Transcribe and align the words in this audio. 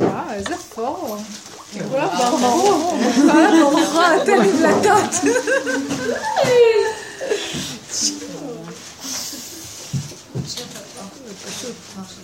וואו, 0.00 0.32
איזה 0.32 0.56
פורום. 0.74 1.24
כולם 1.89 2.07
ברמרו, 2.17 2.91
תן 4.25 4.41
לי 4.41 4.51
דלתות. 4.51 5.33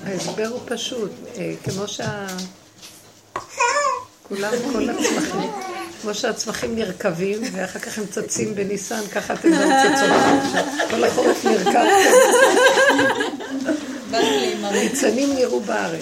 ההסבר 0.05 0.47
הוא 0.47 0.59
פשוט, 0.65 1.11
אה, 1.37 1.53
כמו 1.63 1.87
שה... 1.87 2.25
כולם, 4.29 4.51
כל 4.73 4.89
הצמחים, 4.89 5.51
כמו 6.01 6.13
שהצמחים 6.13 6.75
נרקבים, 6.75 7.41
ואחר 7.53 7.79
כך 7.79 7.97
הם 7.97 8.05
צצים 8.05 8.55
בניסן, 8.55 9.07
ככה 9.11 9.33
אתם 9.33 9.49
גם 9.49 9.69
צצות. 9.83 10.63
כל 10.89 11.03
החורף 11.03 11.45
נרקב. 11.45 11.79
הניצנים 14.63 15.35
נראו 15.35 15.59
בארץ. 15.59 16.01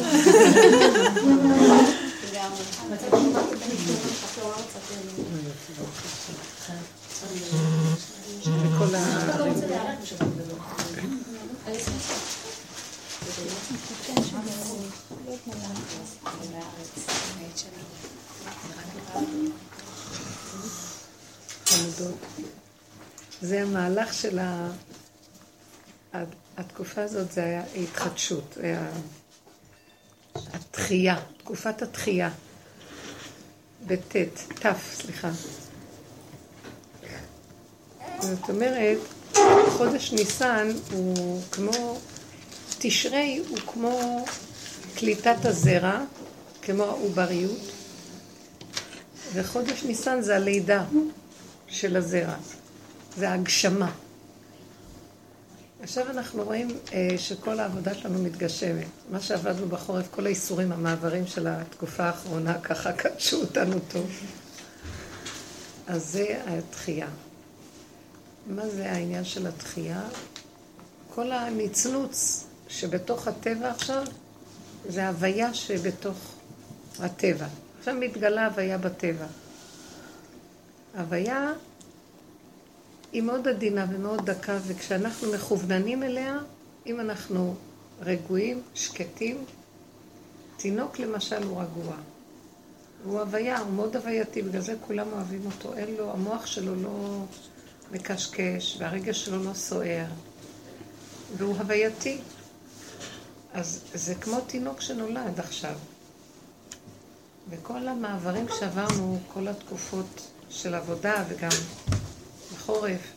זה 23.42 23.62
המהלך 23.62 24.14
של 24.14 24.40
ה... 24.40 24.72
התקופה 26.58 27.04
הזאת 27.04 27.32
זה 27.32 27.44
היה 27.44 27.64
התחדשות, 27.76 28.58
התחייה, 30.54 31.16
תקופת 31.38 31.82
התחייה. 31.82 32.30
בט', 33.88 34.16
ת', 34.60 34.66
סליחה. 34.94 35.30
זאת 38.20 38.50
אומרת, 38.50 38.98
חודש 39.68 40.14
ניסן 40.14 40.72
הוא 40.92 41.42
כמו, 41.52 42.00
תשרי 42.78 43.44
הוא 43.50 43.58
כמו 43.58 44.26
קליטת 44.96 45.46
הזרע, 45.46 46.00
כמו 46.62 46.84
העובריות, 46.84 47.72
וחודש 49.34 49.84
ניסן 49.84 50.22
זה 50.22 50.36
הלידה 50.36 50.84
של 51.68 51.96
הזרע, 51.98 52.36
זה 53.18 53.30
ההגשמה. 53.30 53.92
עכשיו 55.88 56.10
אנחנו 56.10 56.44
רואים 56.44 56.68
אה, 56.94 57.10
שכל 57.18 57.60
העבודה 57.60 57.96
שלנו 57.96 58.24
מתגשמת. 58.24 58.88
מה 59.12 59.20
שעבדנו 59.20 59.70
בחורף, 59.70 60.08
כל 60.12 60.26
האיסורים, 60.26 60.72
המעברים 60.72 61.28
של 61.28 61.48
התקופה 61.48 62.04
האחרונה, 62.04 62.60
ככה 62.68 62.94
קדשו 62.94 63.42
אותנו 63.42 63.80
טוב. 63.88 64.10
אז 65.88 66.12
זה 66.12 66.42
התחייה. 66.48 67.08
מה 68.48 68.70
זה 68.70 68.92
העניין 68.92 69.26
של 69.26 69.48
התחייה? 69.48 70.02
כל 71.16 71.32
הנצנוץ 71.32 72.46
שבתוך 72.68 73.28
הטבע 73.28 73.70
עכשיו, 73.70 74.04
זה 74.90 75.08
הוויה 75.08 75.54
שבתוך 75.54 76.18
הטבע. 77.00 77.48
עכשיו 77.80 77.96
מתגלה 77.96 78.46
הוויה 78.46 78.78
בטבע. 78.78 79.26
הוויה 80.98 81.52
היא 83.14 83.22
מאוד 83.22 83.48
עדינה 83.48 83.86
ומאוד 83.90 84.30
דקה, 84.30 84.58
וכשאנחנו 84.68 85.32
מכווננים 85.32 86.04
אליה, 86.04 86.38
אם 86.86 87.00
אנחנו 87.00 87.56
רגועים, 88.02 88.62
שקטים, 88.74 89.46
תינוק 90.58 91.00
למשל 91.00 91.44
הוא 91.44 91.62
רגוע. 91.62 91.96
הוא 93.04 93.20
הוויה, 93.20 93.60
הוא 93.60 93.74
מאוד 93.74 93.96
הווייתי, 93.96 94.42
בגלל 94.42 94.62
זה 94.62 94.76
כולם 94.82 95.08
אוהבים 95.14 95.46
אותו. 95.46 95.74
אין 95.74 95.96
לו, 95.96 96.12
המוח 96.12 96.46
שלו 96.46 96.76
לא 96.76 97.24
מקשקש, 97.92 98.78
והרגש 98.80 99.26
שלו 99.26 99.44
לא 99.44 99.54
סוער, 99.54 100.06
והוא 101.38 101.58
הווייתי. 101.58 102.18
אז 103.54 103.82
זה 103.94 104.16
כמו 104.16 104.42
תינוק 104.48 104.82
שנולד 104.82 105.40
עכשיו. 105.40 105.76
וכל 107.50 107.88
המעברים 107.88 108.46
שעברנו, 108.60 109.20
כל 109.34 109.48
התקופות 109.48 110.22
של 110.50 110.76
עבודה 110.76 111.24
וגם 111.30 111.50
בחורף, 112.68 113.14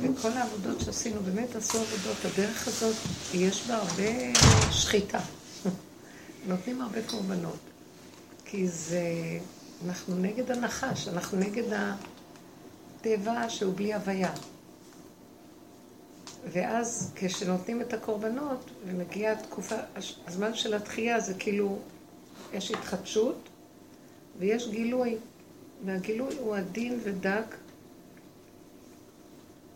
וכל 0.00 0.32
העבודות 0.32 0.80
שעשינו, 0.80 1.20
באמת 1.20 1.56
עשו 1.56 1.78
עבודות. 1.78 2.16
הדרך 2.24 2.68
הזאת, 2.68 2.96
יש 3.34 3.66
בה 3.66 3.76
הרבה 3.76 4.40
שחיטה. 4.70 5.18
נותנים 6.48 6.80
הרבה 6.80 6.98
קורבנות. 7.06 7.58
כי 8.44 8.68
זה, 8.68 9.02
אנחנו 9.86 10.16
נגד 10.16 10.50
הנחש, 10.50 11.08
אנחנו 11.08 11.38
נגד 11.38 11.64
הטבע 11.72 13.48
שהוא 13.48 13.74
בלי 13.76 13.94
הוויה. 13.94 14.32
ואז 16.52 17.12
כשנותנים 17.14 17.80
את 17.80 17.92
הקורבנות, 17.92 18.70
ומגיעה 18.86 19.32
התקופה, 19.32 19.76
הזמן 20.26 20.54
של 20.54 20.74
התחייה 20.74 21.20
זה 21.20 21.34
כאילו, 21.34 21.78
יש 22.52 22.70
התחדשות 22.70 23.48
ויש 24.38 24.68
גילוי. 24.68 25.16
והגילוי 25.84 26.36
הוא 26.38 26.56
עדין 26.56 27.00
ודק. 27.04 27.65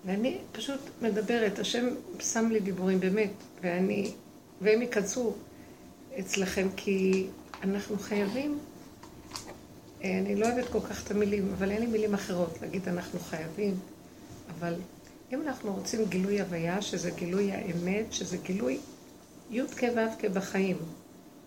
ואני 0.05 0.39
פשוט 0.53 0.81
מדברת, 1.03 1.59
השם 1.59 1.87
שם 2.21 2.49
לי 2.51 2.61
דיבורים 2.61 3.01
באמת, 3.01 3.33
ואני, 3.63 4.13
והם 4.61 4.83
ייכנסו 4.83 5.35
אצלכם, 6.19 6.69
כי 6.77 7.27
אנחנו 7.63 7.99
חייבים, 7.99 8.59
אני 10.05 10.37
לא 10.37 10.47
אוהבת 10.47 10.69
כל 10.69 10.81
כך 10.81 11.07
את 11.07 11.11
המילים, 11.11 11.53
אבל 11.59 11.71
אין 11.71 11.81
לי 11.81 11.87
מילים 11.87 12.15
אחרות 12.15 12.59
להגיד 12.63 12.89
אנחנו 12.89 13.21
חייבים, 13.21 13.75
אבל 14.59 14.75
אם 15.33 15.43
אנחנו 15.43 15.75
רוצים 15.75 16.05
גילוי 16.05 16.41
הוויה, 16.41 16.83
שזה 16.83 17.11
גילוי 17.11 17.53
האמת, 17.53 18.13
שזה 18.13 18.37
גילוי 18.37 18.79
י' 19.51 19.63
כ' 19.77 19.83
ו' 19.83 20.21
כ' 20.21 20.25
בחיים, 20.25 20.77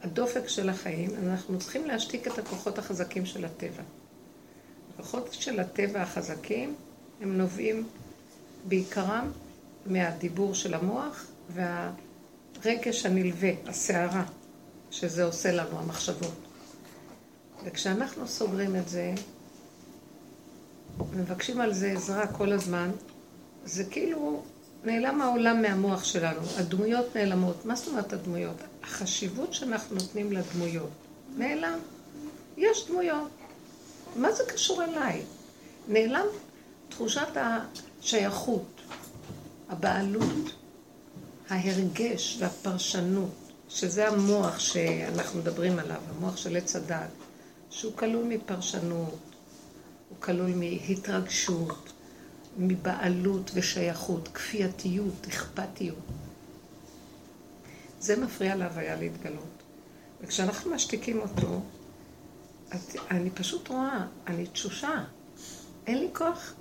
הדופק 0.01 0.47
של 0.47 0.69
החיים, 0.69 1.09
אנחנו 1.23 1.59
צריכים 1.59 1.85
להשתיק 1.85 2.27
את 2.27 2.37
הכוחות 2.37 2.77
החזקים 2.77 3.25
של 3.25 3.45
הטבע. 3.45 3.83
הכוחות 4.93 5.33
של 5.33 5.59
הטבע 5.59 6.01
החזקים, 6.01 6.75
הם 7.21 7.37
נובעים 7.37 7.87
בעיקרם 8.67 9.31
מהדיבור 9.85 10.53
של 10.53 10.73
המוח 10.73 11.25
והרגש 11.49 13.05
הנלווה, 13.05 13.49
הסערה, 13.67 14.23
שזה 14.91 15.23
עושה 15.23 15.51
לנו, 15.51 15.79
המחשבות. 15.79 16.33
וכשאנחנו 17.65 18.27
סוגרים 18.27 18.75
את 18.75 18.89
זה, 18.89 19.13
מבקשים 21.13 21.61
על 21.61 21.73
זה 21.73 21.91
עזרה 21.91 22.27
כל 22.27 22.51
הזמן, 22.51 22.91
זה 23.65 23.83
כאילו 23.83 24.43
נעלם 24.83 25.21
העולם 25.21 25.61
מהמוח 25.61 26.03
שלנו, 26.03 26.41
הדמויות 26.57 27.15
נעלמות. 27.15 27.65
מה 27.65 27.75
זאת 27.75 27.87
אומרת 27.87 28.13
הדמויות? 28.13 28.57
החשיבות 28.83 29.53
שאנחנו 29.53 29.95
נותנים 29.95 30.31
לדמויות. 30.31 30.89
נעלם. 31.37 31.79
יש 32.57 32.87
דמויות. 32.87 33.29
מה 34.15 34.31
זה 34.31 34.43
קשור 34.47 34.83
אליי? 34.83 35.21
נעלם 35.87 36.25
תחושת 36.89 37.37
השייכות, 38.03 38.81
הבעלות, 39.69 40.53
ההרגש 41.49 42.37
והפרשנות, 42.39 43.29
שזה 43.69 44.07
המוח 44.07 44.59
שאנחנו 44.59 45.39
מדברים 45.39 45.79
עליו, 45.79 46.01
המוח 46.09 46.37
של 46.37 46.57
עץ 46.57 46.75
הדת, 46.75 47.09
שהוא 47.69 47.93
כלול 47.97 48.25
מפרשנות, 48.25 49.19
הוא 50.09 50.17
כלול 50.19 50.51
מהתרגשות, 50.55 51.93
מבעלות 52.57 53.51
ושייכות, 53.53 54.29
כפייתיות, 54.33 55.27
אכפתיות. 55.27 55.97
זה 57.99 58.15
מפריע 58.15 58.55
להוויה 58.55 58.95
להתגלות. 58.95 59.63
וכשאנחנו 60.21 60.71
משתיקים 60.71 61.19
אותו, 61.19 61.61
אני 63.11 63.29
פשוט 63.29 63.67
רואה, 63.67 64.05
אני 64.27 64.47
תשושה. 64.47 65.03
אין 65.87 65.99
לי 65.99 66.07
כוח 66.13 66.53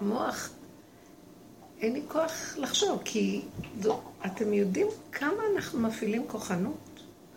מוח, 0.00 0.50
אין 1.80 1.92
לי 1.92 2.02
כוח 2.08 2.32
לחשוב, 2.56 3.02
כי 3.04 3.42
זו, 3.82 4.00
אתם 4.26 4.52
יודעים 4.52 4.86
כמה 5.12 5.42
אנחנו 5.56 5.80
מפעילים 5.80 6.24
כוחנות? 6.28 6.76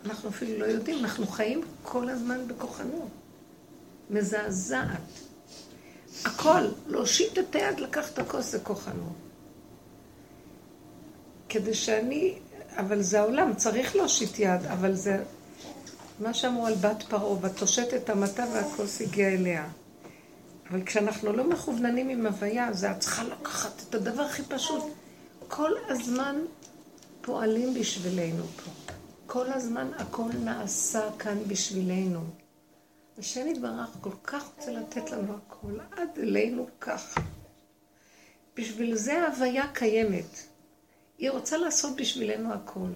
אנחנו 0.04 0.28
אפילו 0.28 0.58
לא 0.58 0.64
יודעים, 0.64 1.04
אנחנו 1.04 1.26
חיים 1.26 1.62
כל 1.82 2.08
הזמן 2.08 2.48
בכוחנות. 2.48 3.08
מזעזעת. 4.10 5.00
הכל, 6.24 6.68
להושיט 6.86 7.38
את 7.38 7.54
היד, 7.54 7.80
לקח 7.80 8.12
את 8.12 8.18
הכוס, 8.18 8.52
זה 8.52 8.58
כוחנות. 8.58 9.12
כדי 11.48 11.74
שאני, 11.74 12.34
אבל 12.76 13.02
זה 13.02 13.20
העולם, 13.20 13.54
צריך 13.54 13.96
להושיט 13.96 14.38
יד, 14.38 14.66
אבל 14.66 14.94
זה 14.94 15.22
מה 16.20 16.34
שאמרו 16.34 16.66
על 16.66 16.74
בת 16.74 17.02
פרעה, 17.02 17.36
ותושט 17.40 17.94
את 17.94 18.10
המטה 18.10 18.44
והכוס 18.52 19.00
הגיע 19.00 19.28
אליה. 19.28 19.68
אבל 20.70 20.84
כשאנחנו 20.84 21.32
לא 21.32 21.48
מכווננים 21.48 22.08
עם 22.08 22.26
הוויה, 22.26 22.72
זה 22.72 22.90
את 22.90 23.00
צריכה 23.00 23.24
לקחת 23.24 23.82
את 23.88 23.94
הדבר 23.94 24.22
הכי 24.22 24.42
פשוט. 24.42 24.84
כל 25.48 25.72
הזמן 25.88 26.36
פועלים 27.20 27.74
בשבילנו 27.74 28.44
פה. 28.44 28.70
כל 29.26 29.52
הזמן 29.52 29.90
הכל 29.98 30.30
נעשה 30.44 31.10
כאן 31.18 31.38
בשבילנו. 31.48 32.20
השם 33.18 33.46
יתברך 33.46 33.90
כל 34.00 34.10
כך 34.24 34.50
רוצה 34.56 34.72
לתת 34.72 35.10
לנו 35.10 35.36
הכל, 35.36 35.80
עד 35.90 36.08
אלינו 36.18 36.66
ככה. 36.80 37.20
בשביל 38.56 38.96
זה 38.96 39.22
ההוויה 39.22 39.72
קיימת. 39.72 40.38
היא 41.18 41.30
רוצה 41.30 41.56
לעשות 41.56 41.96
בשבילנו 41.96 42.52
הכל, 42.52 42.90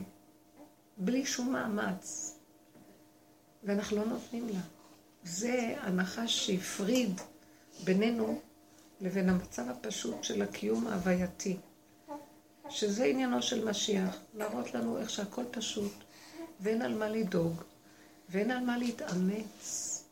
בלי 0.97 1.27
שום 1.27 1.53
מאמץ. 1.53 2.35
ואנחנו 3.65 3.97
לא 3.97 4.05
נותנים 4.05 4.49
לה. 4.49 4.61
זה 5.25 5.75
הנחש 5.81 6.47
שהפריד 6.47 7.21
בינינו 7.85 8.41
לבין 9.01 9.29
המצב 9.29 9.69
הפשוט 9.69 10.25
של 10.25 10.43
הקיום 10.43 10.87
ההווייתי. 10.87 11.57
שזה 12.71 13.05
עניינו 13.05 13.43
של 13.43 13.69
משיח, 13.69 14.17
להראות 14.35 14.75
לנו 14.75 14.99
איך 14.99 15.11
שהכל 15.11 15.45
פשוט, 15.51 15.93
ואין 16.61 16.83
על 16.83 16.95
מה 16.95 17.09
לדאוג, 17.09 17.63
ואין 18.29 18.51
על 18.51 18.65
מה 18.65 18.79
להתאמץ, 18.79 20.05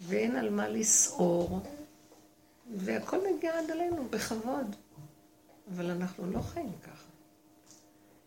ואין 0.00 0.36
על 0.36 0.50
מה 0.50 0.68
לסעור, 0.68 1.60
והכל 2.76 3.18
מגיע 3.30 3.58
עד 3.58 3.70
אלינו 3.70 4.04
בכבוד. 4.10 4.76
אבל 5.74 5.90
אנחנו 5.90 6.30
לא 6.30 6.40
חיים 6.40 6.72
ככה. 6.82 7.08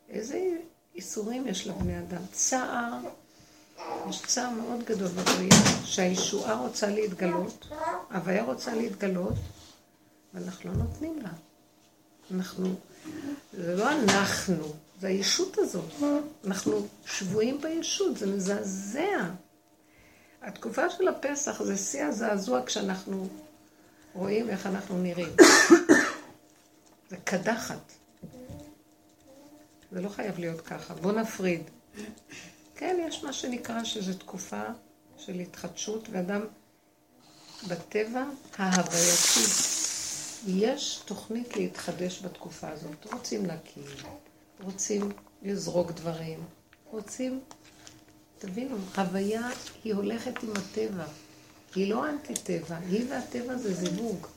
איזה 0.10 0.58
איסורים 0.96 1.48
יש 1.48 1.68
לבני 1.68 2.00
אדם? 2.00 2.22
צער, 2.32 3.00
יש 4.10 4.22
צער 4.26 4.50
מאוד 4.50 4.84
גדול 4.84 5.08
בבריאה, 5.08 5.58
שהישועה 5.86 6.56
רוצה 6.56 6.88
להתגלות, 6.88 7.68
ההוויה 8.10 8.44
רוצה 8.44 8.76
להתגלות, 8.76 9.34
ואנחנו 10.34 10.72
לא 10.72 10.78
נותנים 10.78 11.20
לה. 11.22 11.30
אנחנו, 12.32 12.76
זה 13.54 13.76
לא 13.76 13.92
אנחנו, 13.92 14.74
זה 15.02 15.08
הישות 15.08 15.58
הזאת. 15.58 15.92
אנחנו 16.46 16.88
שבויים 17.06 17.62
בישות, 17.62 18.18
זה 18.18 18.28
מזעזע. 18.28 19.30
התקופה 20.42 20.90
של 20.90 21.08
הפסח 21.08 21.64
זה 21.64 21.78
שיא 21.78 22.04
הזעזוע 22.04 22.66
כשאנחנו 22.66 23.28
רואים 24.14 24.50
איך 24.50 24.66
אנחנו 24.66 25.02
נראים. 25.02 25.36
זה 27.10 27.18
קדחת. 27.24 27.92
זה 29.92 30.02
לא 30.02 30.10
חייב 30.10 30.40
להיות 30.40 30.62
ככה. 30.62 30.94
בואו 30.94 31.16
נפריד. 31.16 31.62
כן, 32.76 32.98
יש 33.08 33.24
מה 33.24 33.34
שנקרא 33.34 33.84
שזו 33.84 34.14
תקופה 34.14 34.64
של 35.18 35.40
התחדשות, 35.40 36.08
ואדם 36.12 36.42
בטבע 37.68 38.24
ההווייתי, 38.58 39.50
יש 40.48 41.02
תוכנית 41.06 41.56
להתחדש 41.56 42.22
בתקופה 42.22 42.70
הזאת. 42.70 43.14
רוצים 43.14 43.46
להקים, 43.46 43.84
רוצים 44.64 45.12
לזרוק 45.44 45.92
דברים, 45.92 46.40
רוצים 46.92 47.40
תבינו, 48.40 48.78
הוויה 48.98 49.50
היא 49.84 49.94
הולכת 49.94 50.44
עם 50.44 50.52
הטבע. 50.52 51.06
היא 51.76 51.94
לא 51.94 52.10
אנטי-טבע, 52.10 52.78
היא 52.78 53.06
והטבע 53.10 53.58
זה 53.58 53.74
זיווג. 53.74 54.28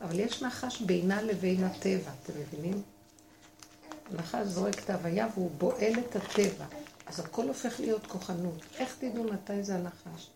אבל 0.00 0.20
יש 0.20 0.42
נחש 0.42 0.80
בינה 0.80 1.22
לבין 1.22 1.64
הטבע, 1.64 2.10
אתם 2.22 2.32
מבינים? 2.40 2.82
נחש 4.12 4.46
זורק 4.46 4.78
את 4.78 4.90
ההוויה 4.90 5.28
והוא 5.34 5.50
בועל 5.58 5.92
את 5.98 6.16
הטבע. 6.16 6.64
אז 7.06 7.20
הכל 7.20 7.48
הופך 7.48 7.80
להיות 7.80 8.06
כוחנות. 8.06 8.62
איך 8.78 8.96
תדעו 8.98 9.24
מתי 9.24 9.62
זה 9.62 9.74
הנחש? 9.74 10.30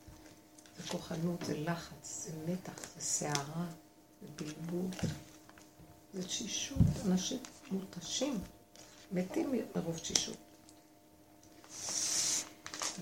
זה 0.78 0.88
כוחנות, 0.88 1.44
זה 1.46 1.58
לחץ, 1.58 2.26
זה 2.26 2.52
מתח, 2.52 2.72
זה 2.96 3.00
סערה, 3.00 3.66
זה 4.22 4.26
בלבול, 4.36 4.90
זה 6.14 6.22
תשישות. 6.22 6.78
אנשים 7.06 7.38
מותשים, 7.70 8.38
מתים 9.12 9.52
מרוב 9.76 9.98
תשישות. 9.98 10.36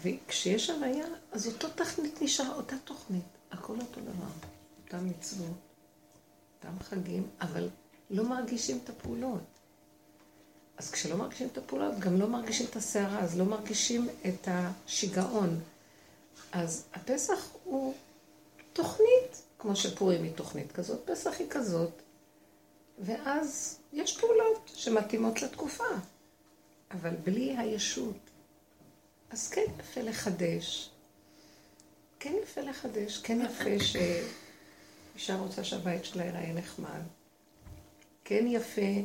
וכשיש 0.03 0.71
הוויה, 0.71 1.07
אז 1.33 1.47
אותו 1.47 1.69
תכנית 1.69 2.23
נשאר, 2.23 2.55
אותה 2.55 2.77
תוכנית. 2.85 3.25
הכל 3.51 3.81
אותו 3.81 4.01
דבר. 4.01 4.49
אותם 4.85 5.09
מצוות, 5.09 5.57
אותם 6.57 6.83
חגים, 6.83 7.29
אבל 7.41 7.69
לא 8.11 8.25
מרגישים 8.25 8.79
את 8.85 8.89
הפעולות. 8.89 9.58
אז 10.79 10.91
כשלא 10.91 11.17
מרגישים 11.17 11.49
את 11.53 11.59
הפעולות, 11.59 11.99
גם 11.99 12.21
לא 12.21 12.29
מרגישים 12.29 12.67
את 12.71 12.77
הסערה, 12.77 13.21
אז 13.21 13.39
לא 13.39 13.45
מרגישים 13.45 14.09
את 14.29 14.49
השיגעון. 14.51 15.61
אז 16.53 16.85
הפסח 16.95 17.49
הוא 17.65 17.95
תוכנית, 18.73 19.43
כמו 19.59 19.77
שפורים 19.77 20.23
היא 20.23 20.33
תוכנית 20.33 20.73
כזאת, 20.73 21.11
פסח 21.11 21.35
היא 21.39 21.47
כזאת, 21.51 21.91
ואז 22.99 23.79
יש 23.93 24.19
פעולות 24.21 24.71
שמתאימות 24.75 25.43
לתקופה, 25.43 25.85
אבל 26.91 27.15
בלי 27.25 27.57
הישות. 27.59 28.17
אז 29.31 29.49
כן 29.49 29.65
יפה 29.81 30.01
לחדש. 30.01 30.91
כן 32.21 32.35
יפה 32.43 32.61
לחדש, 32.61 33.19
כן 33.19 33.41
יפה 33.41 33.85
שאישה 33.85 35.37
רוצה 35.37 35.65
שהבית 35.65 36.05
שלה 36.05 36.25
ייראה 36.25 36.53
נחמד. 36.53 37.01
כן 38.25 38.45
יפה 38.47 39.03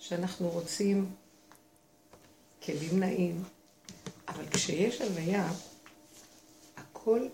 שאנחנו 0.00 0.48
רוצים 0.48 1.14
כלים 2.62 3.00
נעים, 3.00 3.44
אבל 4.28 4.44
כשיש 4.50 5.00
הלוויה, 5.00 5.52
הכל 6.76 7.28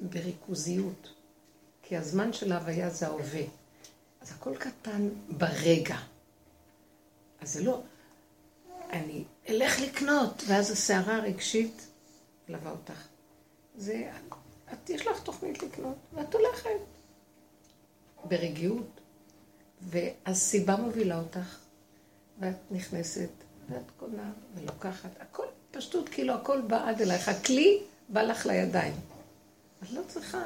בריכוזיות, 0.00 1.08
כי 1.82 1.96
הזמן 1.96 2.32
של 2.32 2.52
ההוויה 2.52 2.90
זה 2.90 3.06
ההווה. 3.06 3.42
אז 4.20 4.32
הכל 4.32 4.56
קטן 4.56 5.08
ברגע. 5.28 5.96
אז 7.40 7.52
זה 7.52 7.64
לא, 7.64 7.82
אני 8.90 9.24
אלך 9.48 9.80
לקנות, 9.80 10.42
ואז 10.46 10.70
הסערה 10.70 11.16
הרגשית 11.16 11.86
מלווה 12.48 12.70
אותך. 12.70 13.06
זה, 13.76 14.12
את, 14.72 14.90
יש 14.90 15.06
לך 15.06 15.22
תוכנית 15.22 15.62
לקנות, 15.62 15.96
ואת 16.12 16.34
הולכת 16.34 16.70
ברגיעות, 18.24 18.95
והסיבה 19.86 20.76
מובילה 20.76 21.18
אותך, 21.18 21.58
ואת 22.40 22.56
נכנסת, 22.70 23.28
ואת 23.70 23.90
קונה 23.96 24.32
ולוקחת, 24.54 25.10
הכל 25.20 25.46
פשטות, 25.70 26.08
כאילו 26.08 26.34
הכל 26.34 26.60
בא 26.60 26.88
עד 26.88 27.02
אלייך, 27.02 27.28
הכלי 27.28 27.82
בא 28.08 28.22
לך 28.22 28.46
לידיים. 28.46 28.94
את 29.82 29.90
לא 29.90 30.02
צריכה 30.08 30.42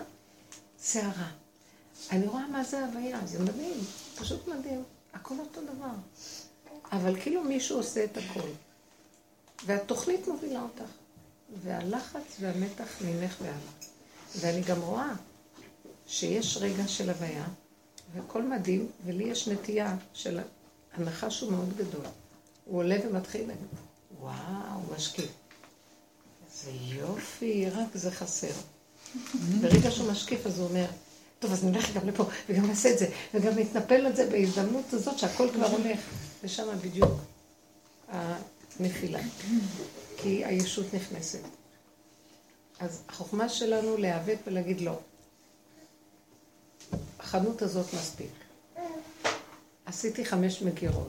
סערה. 0.78 1.30
אני 2.10 2.26
רואה 2.26 2.48
מה 2.48 2.64
זה 2.64 2.86
הוויה, 2.86 3.26
זה 3.26 3.42
מדהים, 3.42 3.78
פשוט 4.18 4.48
מדהים, 4.48 4.84
הכל 5.12 5.34
אותו 5.38 5.60
דבר. 5.62 5.94
אבל 6.92 7.20
כאילו 7.20 7.44
מישהו 7.44 7.76
עושה 7.76 8.04
את 8.04 8.16
הכל. 8.16 8.48
והתוכנית 9.66 10.28
מובילה 10.28 10.62
אותך. 10.62 10.90
והלחץ 11.62 12.36
והמתח 12.40 13.02
ממך 13.02 13.36
והלאה. 13.40 13.56
ואני 14.36 14.60
גם 14.60 14.80
רואה 14.80 15.12
שיש 16.06 16.56
רגע 16.56 16.88
של 16.88 17.10
הוויה, 17.10 17.44
והכל 18.14 18.42
מדהים, 18.42 18.88
ולי 19.04 19.24
יש 19.24 19.48
נטייה 19.48 19.96
של 20.14 20.40
הנחש 20.92 21.40
הוא 21.40 21.52
מאוד 21.52 21.76
גדול. 21.76 22.04
הוא 22.64 22.78
עולה 22.78 22.96
ומתחיל 23.06 23.40
להגיד, 23.40 23.66
וואו, 24.20 24.80
משקיף. 24.96 25.30
זה 26.54 26.70
יופי, 26.70 27.70
רק 27.70 27.88
זה 27.94 28.10
חסר. 28.10 28.52
ברגע 29.60 29.90
שהוא 29.90 30.10
משקיף 30.12 30.46
אז 30.46 30.58
הוא 30.58 30.68
אומר, 30.68 30.86
טוב, 31.38 31.52
אז 31.52 31.64
נלך 31.64 31.94
גם 31.94 32.08
לפה, 32.08 32.24
וגם 32.48 32.66
נעשה 32.66 32.92
את 32.92 32.98
זה, 32.98 33.08
וגם 33.34 33.58
נתנפל 33.58 34.06
על 34.06 34.16
זה 34.16 34.30
בהזדמנות 34.30 34.92
הזאת 34.92 35.18
שהכל 35.18 35.48
כבר 35.54 35.66
הולך. 35.66 36.00
ושם 36.42 36.66
בדיוק 36.82 37.20
הנפילה. 38.08 39.20
כי 40.16 40.44
הישות 40.44 40.94
נכנסת. 40.94 41.40
אז 42.78 43.02
החוכמה 43.08 43.48
שלנו 43.48 43.96
להיאבק 43.96 44.36
ולהגיד 44.46 44.80
לא. 44.80 44.98
החנות 47.30 47.62
הזאת 47.62 47.94
מספיק. 47.94 48.30
עשיתי 49.86 50.24
חמש 50.24 50.62
מגירות. 50.62 51.08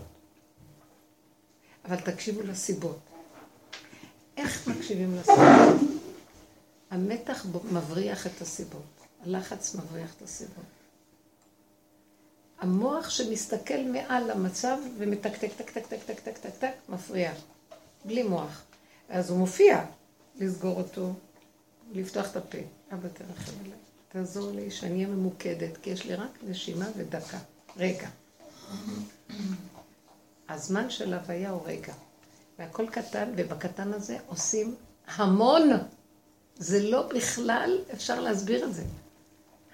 אבל 1.86 2.02
תקשיבו 2.02 2.42
לסיבות. 2.42 3.00
איך 4.38 4.68
מקשיבים 4.68 5.16
לסיבות? 5.16 5.90
המתח 6.92 7.46
מבריח 7.72 8.28
את 8.28 8.42
הסיבות. 8.42 8.82
הלחץ 9.26 9.76
מבריח 9.76 10.14
את 10.18 10.22
הסיבות. 10.22 10.64
המוח 12.60 13.10
שמסתכל 13.10 13.84
מעל 13.94 14.32
המצב 14.32 14.78
ומתקתק, 14.98 15.50
טק, 15.58 15.70
טק, 15.70 15.88
טק, 15.88 16.04
טק, 16.06 16.20
טק, 16.20 16.38
טק, 16.38 16.56
טק, 16.60 16.74
מפריע. 16.90 17.32
בלי 18.06 18.24
מוח. 18.24 18.62
אז 19.10 19.30
הוא 19.30 19.38
מופיע 19.38 19.86
לסגור 20.36 20.78
אותו, 20.78 21.14
לפתוח 21.92 22.32
את 22.32 22.36
הפה. 22.36 22.58
אבא 22.94 23.08
תרחם 23.08 23.52
עליי. 23.66 23.91
תעזור 24.12 24.52
לי 24.52 24.72
שאני 24.72 24.94
אהיה 24.94 25.08
ממוקדת, 25.08 25.78
כי 25.78 25.90
יש 25.90 26.06
לי 26.06 26.16
רק 26.16 26.38
נשימה 26.48 26.86
ודקה. 26.98 27.38
רגע. 27.78 28.10
הזמן 30.50 30.90
של 30.90 31.14
הוויה 31.14 31.50
הוא 31.50 31.62
רגע. 31.66 31.94
והכל 32.60 32.88
קטן, 32.92 33.32
ובקטן 33.38 33.94
הזה 33.94 34.18
עושים 34.28 34.76
המון. 35.08 35.70
זה 36.58 36.84
לא 36.84 37.08
בכלל, 37.08 37.78
אפשר 37.94 38.20
להסביר 38.20 38.66
את 38.66 38.74
זה. 38.74 38.84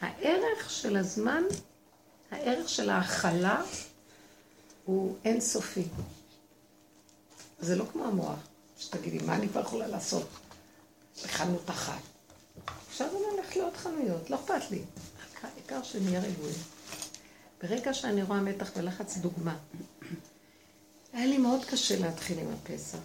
הערך 0.02 0.70
של 0.70 0.98
הזמן, 0.98 1.44
הערך 2.32 2.70
של 2.70 2.90
ההכלה, 2.90 3.62
הוא 4.86 5.16
אינסופי. 5.26 5.84
זה 7.60 7.76
לא 7.76 7.86
כמו 7.94 8.06
המוח, 8.06 8.40
שתגידי, 8.78 9.26
מה 9.26 9.36
אני 9.36 9.50
כבר 9.50 9.62
יכולה 9.62 9.88
לעשות 9.88 10.28
בחנות 11.24 11.70
אחת? 11.70 12.02
אפשר 12.98 13.10
גם 13.16 13.38
ללכת 13.38 13.56
לעוד 13.56 13.78
חנויות, 13.78 14.30
לא 14.30 14.36
אכפת 14.36 14.72
לי. 14.72 14.80
העיקר 15.44 15.84
שנהיה 15.84 16.20
רגועים. 16.20 16.56
ברגע 17.64 17.94
שאני 17.94 18.24
רואה 18.24 18.42
מתח 18.42 18.72
ולחץ, 18.76 19.18
דוגמה. 19.18 19.58
היה 21.14 21.26
לי 21.26 21.38
מאוד 21.38 21.66
קשה 21.66 22.00
להתחיל 22.00 22.40
עם 22.40 22.48
הפסח, 22.54 22.98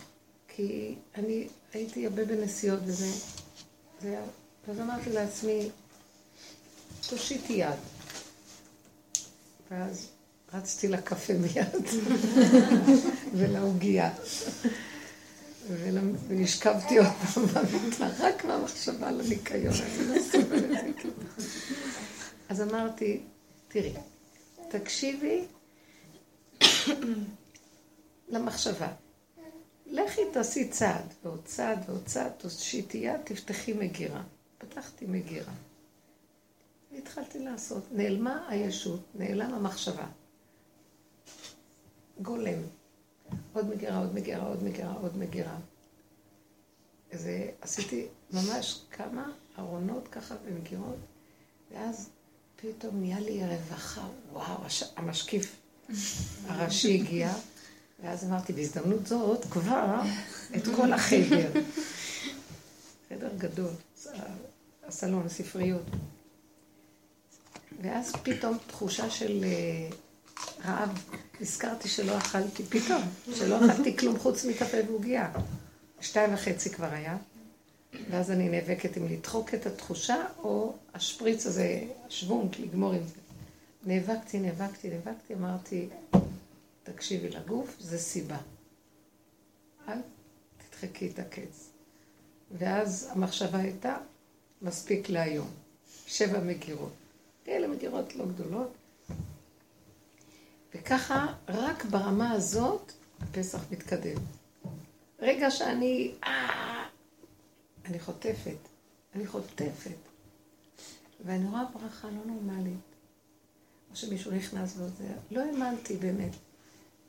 כי 0.48 0.94
אני 1.14 1.48
הייתי 1.72 2.06
הרבה 2.06 2.24
בנסיעות 2.24 2.80
וזה, 2.84 3.08
זה, 4.00 4.20
אז 4.68 4.80
אמרתי 4.80 5.10
לעצמי, 5.10 5.70
תושיטי 7.08 7.52
יד. 7.52 7.78
ואז 9.70 10.08
רצתי 10.54 10.88
לקפה 10.88 11.32
מיד, 11.32 11.86
ולעוגייה. 13.36 14.14
ונשכבתי 16.28 16.98
עוד 16.98 17.06
פעם 17.06 17.44
במיטה, 17.46 18.08
רק 18.18 18.44
מהמחשבה 18.44 19.08
על 19.08 19.20
הניקיון. 19.20 19.74
אז 22.48 22.62
אמרתי, 22.62 23.20
תראי, 23.68 23.94
תקשיבי 24.68 25.44
למחשבה. 28.28 28.88
לכי 29.86 30.20
תעשי 30.32 30.68
צעד, 30.68 31.14
ועוד 31.22 31.40
צעד 31.44 31.84
ועוד 31.88 32.02
צעד, 32.06 32.32
תושיטי 32.32 33.06
תפתחי 33.24 33.72
מגירה. 33.72 34.22
פתחתי 34.58 35.06
מגירה. 35.06 35.52
והתחלתי 36.92 37.38
לעשות. 37.38 37.82
נעלמה 37.92 38.46
הישות, 38.48 39.00
נעלם 39.14 39.54
המחשבה. 39.54 40.06
גולם. 42.22 42.62
עוד 43.52 43.70
מגירה, 43.70 43.98
עוד 43.98 44.14
מגירה, 44.14 44.46
עוד 44.46 44.62
מגירה, 44.62 44.92
עוד 44.92 45.16
מגירה. 45.16 45.56
זה, 47.12 47.50
עשיתי 47.60 48.06
ממש 48.32 48.80
כמה 48.90 49.32
ארונות 49.58 50.08
ככה 50.08 50.34
ומגירות, 50.44 50.96
ואז 51.72 52.08
פתאום 52.56 53.00
נהיה 53.00 53.20
לי 53.20 53.46
רווחה, 53.46 54.08
וואו, 54.32 54.64
הש... 54.64 54.84
המשקיף 54.96 55.56
הראשי 56.46 57.00
הגיע, 57.00 57.32
ואז 58.02 58.24
אמרתי, 58.24 58.52
בהזדמנות 58.52 59.06
זאת 59.06 59.44
כבר 59.50 60.00
את 60.56 60.62
כל 60.76 60.92
החדר. 60.92 61.50
חדר 63.08 63.30
גדול, 63.38 63.70
הסלון, 64.86 65.26
הספריות. 65.26 65.82
ואז 67.82 68.12
פתאום 68.22 68.58
תחושה 68.66 69.10
של 69.10 69.44
אה, 69.44 69.88
רעב, 70.64 71.04
נזכרתי 71.42 71.88
שלא 71.88 72.18
אכלתי, 72.18 72.62
פתאום, 72.62 73.02
שלא 73.34 73.56
אכלתי 73.66 73.96
כלום 73.96 74.18
חוץ 74.18 74.44
מקפה 74.44 74.76
ועוגיה. 74.86 75.32
שתיים 76.00 76.34
וחצי 76.34 76.70
כבר 76.70 76.86
היה, 76.92 77.16
ואז 78.10 78.30
אני 78.30 78.48
נאבקת 78.48 78.96
אם 78.96 79.08
לדחוק 79.08 79.54
את 79.54 79.66
התחושה, 79.66 80.26
או 80.38 80.74
השפריץ 80.94 81.46
הזה, 81.46 81.84
השוונק, 82.06 82.58
לגמור 82.58 82.92
עם 82.92 83.02
זה. 83.06 83.14
נאבקתי, 83.86 84.40
נאבקתי, 84.40 84.90
נאבקתי, 84.90 85.34
אמרתי, 85.34 85.88
תקשיבי 86.82 87.28
לגוף, 87.28 87.76
זה 87.80 87.98
סיבה. 87.98 88.38
אל 89.88 89.98
תדחקי 90.70 91.10
את 91.14 91.18
הקץ. 91.18 91.70
ואז 92.58 93.08
המחשבה 93.12 93.58
הייתה, 93.58 93.96
מספיק 94.62 95.08
להיום. 95.08 95.50
שבע 96.06 96.40
מגירות. 96.40 96.92
כאלה 97.44 97.68
מגירות 97.68 98.16
לא 98.16 98.26
גדולות. 98.26 98.72
וככה, 100.74 101.26
רק 101.48 101.84
ברמה 101.84 102.32
הזאת, 102.32 102.92
הפסח 103.20 103.58
מתקדם. 103.70 104.16
רגע 105.18 105.50
שאני, 105.50 106.14
אה, 106.24 106.84
אני 107.84 108.00
חוטפת, 108.00 108.56
אני 109.14 109.26
חוטפת. 109.26 109.96
ואני 111.24 111.48
רואה 111.48 111.64
ברכה 111.74 112.08
לא 112.08 112.24
נורמלית. 112.26 112.92
או 113.90 113.96
שמישהו 113.96 114.30
נכנס 114.30 114.74
וזה, 114.76 115.08
לא 115.30 115.40
האמנתי 115.40 115.96
באמת. 115.96 116.32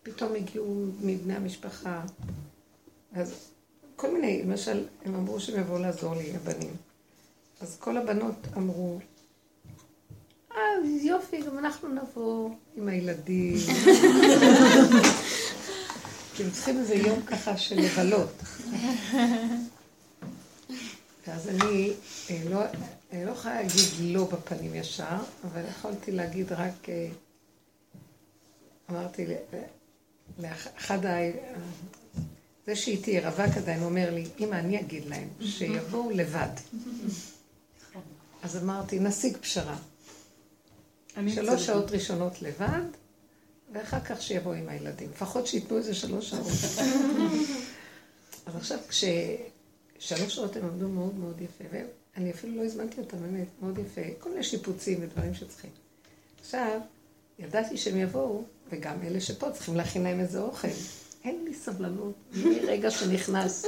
פתאום 0.03 0.35
הגיעו 0.35 0.85
מבני 1.01 1.35
המשפחה. 1.35 2.03
אז 3.13 3.49
כל 3.95 4.13
מיני, 4.13 4.43
למשל, 4.43 4.87
הם 5.05 5.15
אמרו 5.15 5.39
שהם 5.39 5.59
יבואו 5.59 5.79
לעזור 5.79 6.15
לי, 6.15 6.35
הבנים. 6.35 6.75
אז 7.61 7.77
כל 7.79 7.97
הבנות 7.97 8.35
אמרו, 8.57 8.99
אה, 10.55 10.61
יופי, 11.01 11.41
גם 11.41 11.59
אנחנו 11.59 11.89
נבוא 11.89 12.49
עם 12.75 12.87
הילדים. 12.87 13.57
כי 16.35 16.43
הם 16.43 16.51
צריכים 16.51 16.79
איזה 16.79 16.95
יום 16.95 17.21
ככה 17.21 17.57
של 17.57 17.75
לבלות. 17.79 18.31
ואז 21.27 21.49
אני 21.49 21.93
אה, 22.29 22.41
לא, 22.49 22.59
אני 23.11 23.25
לא 23.25 23.31
יכולה 23.31 23.55
להגיד 23.55 23.85
לא 24.01 24.25
בפנים 24.25 24.75
ישר, 24.75 25.17
אבל 25.43 25.61
יכולתי 25.69 26.11
להגיד 26.11 26.51
רק, 26.51 26.89
אה, 26.89 27.07
אמרתי 28.89 29.25
לאחד 30.39 31.05
ה... 31.05 31.17
זה 32.65 32.75
שאיתי 32.75 33.19
רווק 33.19 33.57
עדיין 33.57 33.83
אומר 33.83 34.09
לי, 34.13 34.25
אמא, 34.39 34.55
אני 34.55 34.79
אגיד 34.79 35.05
להם, 35.05 35.27
שיבואו 35.41 36.09
לבד. 36.09 36.49
אז 38.43 38.63
אמרתי, 38.63 38.99
נשיג 38.99 39.37
פשרה. 39.37 39.77
שלוש 41.27 41.65
שעות 41.65 41.91
ראשונות 41.91 42.41
לבד, 42.41 42.83
ואחר 43.73 43.99
כך 43.99 44.21
שיבואו 44.21 44.53
עם 44.53 44.69
הילדים. 44.69 45.09
לפחות 45.09 45.47
שייתנו 45.47 45.77
איזה 45.77 45.93
שלוש 45.93 46.29
שעות. 46.29 46.47
אז 48.45 48.55
עכשיו, 48.55 48.79
כששלוש 48.89 50.35
שעות 50.35 50.55
הם 50.55 50.65
עמדו 50.65 50.89
מאוד 50.89 51.15
מאוד 51.15 51.41
יפה, 51.41 51.63
ואני 51.71 52.31
אפילו 52.31 52.55
לא 52.55 52.65
הזמנתי 52.65 53.01
אותם, 53.01 53.17
באמת, 53.17 53.47
מאוד 53.61 53.79
יפה, 53.79 54.01
כל 54.19 54.29
מיני 54.29 54.43
שיפוצים 54.43 54.99
ודברים 55.01 55.33
שצריכים. 55.33 55.71
עכשיו, 56.41 56.79
ידעתי 57.39 57.77
שהם 57.77 57.97
יבואו, 57.97 58.43
וגם 58.69 59.01
אלה 59.03 59.21
שפה 59.21 59.51
צריכים 59.51 59.75
להכין 59.75 60.03
להם 60.03 60.19
איזה 60.19 60.39
אוכל. 60.41 60.67
אין 61.23 61.45
לי 61.45 61.53
סבלנות 61.53 62.13
מרגע 62.35 62.91
שנכנס, 62.91 63.65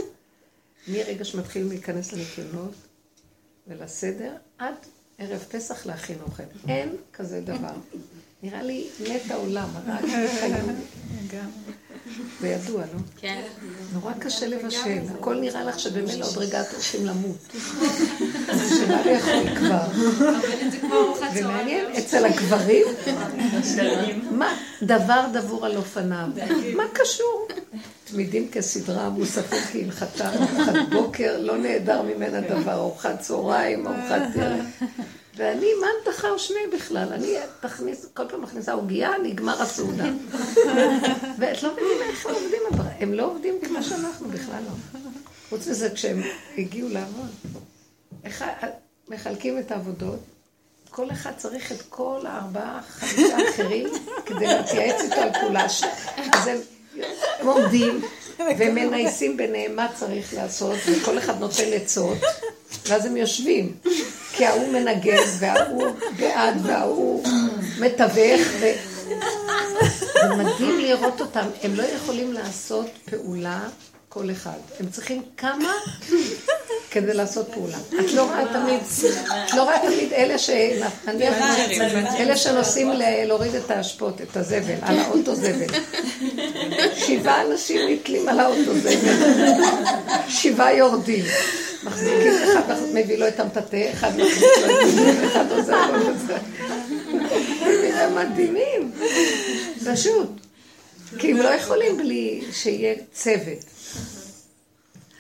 מרגע 0.88 1.26
שמתחילים 1.26 1.70
להיכנס 1.70 2.14
לניקיונות 2.14 2.74
ולסדר, 3.68 4.36
עד 4.58 4.76
ערב 5.18 5.46
פסח 5.52 5.86
להכין 5.86 6.18
אוכל. 6.26 6.44
אין 6.68 6.90
כזה 7.14 7.42
דבר. 7.42 7.74
נראה 8.44 8.64
לי 8.64 8.88
מת 9.10 9.32
העולם, 9.32 9.70
רק 9.88 10.02
חיים. 10.40 10.56
זה 12.42 12.48
ידוע, 12.48 12.82
לא? 12.82 13.00
כן. 13.18 13.42
נורא 13.94 14.14
קשה 14.20 14.48
לבשל. 14.48 14.98
הכל 15.20 15.36
נראה 15.40 15.64
לך 15.64 15.80
שבאמת 15.80 16.22
עוד 16.22 16.38
רגע 16.38 16.62
את 16.62 16.72
הולכים 16.74 17.06
למות. 17.06 17.38
שמה 18.70 19.02
לאכול 19.06 19.56
כבר. 19.56 19.88
ומעניין, 21.36 21.86
אצל 21.98 22.26
הגברים, 22.26 22.86
מה, 24.40 24.58
דבר 24.82 25.26
דבור 25.34 25.66
על 25.66 25.78
אופניו. 25.78 26.28
מה 26.76 26.84
קשור? 26.94 27.48
תמידים 28.06 28.50
כסדרה, 28.52 29.10
מוספים 29.10 29.60
כהלכתם, 29.72 30.26
ארוחת 30.26 30.74
בוקר, 30.92 31.38
לא 31.40 31.58
נעדר 31.58 32.02
ממנה 32.02 32.42
דבר, 32.42 32.74
ארוחת 32.74 33.20
צהריים, 33.20 33.88
ארוחת 33.88 34.22
דרך. 34.36 34.66
ואני, 35.38 35.68
מה 35.82 35.88
דחר 36.12 36.38
שמי 36.38 36.60
בכלל? 36.74 37.14
אני 37.14 37.36
תכניס, 37.62 38.06
כל 38.14 38.24
פעם 38.30 38.42
מכניסה 38.42 38.74
עוגייה, 38.74 39.12
נגמר 39.24 39.62
הסעודה. 39.62 40.06
ואת 41.40 41.64
לא 41.64 41.74
מבינה 41.74 42.06
איך 42.10 42.26
הם 42.26 42.34
עובדים, 42.34 42.62
הם 43.00 43.14
לא 43.14 43.26
עובדים 43.26 43.56
כמו 43.64 43.84
שאנחנו 43.84 44.30
בכלל 44.30 44.64
לא. 44.66 45.00
חוץ 45.50 45.68
מזה, 45.68 45.90
כשהם 45.90 46.22
הגיעו 46.58 46.90
לעבוד, 46.90 47.30
מחלקים 49.10 49.60
את 49.60 49.72
העבודות, 49.72 50.20
כל 50.90 51.12
אחד 51.12 51.32
צריך 51.38 51.72
את 51.72 51.82
כל 51.90 52.20
הארבעה, 52.28 52.82
חמישה 52.88 53.38
אחרים 53.50 53.90
כדי 54.26 54.48
להתייעץ 54.48 55.02
איתו 55.02 55.22
על 55.22 55.30
פעולה. 55.42 55.66
אז 56.34 56.48
הם, 56.48 56.58
הם 57.40 57.48
עומדים 57.48 58.02
ומנייסים 58.58 59.38
ביניהם 59.38 59.76
מה 59.76 59.88
צריך 59.94 60.34
לעשות, 60.34 60.76
וכל 60.86 61.18
אחד 61.18 61.40
נותן 61.40 61.74
עצות, 61.74 62.18
ואז 62.88 63.06
הם 63.06 63.18
יושבים. 63.18 63.74
כי 64.32 64.46
ההוא 64.46 64.68
מנגן, 64.68 65.24
וההוא 65.40 65.88
בעד, 66.20 66.56
וההוא 66.64 67.24
מתווך, 67.80 68.42
ו... 68.60 68.72
זה 70.14 70.36
מדהים 70.36 70.80
לראות 70.80 71.22
אותם. 71.22 71.46
הם 71.64 71.76
לא 71.76 71.84
יכולים 71.84 72.34
לעשות 72.34 72.88
פעולה 73.06 73.60
כל 74.16 74.32
אחד. 74.32 74.58
הם 74.80 74.90
צריכים 74.90 75.22
כמה 75.38 75.74
כדי 76.92 77.14
לעשות 77.14 77.50
פעולה. 77.54 77.78
את 78.00 78.14
לא 78.14 78.24
רואה 78.24 78.44
תמיד, 78.54 78.80
את 79.46 79.54
לא 79.54 79.64
רואה 79.64 79.80
תמיד 79.80 80.14
אלה 80.14 80.38
ש... 80.38 80.50
אלה 82.20 82.38
שנוסעים 82.38 82.92
להוריד 83.26 83.56
את 83.56 83.72
האשפות, 83.72 84.22
את 84.22 84.38
הזבל, 84.38 84.76
על 84.82 85.00
האוטו 85.00 85.36
זבל. 85.36 85.80
שבעה 86.96 87.46
אנשים 87.46 87.82
נתלים 87.90 88.30
על 88.30 88.40
האוטו 88.40 88.74
זבל. 88.80 89.12
שבעה 90.30 90.74
יורדים. 90.74 91.26
מחזיקים 91.84 92.34
אחד, 92.44 92.76
מביא 92.94 93.18
לו 93.18 93.28
את 93.28 93.40
המטאטא, 93.40 93.90
אחד 93.94 94.12
מחזיק 94.18 94.50
לו 94.68 94.82
את 94.82 94.96
זה, 94.96 95.28
אחד 95.28 95.52
עוזר 95.52 95.92
לו 95.92 96.10
את 96.10 96.20
זה. 96.28 96.38
הם 98.04 98.16
מדהימים, 98.16 98.92
פשוט. 99.94 100.30
כי 101.20 101.32
הם 101.32 101.38
לא 101.38 101.50
יכולים 101.50 101.98
בלי 101.98 102.44
שיהיה 102.52 102.96
צוות. 103.14 103.75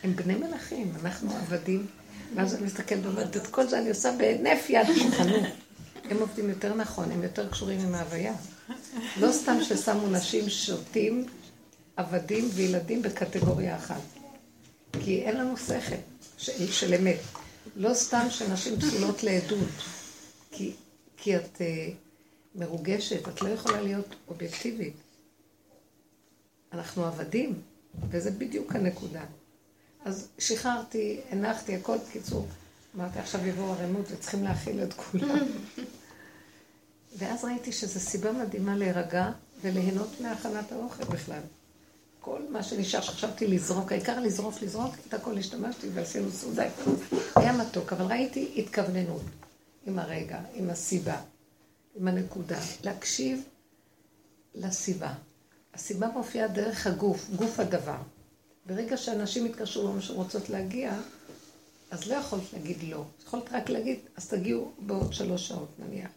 הם 0.05 0.15
בני 0.15 0.35
מלכים, 0.35 0.93
אנחנו 1.01 1.35
עבדים. 1.35 1.85
ואז 2.35 2.55
אני 2.55 2.65
מסתכלת 2.65 3.05
ואומרת, 3.05 3.38
את 3.38 3.47
כל 3.47 3.67
זה 3.67 3.79
אני 3.79 3.89
עושה 3.89 4.12
בהינף 4.17 4.69
יד 4.69 4.88
כוחנות. 4.88 5.43
הם 6.03 6.17
עובדים 6.19 6.50
יותר 6.50 6.74
נכון, 6.74 7.12
הם 7.12 7.24
יותר 7.24 7.50
קשורים 7.50 7.79
עם 7.79 7.95
ההוויה. 7.95 8.33
לא 9.19 9.31
סתם 9.31 9.57
ששמו 9.63 10.07
נשים 10.07 10.50
שותים, 10.50 11.25
עבדים 11.95 12.50
וילדים 12.53 13.01
בקטגוריה 13.01 13.75
אחת. 13.75 14.01
כי 15.03 15.21
אין 15.21 15.38
לנו 15.38 15.57
שכל 15.57 15.95
של, 16.38 16.71
של 16.71 16.93
אמת. 16.93 17.19
לא 17.75 17.93
סתם 17.93 18.25
שנשים 18.29 18.79
פסולות 18.79 19.24
לעדות. 19.24 19.69
כי, 20.51 20.71
כי 21.17 21.35
את 21.35 21.57
uh, 21.57 21.93
מרוגשת, 22.55 23.27
את 23.27 23.41
לא 23.41 23.50
יכולה 23.50 23.81
להיות 23.81 24.15
אובייקטיבית. 24.27 24.95
אנחנו 26.74 27.05
עבדים, 27.05 27.62
וזה 28.09 28.31
בדיוק 28.31 28.75
הנקודה. 28.75 29.24
אז 30.05 30.27
שחררתי, 30.39 31.21
הנחתי, 31.31 31.75
הכל 31.75 31.97
בקיצור. 32.09 32.47
אמרתי, 32.95 33.19
עכשיו 33.19 33.47
יבואו 33.47 33.71
ערימות 33.71 34.05
וצריכים 34.12 34.43
להכיל 34.43 34.83
את 34.83 34.93
כולם. 34.93 35.45
ואז 37.17 37.45
ראיתי 37.45 37.71
שזו 37.71 38.00
סיבה 38.00 38.31
מדהימה 38.31 38.75
להירגע 38.75 39.31
וליהנות 39.62 40.21
מהכנת 40.21 40.71
האוכל 40.71 41.03
בכלל. 41.03 41.41
כל 42.19 42.41
מה 42.50 42.63
שנשאר 42.63 43.01
שחשבתי 43.01 43.47
לזרוק, 43.47 43.91
העיקר 43.91 44.19
לזרוק, 44.19 44.62
לזרוק, 44.62 44.95
את 45.07 45.13
הכל 45.13 45.38
השתמשתי 45.38 45.88
ועשינו 45.93 46.31
סעודה. 46.31 46.63
היה 47.35 47.53
מתוק, 47.53 47.93
אבל 47.93 48.05
ראיתי 48.05 48.53
התכווננות 48.57 49.21
עם 49.85 50.00
הרגע, 50.00 50.39
עם 50.53 50.69
הסיבה, 50.69 51.17
עם 51.95 52.07
הנקודה. 52.07 52.59
להקשיב 52.83 53.43
לסיבה. 54.55 55.13
הסיבה 55.74 56.07
מופיעה 56.07 56.47
דרך 56.47 56.88
הגוף, 56.88 57.29
גוף 57.35 57.59
הדבר. 57.59 57.97
ברגע 58.65 58.98
שאנשים 58.98 59.45
התקשרו 59.45 59.88
למה 59.91 60.01
שרוצות 60.01 60.50
להגיע, 60.50 60.93
אז 61.91 62.07
לא 62.07 62.15
יכולת 62.15 62.53
להגיד 62.53 62.77
לא. 62.84 63.03
יכולת 63.25 63.43
רק 63.51 63.69
להגיד, 63.69 64.00
אז 64.15 64.27
תגיעו 64.29 64.72
בעוד 64.79 65.13
שלוש 65.13 65.48
שעות 65.48 65.69
נניח. 65.79 66.10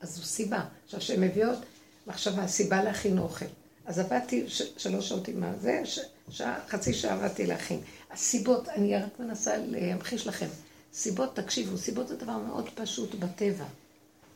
אז 0.00 0.14
זו 0.16 0.22
סיבה. 0.22 0.64
עכשיו, 0.84 1.00
שהן 1.00 1.20
מביאות 1.24 1.58
מחשבה, 2.06 2.46
סיבה 2.46 2.82
להכין 2.84 3.18
אוכל. 3.18 3.44
אז 3.86 3.98
עבדתי 3.98 4.44
ש- 4.48 4.62
שלוש 4.76 5.08
שעות 5.08 5.28
עם 5.28 5.44
הזה, 5.44 5.80
ש- 5.84 5.98
שעה, 6.30 6.60
חצי 6.68 6.94
שעה 6.94 7.12
עבדתי 7.14 7.46
להכין. 7.46 7.80
הסיבות, 8.10 8.68
אני 8.68 8.96
רק 8.96 9.20
מנסה 9.20 9.56
להמחיש 9.56 10.26
לכם. 10.26 10.48
סיבות, 10.94 11.36
תקשיבו, 11.36 11.78
סיבות 11.78 12.08
זה 12.08 12.16
דבר 12.16 12.36
מאוד 12.38 12.68
פשוט 12.74 13.14
בטבע. 13.14 13.64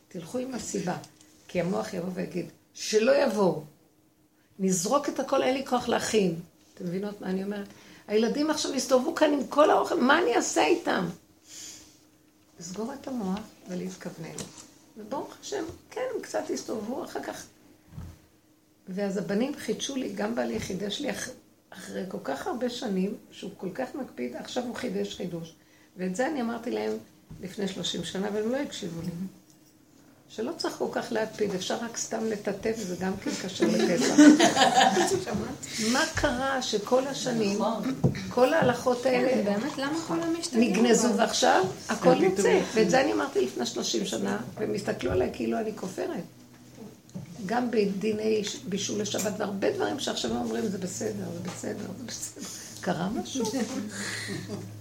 תלכו 0.07 0.37
עם 0.37 0.53
הסיבה, 0.53 0.97
כי 1.47 1.61
המוח 1.61 1.93
יבוא 1.93 2.09
ויגיד, 2.13 2.45
שלא 2.73 3.23
יבואו. 3.23 3.63
נזרוק 4.59 5.09
את 5.09 5.19
הכל, 5.19 5.43
אין 5.43 5.53
לי 5.53 5.65
כוח 5.65 5.87
להכין. 5.87 6.35
אתם 6.73 6.85
מבינות 6.85 7.21
מה 7.21 7.27
אני 7.27 7.43
אומרת? 7.43 7.67
הילדים 8.07 8.49
עכשיו 8.49 8.73
יסתובבו 8.73 9.15
כאן 9.15 9.33
עם 9.33 9.47
כל 9.47 9.69
האוכל, 9.69 9.99
מה 10.01 10.21
אני 10.21 10.35
אעשה 10.35 10.65
איתם? 10.65 11.05
לסגור 12.59 12.93
את 12.93 13.07
המוח 13.07 13.39
ולהתכוונן. 13.69 14.35
וברוך 14.97 15.35
השם, 15.41 15.63
כן, 15.91 16.01
הם 16.15 16.21
קצת 16.21 16.43
הסתובבו, 16.53 17.03
אחר 17.03 17.23
כך... 17.23 17.45
ואז 18.87 19.17
הבנים 19.17 19.55
חידשו 19.55 19.95
לי, 19.95 20.13
גם 20.13 20.35
בעלי 20.35 20.59
חידש 20.59 21.01
לי 21.01 21.11
אח... 21.11 21.29
אחרי 21.69 22.03
כל 22.07 22.17
כך 22.23 22.47
הרבה 22.47 22.69
שנים, 22.69 23.17
שהוא 23.31 23.51
כל 23.57 23.69
כך 23.73 23.95
מקפיד, 23.95 24.35
עכשיו 24.35 24.63
הוא 24.63 24.75
חידש 24.75 25.15
חידוש. 25.15 25.53
ואת 25.97 26.15
זה 26.15 26.27
אני 26.27 26.41
אמרתי 26.41 26.71
להם 26.71 26.91
לפני 27.41 27.67
30 27.67 28.03
שנה, 28.03 28.29
והם 28.33 28.51
לא 28.51 28.57
הקשיבו 28.57 29.01
לי. 29.01 29.07
שלא 30.29 30.51
צריך 30.57 30.75
כל 30.75 30.87
כך 30.91 31.11
להקפיד, 31.11 31.55
אפשר 31.55 31.77
רק 31.81 31.97
סתם 31.97 32.25
לטאטא, 32.25 32.71
וזה 32.77 32.95
גם 32.99 33.17
כן 33.17 33.31
קשר 33.43 33.65
לפסח. 33.67 34.15
מה 35.93 36.03
קרה 36.15 36.61
שכל 36.61 37.07
השנים, 37.07 37.59
כל 38.29 38.53
ההלכות 38.53 39.05
האלה 39.05 39.43
באמת, 39.43 39.77
למה 39.77 39.99
כולם 40.07 40.35
משתגעים? 40.39 40.73
נגנזו, 40.73 41.17
ועכשיו 41.17 41.65
הכל 41.89 42.23
יוצא. 42.23 42.59
ואת 42.73 42.89
זה 42.89 43.01
אני 43.01 43.13
אמרתי 43.13 43.45
לפני 43.45 43.65
30 43.65 44.05
שנה, 44.05 44.37
והם 44.57 44.73
הסתכלו 44.73 45.11
עליי 45.11 45.29
כאילו 45.33 45.59
אני 45.59 45.71
כופרת. 45.75 46.23
גם 47.45 47.71
בדיני 47.71 48.41
בישול 48.69 49.01
לשבת, 49.01 49.33
והרבה 49.37 49.71
דברים 49.71 49.99
שעכשיו 49.99 50.31
אומרים, 50.31 50.67
זה 50.67 50.77
בסדר, 50.77 51.25
זה 51.33 51.49
בסדר, 51.49 51.85
זה 51.97 52.03
בסדר. 52.07 52.45
קרה 52.81 53.09
משהו? 53.09 53.45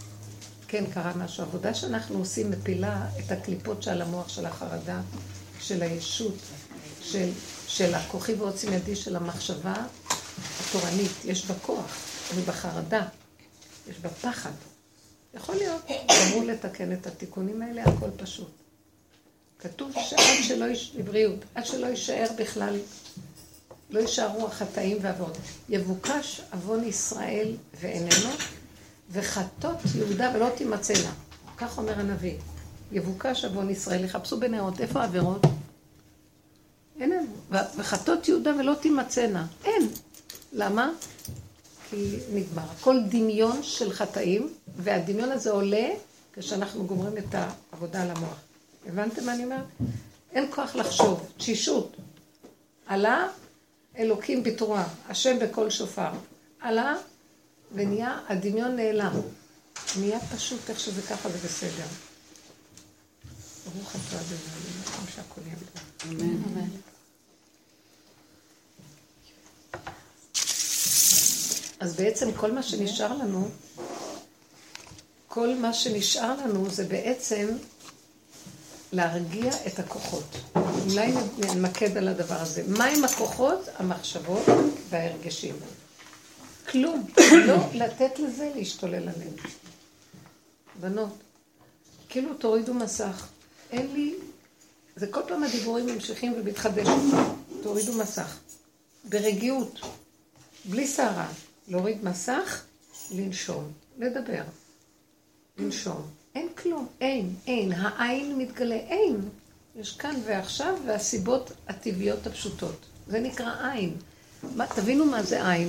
כן, 0.68 0.84
קרה 0.94 1.12
משהו. 1.14 1.42
העבודה 1.44 1.74
שאנחנו 1.74 2.18
עושים 2.18 2.50
מפילה 2.50 3.06
את 3.18 3.32
הקליפות 3.32 3.82
שעל 3.82 4.02
המוח 4.02 4.28
של 4.28 4.46
החרדה, 4.46 5.00
של 5.60 5.82
הישות, 5.82 6.34
של, 7.02 7.28
של 7.66 7.94
הכוחי 7.94 8.34
ועוצם 8.34 8.72
ידי 8.72 8.96
של 8.96 9.16
המחשבה 9.16 9.74
התורנית. 10.60 11.12
יש 11.24 11.46
בה 11.46 11.54
כוח, 11.62 11.96
אני 12.32 12.42
בחרדה, 12.42 13.06
יש 13.90 13.98
בה 13.98 14.08
פחד. 14.08 14.50
יכול 15.34 15.54
להיות, 15.54 15.82
אמרו 16.10 16.44
לתקן 16.44 16.92
את 16.92 17.06
התיקונים 17.06 17.62
האלה, 17.62 17.82
הכל 17.84 18.10
פשוט. 18.16 18.50
כתוב 19.58 19.92
שעד 19.92 20.44
שלא, 20.48 20.64
יש... 20.64 20.92
לבריאות, 20.98 21.38
עד 21.54 21.66
שלא 21.66 21.86
יישאר 21.86 22.26
בכלל, 22.38 22.76
לא 23.90 24.00
יישארו 24.00 24.46
החטאים 24.46 24.98
והעוונות. 25.00 25.38
יבוקש 25.68 26.40
עוון 26.52 26.84
ישראל 26.84 27.56
ואיננו, 27.80 28.30
וחטות 29.10 29.76
יהודה 29.94 30.32
ולא 30.34 30.48
תימצאנה. 30.56 31.12
כך 31.56 31.78
אומר 31.78 32.00
הנביא. 32.00 32.38
יבוקש 32.92 33.44
עוון 33.44 33.70
ישראל, 33.70 34.04
יחפשו 34.04 34.40
בנאות. 34.40 34.80
איפה 34.80 35.00
העבירות? 35.00 35.40
אין 37.00 37.12
עבירות. 37.12 37.66
וחטות 37.76 38.28
יהודה 38.28 38.50
ולא 38.58 38.74
תימצאנה. 38.80 39.46
אין. 39.64 39.88
למה? 40.52 40.90
כי 41.90 42.16
נגמר. 42.32 42.62
הכל 42.62 43.00
דמיון 43.08 43.62
של 43.62 43.92
חטאים, 43.92 44.52
והדמיון 44.76 45.32
הזה 45.32 45.50
עולה 45.50 45.88
כשאנחנו 46.32 46.86
גומרים 46.86 47.18
את 47.18 47.34
העבודה 47.34 48.02
על 48.02 48.10
המוח. 48.10 48.38
הבנתם 48.86 49.24
מה 49.26 49.34
אני 49.34 49.44
אומרת? 49.44 49.64
אין 50.32 50.46
כוח 50.50 50.76
לחשוב, 50.76 51.26
תשישות. 51.36 51.96
עלה, 52.86 53.28
אלוקים 53.98 54.42
בתרועה, 54.42 54.88
השם 55.08 55.38
בקול 55.38 55.70
שופר. 55.70 56.10
עלה, 56.60 56.94
ונהיה, 57.74 58.18
הדמיון 58.28 58.76
נעלם. 58.76 59.20
נהיה 59.98 60.20
פשוט 60.20 60.70
איך 60.70 60.80
שזה 60.80 61.02
ככה, 61.02 61.30
זה 61.30 61.38
בסדר. 61.44 61.86
ברוך 63.74 63.90
אתה 63.90 64.16
אדוני, 64.20 64.40
מקום 64.80 65.04
שהכל 65.14 65.40
יהיה 65.46 65.56
אמן. 66.52 66.68
אז 71.80 71.96
בעצם 71.96 72.32
כל 72.32 72.52
מה 72.52 72.62
שנשאר 72.62 73.12
לנו, 73.12 73.48
כל 75.28 75.54
מה 75.54 75.74
שנשאר 75.74 76.34
לנו 76.44 76.70
זה 76.70 76.84
בעצם 76.84 77.48
להרגיע 78.92 79.52
את 79.66 79.78
הכוחות. 79.78 80.36
אולי 80.56 81.12
נמקד 81.38 81.96
על 81.96 82.08
הדבר 82.08 82.40
הזה. 82.40 82.62
מהם 82.68 83.04
הכוחות? 83.04 83.68
המחשבות 83.76 84.44
וההרגשים. 84.90 85.54
כלום. 86.70 87.06
לא 87.46 87.56
לתת 87.74 88.18
לזה 88.18 88.52
להשתולל 88.54 88.94
עליהם. 88.94 89.34
בנות, 90.80 91.18
כאילו 92.08 92.34
תורידו 92.34 92.74
מסך. 92.74 93.26
אין 93.70 93.92
לי... 93.92 94.14
זה 94.96 95.06
כל 95.06 95.20
פעם 95.28 95.42
הדיבורים 95.42 95.86
ממשיכים 95.86 96.34
ומתחדש. 96.36 96.88
תורידו 97.62 97.92
מסך. 97.92 98.38
ברגיעות. 99.04 99.80
בלי 100.64 100.86
סערה. 100.86 101.28
להוריד 101.68 102.04
מסך, 102.04 102.62
לנשום. 103.10 103.72
לדבר. 103.98 104.42
לנשום. 105.58 106.02
אין 106.34 106.48
כלום, 106.62 106.86
אין, 107.00 107.34
אין. 107.46 107.72
העין 107.72 108.38
מתגלה, 108.38 108.74
אין. 108.74 109.28
יש 109.76 109.96
כאן 109.96 110.14
ועכשיו, 110.24 110.74
והסיבות 110.86 111.52
הטבעיות 111.68 112.26
הפשוטות. 112.26 112.86
זה 113.06 113.20
נקרא 113.20 113.70
עין. 113.70 113.96
מה, 114.56 114.66
תבינו 114.66 115.04
מה 115.04 115.22
זה 115.22 115.50
עין. 115.50 115.68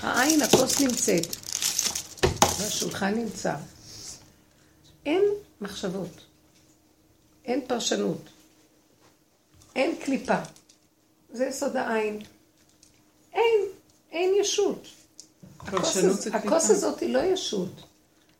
העין, 0.00 0.42
הכוס 0.42 0.80
נמצאת, 0.80 1.26
והשולחן 2.58 3.14
נמצא. 3.14 3.54
אין 5.06 5.24
מחשבות, 5.60 6.20
אין 7.44 7.66
פרשנות, 7.66 8.20
אין 9.76 9.96
קליפה. 10.04 10.38
זה 11.32 11.46
יסוד 11.46 11.76
העין. 11.76 12.20
אין, 13.32 13.60
אין 14.10 14.34
ישות. 14.40 14.88
הכוס 16.32 16.70
הזאת 16.70 17.00
היא 17.00 17.14
לא 17.14 17.18
ישות. 17.18 17.70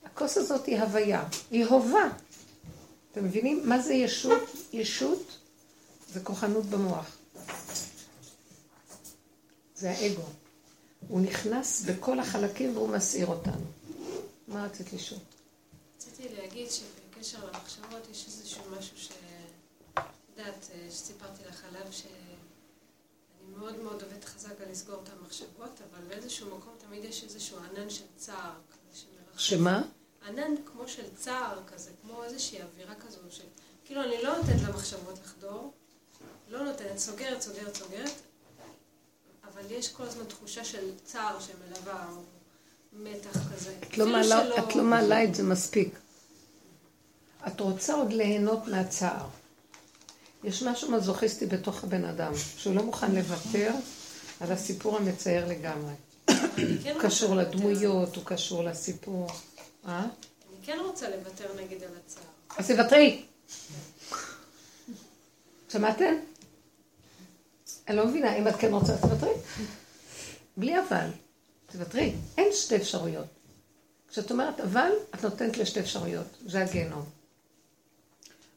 הכוס 0.04 0.36
הזאת 0.36 0.66
היא 0.66 0.80
הוויה, 0.80 1.24
היא 1.50 1.66
הווה. 1.66 2.08
אתם 3.12 3.24
מבינים 3.24 3.68
מה 3.68 3.80
זה 3.80 3.94
ישות? 3.94 4.42
ישות 4.72 5.38
זה 6.12 6.20
כוחנות 6.20 6.64
במוח. 6.64 7.16
זה 9.74 9.90
האגו. 9.90 10.22
הוא 11.08 11.20
נכנס 11.20 11.82
בכל 11.82 12.20
החלקים 12.20 12.76
והוא 12.76 12.88
מסעיר 12.88 13.26
אותנו. 13.26 13.64
מה 14.48 14.64
רצית 14.64 14.92
לשאול? 14.92 15.20
רציתי 15.96 16.28
להגיד 16.34 16.68
שבקשר 16.70 17.38
למחשבות 17.46 18.08
יש 18.10 18.26
איזשהו 18.26 18.62
משהו 18.78 18.98
ש... 18.98 19.08
יודעת, 20.38 20.70
אה, 20.74 20.90
שסיפרתי 20.90 21.42
לך 21.48 21.64
עליו, 21.68 21.92
שאני 21.92 22.12
מאוד 23.56 23.78
מאוד 23.78 24.02
עובדת 24.02 24.24
חזק 24.24 24.60
על 24.60 24.70
לסגור 24.70 25.00
את 25.02 25.08
המחשבות, 25.08 25.80
אבל 25.90 26.04
באיזשהו 26.08 26.56
מקום 26.56 26.72
תמיד 26.78 27.04
יש 27.04 27.24
איזשהו 27.24 27.58
ענן 27.58 27.90
של 27.90 28.04
צער 28.16 28.52
כזה 28.70 29.00
שמרחב. 29.00 29.38
שמה? 29.38 29.82
ענן 30.26 30.54
כמו 30.66 30.88
של 30.88 31.14
צער 31.16 31.60
כזה, 31.66 31.90
כמו 32.02 32.24
איזושהי 32.24 32.62
אווירה 32.62 32.94
כזו, 32.94 33.18
של... 33.30 33.44
כאילו 33.84 34.02
אני 34.02 34.22
לא 34.22 34.36
נותנת 34.36 34.62
למחשבות 34.68 35.18
לחדור, 35.24 35.72
לא 36.48 36.64
נותנת, 36.64 36.98
סוגרת, 36.98 37.42
סוגרת, 37.42 37.76
סוגרת, 37.76 38.10
אבל 39.54 39.70
יש 39.70 39.92
כל 39.92 40.02
הזמן 40.02 40.24
תחושה 40.24 40.64
של 40.64 40.90
צער 41.04 41.38
שמלווה, 41.40 42.06
או 42.10 42.22
מתח 42.92 43.38
כזה. 43.54 43.74
את 43.82 43.98
לא, 43.98 44.06
מעלה, 44.06 44.44
שלא... 44.44 44.58
את 44.58 44.76
לא 44.76 44.82
מעלה 44.82 45.24
את 45.24 45.34
זה 45.34 45.42
מספיק. 45.42 45.98
את 47.46 47.60
רוצה 47.60 47.94
עוד 47.94 48.12
ליהנות 48.12 48.66
מהצער. 48.66 49.26
יש 50.44 50.62
משהו 50.62 50.90
מזוכיסטי 50.90 51.46
בתוך 51.46 51.84
הבן 51.84 52.04
אדם, 52.04 52.32
שהוא 52.56 52.74
לא 52.74 52.82
מוכן 52.82 53.14
לוותר 53.14 53.70
על 54.40 54.52
הסיפור 54.52 54.96
המצער 54.96 55.48
לגמרי. 55.48 55.92
כן 56.82 56.94
הוא 56.94 57.02
קשור 57.02 57.34
לדמויות, 57.34 58.16
הוא 58.16 58.24
קשור 58.24 58.64
לסיפור. 58.64 59.30
אה? 59.86 60.00
אני 60.00 60.66
כן 60.66 60.78
רוצה 60.86 61.08
לוותר 61.16 61.54
נגד 61.54 61.82
על 61.82 61.88
הצער. 62.04 62.24
אז 62.56 62.70
תוותרי. 62.70 63.22
שמעתם? 65.68 66.14
אני 67.88 67.97
לא 67.97 68.07
מבינה, 68.07 68.37
אם 68.37 68.49
את 68.49 68.57
כן 68.57 68.73
רוצה, 68.73 68.97
תוותרי. 68.97 69.31
בלי 70.57 70.79
אבל. 70.79 71.07
תוותרי. 71.73 72.12
אין 72.38 72.49
שתי 72.53 72.77
אפשרויות. 72.77 73.27
כשאת 74.09 74.31
אומרת 74.31 74.61
אבל, 74.61 74.90
את 75.14 75.25
נותנת 75.25 75.59
לשתי 75.59 75.81
אפשרויות. 75.81 76.27
זה 76.47 76.62
הגיהנום. 76.62 77.05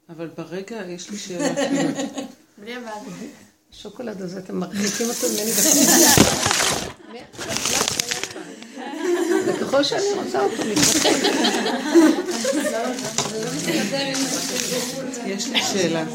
אבל 0.09 0.27
ברגע, 0.27 0.85
יש 0.85 1.09
לי 1.09 1.17
שאלה. 1.17 1.49
בלי 2.61 2.77
אבל. 2.77 2.91
השוקולד 3.71 4.21
הזה, 4.21 4.39
אתם 4.39 4.55
מרחיקים 4.55 5.07
אותו 5.09 5.27
ממני 5.29 5.51
וככל 9.45 9.83
שאני 9.83 10.13
רוצה 10.15 10.43
אותו, 10.43 10.63
יש 15.25 15.47
לי 15.47 15.61
שאלה. 15.61 16.05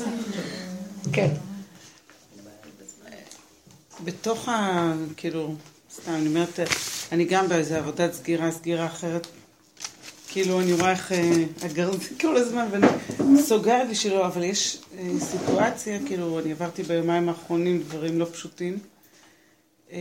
כן. 1.12 1.30
בתוך 4.04 4.48
ה... 4.48 4.92
כאילו, 5.16 5.54
סתם, 5.94 6.12
אני 6.12 6.28
אומרת, 6.28 6.60
אני 7.12 7.24
גם 7.24 7.48
באיזה 7.48 7.78
עבודת 7.78 8.12
סגירה, 8.12 8.50
סגירה 8.50 8.86
אחרת. 8.86 9.26
כאילו, 10.28 10.60
אני 10.60 10.72
רואה 10.72 10.90
איך 10.90 11.12
אה, 11.12 11.44
הגרזים 11.62 12.18
כל 12.20 12.36
הזמן, 12.36 12.68
ואני 12.70 13.42
סוגרת 13.42 13.90
בשבילו, 13.90 14.26
אבל 14.26 14.44
יש 14.44 14.78
אה, 14.98 15.08
סיטואציה, 15.20 15.98
כאילו, 16.06 16.38
אני 16.38 16.52
עברתי 16.52 16.82
ביומיים 16.82 17.28
האחרונים 17.28 17.82
דברים 17.82 18.18
לא 18.18 18.26
פשוטים, 18.32 18.78
אה, 19.92 19.98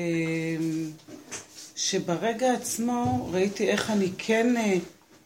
שברגע 1.76 2.54
עצמו 2.54 3.30
ראיתי 3.32 3.68
איך 3.68 3.90
אני 3.90 4.10
כן, 4.18 4.56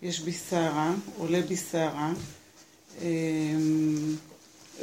יש 0.01 0.19
בי 0.19 0.31
סערה, 0.31 0.93
עולה 1.17 1.41
בי 1.41 1.55
סערה, 1.55 2.13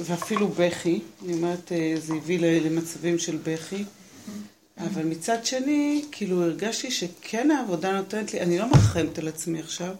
ואפילו 0.00 0.48
בכי, 0.48 1.00
אני 1.24 1.32
אומרת, 1.32 1.72
זה 1.98 2.14
הביא 2.14 2.38
למצבים 2.40 3.18
של 3.18 3.38
בכי. 3.42 3.84
אבל 4.78 5.04
מצד 5.04 5.46
שני, 5.46 6.04
כאילו 6.12 6.42
הרגשתי 6.42 6.90
שכן 6.90 7.50
העבודה 7.50 7.92
נותנת 7.92 8.34
לי, 8.34 8.40
אני 8.40 8.58
לא 8.58 8.66
מרחמת 8.66 9.18
על 9.18 9.28
עצמי 9.28 9.60
עכשיו, 9.60 9.94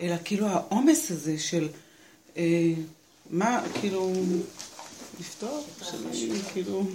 אלא 0.00 0.16
כאילו 0.24 0.46
העומס 0.46 1.10
הזה 1.10 1.38
של 1.38 1.68
אה, 2.36 2.72
מה, 3.30 3.62
כאילו, 3.80 4.12
לפתור, 5.20 5.66
שאני, 5.82 6.40
כאילו, 6.52 6.86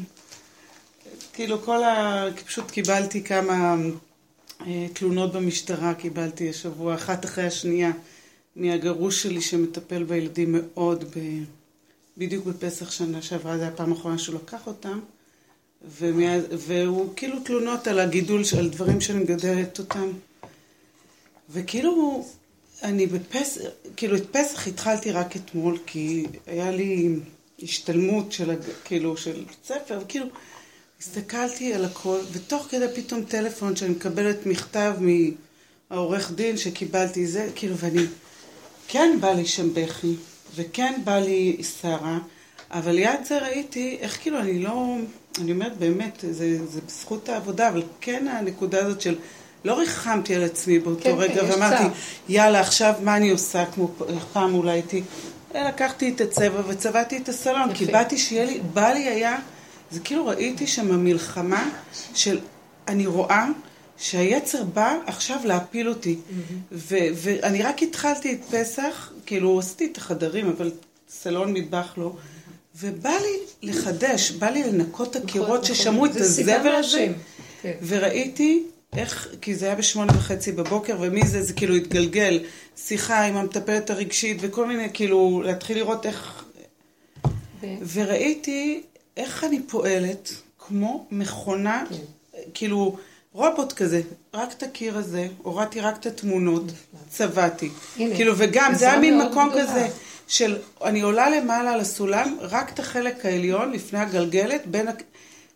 כאילו 1.34 1.62
כל 1.62 1.84
ה... 1.84 2.26
פשוט 2.46 2.72
קיבלתי 2.72 3.24
כמה 3.24 3.76
אה, 4.62 4.88
תלונות 4.94 5.34
במשטרה, 5.34 5.94
קיבלתי 5.94 6.50
השבוע, 6.50 6.96
אחת 6.96 7.26
אחרי 7.26 7.46
השנייה, 7.46 7.92
מהגרוש 8.56 9.24
שלי 9.24 9.42
שמטפל 9.42 10.04
בילדים 10.04 10.56
מאוד, 10.58 11.04
ב... 11.04 11.20
בדיוק 12.20 12.46
בפסח 12.46 12.92
שנה 12.92 13.22
שעברה, 13.22 13.58
זו 13.58 13.64
הפעם 13.64 13.92
האחרונה 13.92 14.18
שהוא 14.18 14.36
לקח 14.36 14.68
אותם. 14.68 15.00
ומה, 16.00 16.32
והוא 16.52 17.14
כאילו 17.16 17.40
תלונות 17.40 17.88
על 17.88 18.00
הגידול, 18.00 18.42
על 18.60 18.70
דברים 18.70 19.02
שאני 19.02 19.20
מגדלת 19.20 19.80
אותם. 19.80 20.12
וכאילו, 21.50 22.26
אני 22.84 23.08
בפסח, 23.08 23.62
כאילו 23.96 24.18
את 24.18 24.24
פסח 24.32 24.68
התחלתי 24.68 25.12
רק 25.12 25.36
אתמול, 25.36 25.78
כי 25.86 26.26
היה 26.48 26.72
לי 26.72 27.16
השתלמות 27.64 28.32
של, 28.32 28.52
כאילו, 28.84 29.18
של 29.18 29.46
ספר, 29.66 30.00
וכאילו, 30.04 30.26
הסתכלתי 31.00 31.74
על 31.74 31.86
הכל, 31.86 32.20
ותוך 32.32 32.68
כדי 32.70 32.86
פתאום 32.96 33.24
טלפון 33.24 33.76
שאני 33.76 33.92
מקבלת 33.92 34.46
מכתב 34.46 34.94
מהעורך 35.90 36.32
דין 36.32 36.58
שקיבלתי 36.58 37.28
זה, 37.28 37.50
כאילו, 37.56 37.78
ואני, 37.78 38.06
כן 38.88 39.18
בא 39.22 39.32
לי 39.32 39.46
שם 39.46 39.74
בכי, 39.74 40.16
וכן 40.56 41.02
בא 41.04 41.20
לי 41.20 41.58
שרה, 41.82 42.18
אבל 42.72 42.92
ליד 42.92 43.20
זה 43.28 43.40
ראיתי 43.40 43.98
איך 44.02 44.18
כאילו 44.22 44.40
אני 44.40 44.60
לא, 44.60 44.96
אני 45.42 45.52
אומרת 45.52 45.78
באמת, 45.78 46.26
זה, 46.32 46.66
זה 46.68 46.82
בזכות 46.88 47.30
העבודה, 47.30 47.70
אבל 47.70 47.84
כן 48.02 48.28
הנקודה 48.28 48.86
הזאת 48.86 49.02
של 49.02 49.16
לא 49.66 49.80
ריחמתי 49.80 50.36
על 50.36 50.44
עצמי 50.44 50.80
באותו 50.80 51.04
כן, 51.04 51.16
רגע, 51.18 51.42
כן, 51.42 51.52
ואמרתי. 51.52 51.84
יאללה, 52.30 52.60
עכשיו 52.60 52.94
מה 53.04 53.18
אני 53.18 53.30
עושה, 53.30 53.66
כמו 53.66 53.92
פעם 54.34 54.54
אולי 54.54 54.72
הייתי, 54.72 55.04
לקחתי 55.56 56.10
את 56.10 56.22
הצבע 56.22 56.62
וצבעתי 56.68 57.18
את 57.18 57.30
הסלון, 57.30 57.74
כי 57.74 57.86
באתי 57.86 58.18
שיהיה 58.18 58.46
לי, 58.46 58.60
בא 58.74 58.90
לי 58.90 59.10
היה, 59.10 59.38
זה 59.92 60.00
כאילו 60.00 60.26
ראיתי 60.26 60.68
שם 60.68 60.92
המלחמה 60.92 61.70
של, 62.14 62.40
אני 62.88 63.06
רואה 63.06 63.48
שהיצר 64.00 64.64
בא 64.64 64.98
עכשיו 65.06 65.40
להפיל 65.46 65.90
אותי. 65.90 66.16
Mm-hmm. 66.16 66.86
ואני 67.14 67.64
רק 67.64 67.84
התחלתי 67.84 68.34
את 68.34 68.40
פסח, 68.52 69.12
כאילו 69.26 69.60
עשיתי 69.60 69.90
את 69.92 69.98
החדרים, 69.98 70.50
אבל 70.50 70.72
סלון 71.10 71.54
מטבח 71.54 71.94
לא. 71.98 72.14
ובא 72.76 73.10
לי 73.10 73.70
לחדש, 73.70 74.32
בא 74.32 74.50
לי 74.50 74.64
לנקות 74.64 75.18
את 75.18 75.24
הקירות 75.24 75.64
נכון, 75.64 75.76
ששמעו 75.76 76.06
את 76.06 76.16
הזבל 76.16 76.76
הזה, 76.76 77.08
כן. 77.62 77.74
וראיתי 77.88 78.64
איך, 78.98 79.28
כי 79.42 79.56
זה 79.56 79.66
היה 79.66 79.76
בשמונה 79.76 80.14
וחצי 80.18 80.52
בבוקר, 80.52 80.98
ומי 81.00 81.28
זה, 81.28 81.44
זה 81.44 81.54
כאילו 81.54 81.76
התגלגל, 81.76 82.40
שיחה 82.78 83.26
עם 83.26 83.38
המטפלת 83.38 83.90
הרגשית, 83.90 84.38
וכל 84.42 84.68
מיני, 84.68 84.88
כאילו, 84.94 85.42
להתחיל 85.46 85.78
לראות 85.78 86.06
איך... 86.06 86.44
וראיתי 87.94 88.82
איך 89.18 89.44
אני 89.44 89.62
פועלת 89.68 90.34
כמו 90.60 91.08
מכונה, 91.12 91.84
כן. 91.90 91.96
כאילו, 92.54 92.98
רובוט 93.34 93.74
כזה, 93.74 94.02
רק 94.34 94.54
את 94.54 94.64
הקיר 94.64 94.98
הזה, 94.98 95.28
הורדתי 95.44 95.82
רק 95.82 96.00
את 96.00 96.06
התמונות, 96.06 96.64
צבעתי. 97.10 97.70
כאילו, 97.96 98.34
וגם, 98.38 98.74
זה 98.74 98.92
היה 98.92 99.00
מין 99.00 99.22
מקום 99.22 99.50
כזה. 99.54 99.88
של 100.28 100.58
אני 100.84 101.02
עולה 101.02 101.30
למעלה 101.30 101.72
על 101.72 101.80
הסולם, 101.80 102.38
רק 102.42 102.74
את 102.74 102.80
החלק 102.80 103.26
העליון 103.26 103.72
לפני 103.72 104.00
הגלגלת, 104.00 104.68
בין, 104.68 104.88
ה... 104.88 104.92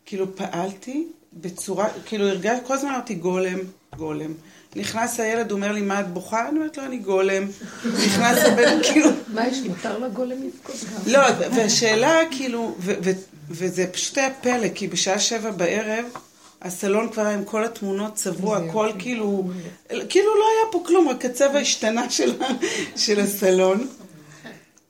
כאילו 0.06 0.36
פעלתי 0.36 1.08
בצורה, 1.34 1.88
כאילו 2.06 2.28
הרגשתי, 2.28 2.66
כל 2.68 2.74
הזמן 2.74 2.90
אמרתי 2.90 3.16
גולם, 3.16 3.60
גולם. 3.96 4.34
נכנס 4.76 5.20
הילד, 5.20 5.52
אומר 5.52 5.72
לי, 5.72 5.82
מה 5.82 6.00
את 6.00 6.08
בוכה? 6.08 6.50
אני 6.50 6.58
אומרת 6.58 6.78
לו, 6.78 6.84
אני 6.84 6.98
גולם. 6.98 7.48
נכנס 7.86 8.38
הבן, 8.38 8.80
כאילו... 8.92 9.10
מה 9.28 9.48
יש, 9.48 9.58
מותר 9.58 9.98
לגולם 9.98 10.38
לבכות 10.44 10.76
גם? 10.94 11.12
לא, 11.12 11.20
והשאלה, 11.56 12.20
כאילו, 12.32 12.76
וזה 13.50 13.88
פשוט 13.88 14.18
היה 14.18 14.34
פלא, 14.42 14.68
כי 14.76 14.88
בשעה 14.88 15.20
שבע 15.20 15.52
בערב, 15.52 16.06
הסלון 16.64 17.10
כבר 17.12 17.22
היה 17.22 17.34
עם 17.38 17.46
כל 17.46 17.64
התמונות 17.66 18.16
צבוע, 18.16 18.58
הכל 18.58 18.90
כאילו, 19.00 19.44
כאילו 20.10 20.36
לא 20.40 20.46
היה 20.46 20.72
פה 20.72 20.84
כלום, 20.86 21.10
רק 21.10 21.26
הצבע 21.26 21.60
השתנה 21.60 22.06
של 22.96 23.20
הסלון. 23.20 23.88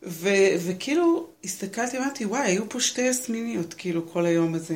ו- 0.03 0.55
וכאילו, 0.65 1.27
הסתכלתי, 1.43 1.97
אמרתי, 1.97 2.25
וואי, 2.25 2.41
היו 2.41 2.69
פה 2.69 2.79
שתי 2.79 3.01
יסמיניות, 3.01 3.73
כאילו, 3.73 4.11
כל 4.11 4.25
היום 4.25 4.53
הזה. 4.55 4.75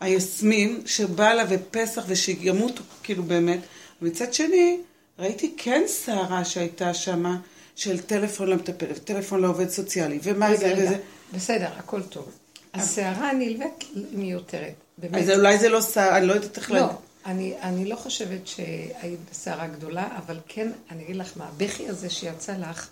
היסמין 0.00 0.80
שבא 0.86 1.32
לה 1.32 1.44
ופסח 1.48 2.04
ושימותו, 2.08 2.82
כאילו, 3.02 3.22
באמת. 3.22 3.60
ומצד 4.02 4.34
שני, 4.34 4.78
ראיתי 5.18 5.54
כן 5.56 5.82
סערה 5.86 6.44
שהייתה 6.44 6.94
שמה, 6.94 7.36
של 7.76 7.98
טלפון 8.00 8.48
למטפל, 8.50 8.92
טלפון 8.92 9.40
לעובד 9.40 9.68
סוציאלי, 9.68 10.18
ומה 10.22 10.56
זה 10.56 10.74
וזה. 10.78 10.96
בסדר, 11.32 11.68
הכל 11.76 12.02
טוב. 12.02 12.30
הסערה 12.74 13.30
הנלווית 13.30 13.84
מיותרת. 14.12 14.74
באמת. 14.98 15.22
אז 15.22 15.30
אולי 15.30 15.58
זה 15.58 15.68
לא 15.68 15.80
סערה, 15.80 16.18
אני 16.18 16.26
לא 16.26 16.32
יודעת 16.32 16.56
איך 16.56 16.70
לא. 16.70 16.88
אני, 17.26 17.54
אני 17.62 17.84
לא 17.84 17.96
חושבת 17.96 18.46
שהיית 18.46 19.20
בסערה 19.30 19.66
גדולה, 19.66 20.08
אבל 20.16 20.38
כן, 20.48 20.72
אני 20.90 21.04
אגיד 21.04 21.16
לך 21.16 21.32
מה, 21.36 21.48
הבכי 21.48 21.88
הזה 21.88 22.10
שיצא 22.10 22.52
לך, 22.52 22.88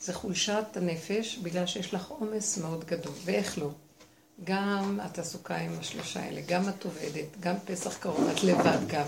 זה 0.00 0.12
חולשת 0.12 0.64
הנפש, 0.74 1.38
בגלל 1.42 1.66
שיש 1.66 1.94
לך 1.94 2.06
עומס 2.08 2.58
מאוד 2.58 2.84
גדול. 2.84 3.12
ואיך 3.24 3.58
לא? 3.58 3.70
גם 4.44 5.00
את 5.06 5.18
עסוקה 5.18 5.56
עם 5.56 5.72
השלושה 5.80 6.20
האלה, 6.20 6.40
גם 6.48 6.68
את 6.68 6.84
עובדת, 6.84 7.26
גם 7.40 7.54
פסח 7.64 7.96
קרוב, 7.96 8.28
את 8.28 8.44
לבד 8.44 8.78
גם. 8.86 9.06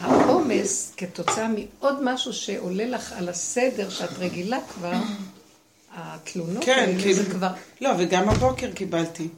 העומס, 0.00 0.92
כתוצאה 0.96 1.48
מעוד 1.48 1.98
משהו 2.02 2.32
שעולה 2.32 2.86
לך 2.86 3.12
על 3.12 3.28
הסדר 3.28 3.90
שאת 3.90 4.18
רגילה 4.18 4.58
כבר, 4.74 4.92
התלונות 5.96 6.64
כן, 6.64 6.72
האלה, 6.72 7.02
כאילו, 7.02 7.14
זה 7.14 7.30
כבר... 7.30 7.50
לא, 7.80 7.90
וגם 7.98 8.28
הבוקר 8.28 8.72
קיבלתי 8.72 9.28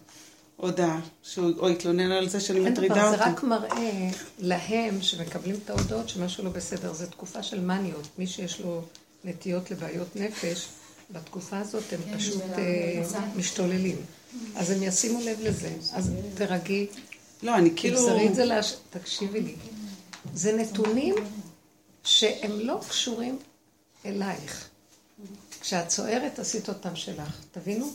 הודעה, 0.62 1.00
שהוא 1.22 1.68
התלונן 1.68 2.12
על 2.12 2.28
זה 2.28 2.40
שאני 2.40 2.58
אין 2.58 2.72
מטרידה 2.72 2.94
דבר, 2.94 3.04
אותו. 3.06 3.16
זה 3.16 3.24
רק 3.24 3.42
מראה 3.42 4.10
להם 4.38 5.02
שמקבלים 5.02 5.56
את 5.64 5.70
ההודעות 5.70 6.08
שמשהו 6.08 6.44
לא 6.44 6.50
בסדר. 6.50 6.92
זו 6.92 7.06
תקופה 7.06 7.42
של 7.42 7.60
מניות. 7.60 8.08
מי 8.18 8.26
שיש 8.26 8.60
לו 8.60 8.82
נטיות 9.24 9.70
לבעיות 9.70 10.16
נפש, 10.16 10.68
בתקופה 11.10 11.58
הזאת 11.58 11.84
הם 11.92 12.18
פשוט 12.18 12.42
אה, 12.58 13.02
משתוללים. 13.36 13.96
אז 14.56 14.70
הם 14.70 14.82
ישימו 14.82 15.20
לב 15.24 15.40
לזה. 15.40 15.72
אז 15.92 16.10
תרגי, 16.34 16.86
לא, 17.42 17.56
אני 17.56 17.70
כאילו... 17.76 17.98
תגזרי 17.98 18.28
את 18.28 18.34
זה 18.34 18.44
לש... 18.44 18.74
תקשיבי 18.90 19.40
לי. 19.40 19.54
זה 20.34 20.56
נתונים 20.56 21.14
שהם 22.04 22.60
לא 22.60 22.80
קשורים 22.88 23.38
אלייך. 24.06 24.68
כשאת 25.60 25.88
צוערת, 25.88 26.38
עשית 26.38 26.68
אותם 26.68 26.96
שלך. 26.96 27.40
תבינו? 27.52 27.92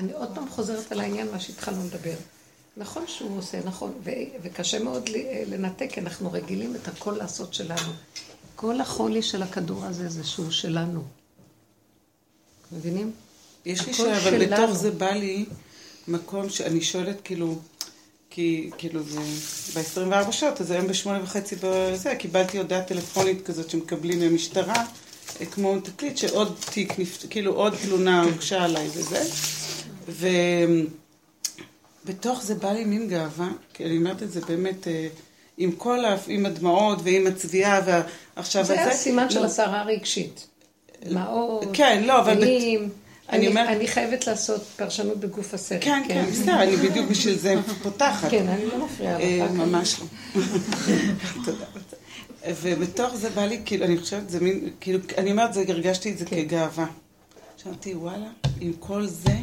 אני 0.00 0.12
עוד 0.12 0.28
פעם 0.34 0.48
חוזרת 0.48 0.92
על 0.92 1.00
העניין, 1.00 1.30
מה 1.32 1.40
שהתחלנו 1.40 1.84
לדבר. 1.84 2.14
נכון 2.76 3.04
שהוא 3.06 3.38
עושה, 3.38 3.58
נכון, 3.64 3.92
ו- 4.04 4.10
וקשה 4.42 4.78
מאוד 4.78 5.08
ל- 5.08 5.54
לנתק, 5.54 5.88
כי 5.92 6.00
אנחנו 6.00 6.32
רגילים 6.32 6.76
את 6.76 6.88
הכל 6.88 7.12
לעשות 7.12 7.54
שלנו. 7.54 7.92
כל 8.56 8.80
החולי 8.80 9.22
של 9.22 9.42
הכדור 9.42 9.84
הזה 9.84 10.08
זה 10.08 10.24
שהוא 10.24 10.50
שלנו. 10.50 11.02
מבינים? 12.72 13.12
יש 13.64 13.86
לי 13.86 13.94
שאלה, 13.94 14.18
אבל 14.18 14.30
שלנו. 14.44 14.62
בתוך 14.66 14.76
זה 14.78 14.90
בא 14.90 15.10
לי 15.10 15.44
מקום 16.08 16.48
שאני 16.50 16.80
שואלת 16.80 17.16
כאילו, 17.24 17.58
כי 18.30 18.70
כאילו 18.78 19.00
זה 19.02 19.20
ב-24 19.74 20.32
שעות, 20.32 20.60
אז 20.60 20.70
היום 20.70 20.86
בשמונה 20.86 21.22
וחצי 21.22 21.56
בזה, 21.62 22.14
קיבלתי 22.18 22.58
הודעה 22.58 22.82
טלפונית 22.82 23.46
כזאת 23.46 23.70
שמקבלים 23.70 24.18
מהמשטרה, 24.20 24.84
אה, 25.40 25.46
כמו 25.46 25.80
תקליט 25.80 26.16
שעוד 26.16 26.56
תיק, 26.70 26.92
כאילו 27.30 27.54
עוד 27.54 27.74
תלונה 27.82 28.22
הוגשה 28.22 28.64
עליי 28.64 28.88
וזה, 28.94 29.24
ובתוך 32.04 32.42
זה 32.42 32.54
בא 32.54 32.72
לי 32.72 32.84
מין 32.84 33.08
גאווה, 33.08 33.48
כי 33.74 33.84
אני 33.84 33.96
אומרת 33.96 34.22
את 34.22 34.32
זה 34.32 34.40
באמת, 34.40 34.88
אה, 34.88 35.08
עם 35.58 35.72
כל, 35.72 36.04
ה- 36.04 36.16
עם 36.26 36.46
הדמעות 36.46 36.98
ועם 37.02 37.26
הצביעה, 37.26 37.80
ועכשיו 38.36 38.64
זה 38.64 38.80
הזה, 38.82 38.90
הסימן 38.92 39.30
של 39.30 39.40
לא- 39.40 39.44
הסערה 39.44 39.80
הרגשית. 39.80 40.46
דמעות, 41.08 41.64
כן, 41.72 42.02
לא, 42.06 42.20
אבל. 42.20 42.32
אני 42.32 42.78
אני, 43.32 43.48
אומרת- 43.48 43.68
אני 43.68 43.88
חייבת 43.88 44.26
לעשות 44.26 44.60
פרשנות 44.76 45.20
בגוף 45.20 45.54
הסרט. 45.54 45.78
כן, 45.84 46.02
כן, 46.08 46.24
בסדר, 46.32 46.62
אני 46.62 46.76
בדיוק 46.76 47.06
בשביל 47.10 47.38
זה 47.38 47.54
פותחת. 47.82 48.30
כן, 48.30 48.48
אני 48.48 48.66
לא 48.66 48.84
מפריעה 48.84 49.20
אה, 49.20 49.38
לך. 49.44 49.50
ממש 49.50 50.00
לא. 50.00 50.06
תודה. 51.44 51.64
ובתוך 52.62 53.14
זה 53.16 53.30
בא 53.30 53.44
לי, 53.46 53.60
כאילו, 53.64 53.84
אני 53.84 53.98
חושבת, 53.98 54.30
זה 54.30 54.40
מין, 54.40 54.70
כאילו, 54.80 54.98
אני 55.18 55.30
אומרת, 55.30 55.54
זה, 55.54 55.64
הרגשתי 55.68 56.10
את 56.12 56.18
זה 56.18 56.24
כן. 56.26 56.36
כגאווה. 56.36 56.86
חשבתי, 57.58 57.94
וואלה, 57.94 58.26
עם 58.60 58.72
כל 58.80 59.06
זה, 59.06 59.36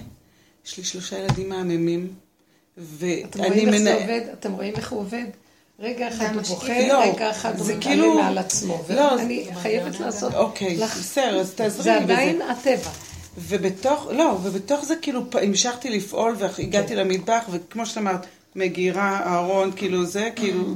יש 0.68 0.78
לי 0.78 0.84
שלושה 0.84 1.20
ילדים 1.20 1.50
מהממים, 1.50 2.14
אתם 2.76 2.84
ואני 3.40 3.50
רואים 3.50 3.68
איך 3.68 3.78
זה 3.78 3.84
מנהל... 3.84 4.02
עובד? 4.02 4.22
אתם 4.34 4.54
רואים 4.54 4.74
איך 4.76 4.92
הוא 4.92 5.00
עובד? 5.00 5.26
רגע 5.80 6.08
אחד 6.08 6.36
הוא. 6.36 6.42
בוכה, 6.42 6.88
לא, 6.88 7.04
רגע 7.04 7.32
אחד 7.32 7.58
הוא 7.58 7.66
זה 7.66 7.76
מתעלה 7.76 7.96
כאילו- 7.96 8.14
מעל 8.14 8.38
עצמו. 8.38 8.84
לא, 8.90 9.02
ואני 9.02 9.48
חייבת 9.62 10.00
לעשות... 10.00 10.34
אוקיי, 10.34 10.76
בסדר, 10.78 11.40
אז 11.40 11.54
תעזרי 11.54 11.84
זה 11.84 11.94
לי 11.94 12.04
בזה. 12.04 12.14
עדיין 12.14 12.42
הטבע. 12.42 12.90
ובתוך, 13.38 14.08
לא, 14.12 14.38
ובתוך 14.44 14.86
זה 14.86 14.96
כאילו 15.02 15.22
המשכתי 15.42 15.90
לפעול 15.90 16.36
והגעתי 16.40 16.88
כן. 16.88 16.96
למטבח, 16.98 17.44
וכמו 17.52 17.86
שאת 17.86 17.98
אמרת, 17.98 18.26
מגירה, 18.56 19.36
ארון, 19.36 19.72
כאילו 19.76 20.06
זה, 20.06 20.30
כאילו... 20.36 20.76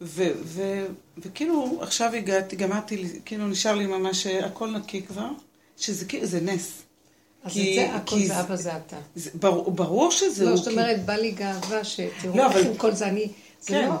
ו, 0.00 0.30
ו, 0.44 0.84
וכאילו 1.18 1.78
עכשיו 1.80 2.14
הגעתי, 2.14 2.56
גמרתי, 2.56 3.04
כאילו 3.24 3.46
נשאר 3.46 3.74
לי 3.74 3.86
ממש 3.86 4.26
אה, 4.26 4.46
הכל 4.46 4.70
נקי 4.70 5.02
כבר, 5.02 5.28
שזה 5.76 6.04
כאילו, 6.04 6.26
זה 6.26 6.40
נס. 6.40 6.83
אז 7.44 7.52
כי- 7.52 7.70
את 7.70 7.74
זה, 7.90 7.96
הכל 7.96 8.16
כי 8.16 8.26
זה 8.26 8.40
אבא 8.40 8.56
זה 8.56 8.76
אתה. 8.76 8.96
זה, 9.16 9.30
ברור, 9.34 9.70
ברור 9.70 10.10
שזה 10.10 10.44
לא, 10.44 10.50
הוא, 10.50 10.58
זאת 10.58 10.68
אומרת, 10.68 11.04
בא 11.04 11.12
לי 11.14 11.30
גאווה 11.30 11.84
שתראו 11.84 12.36
לא, 12.36 12.46
איך 12.46 12.52
אבל- 12.56 12.66
עם 12.66 12.76
כל 12.76 12.92
זה 12.92 13.06
אני... 13.06 13.28
זה 13.60 13.68
כן. 13.68 13.88
לא... 13.88 13.94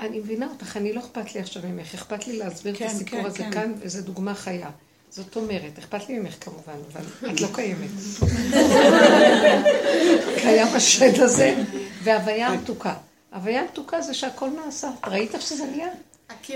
אני 0.00 0.18
מבינה 0.18 0.46
אותך, 0.52 0.76
אני 0.76 0.92
לא 0.92 1.00
אכפת 1.00 1.34
לי 1.34 1.40
עכשיו 1.40 1.62
ממך, 1.68 1.94
אכפת 1.94 2.26
לי 2.26 2.38
להסביר 2.38 2.72
את 2.74 2.78
כן, 2.78 2.86
הסיפור 2.86 3.20
כן, 3.20 3.26
הזה 3.26 3.38
כן. 3.38 3.50
כאן, 3.52 3.72
וזו 3.78 4.02
דוגמה 4.02 4.34
חיה. 4.34 4.70
זאת 5.10 5.36
אומרת, 5.36 5.78
אכפת 5.78 6.08
לי 6.08 6.18
ממך 6.18 6.34
כמובן, 6.40 6.72
אבל 6.92 7.30
את 7.32 7.40
לא 7.40 7.48
קיימת. 7.54 7.90
קיים 10.42 10.66
השד 10.74 11.20
הזה, 11.20 11.54
והוויה 12.02 12.48
המתוקה. 12.48 12.94
הוויה 13.34 13.60
המתוקה 13.60 14.00
זה 14.00 14.14
שהכל 14.14 14.50
נעשה. 14.64 14.90
ראית 15.06 15.34
איך 15.34 15.42
שזה 15.42 15.64
נהיה? 15.66 15.88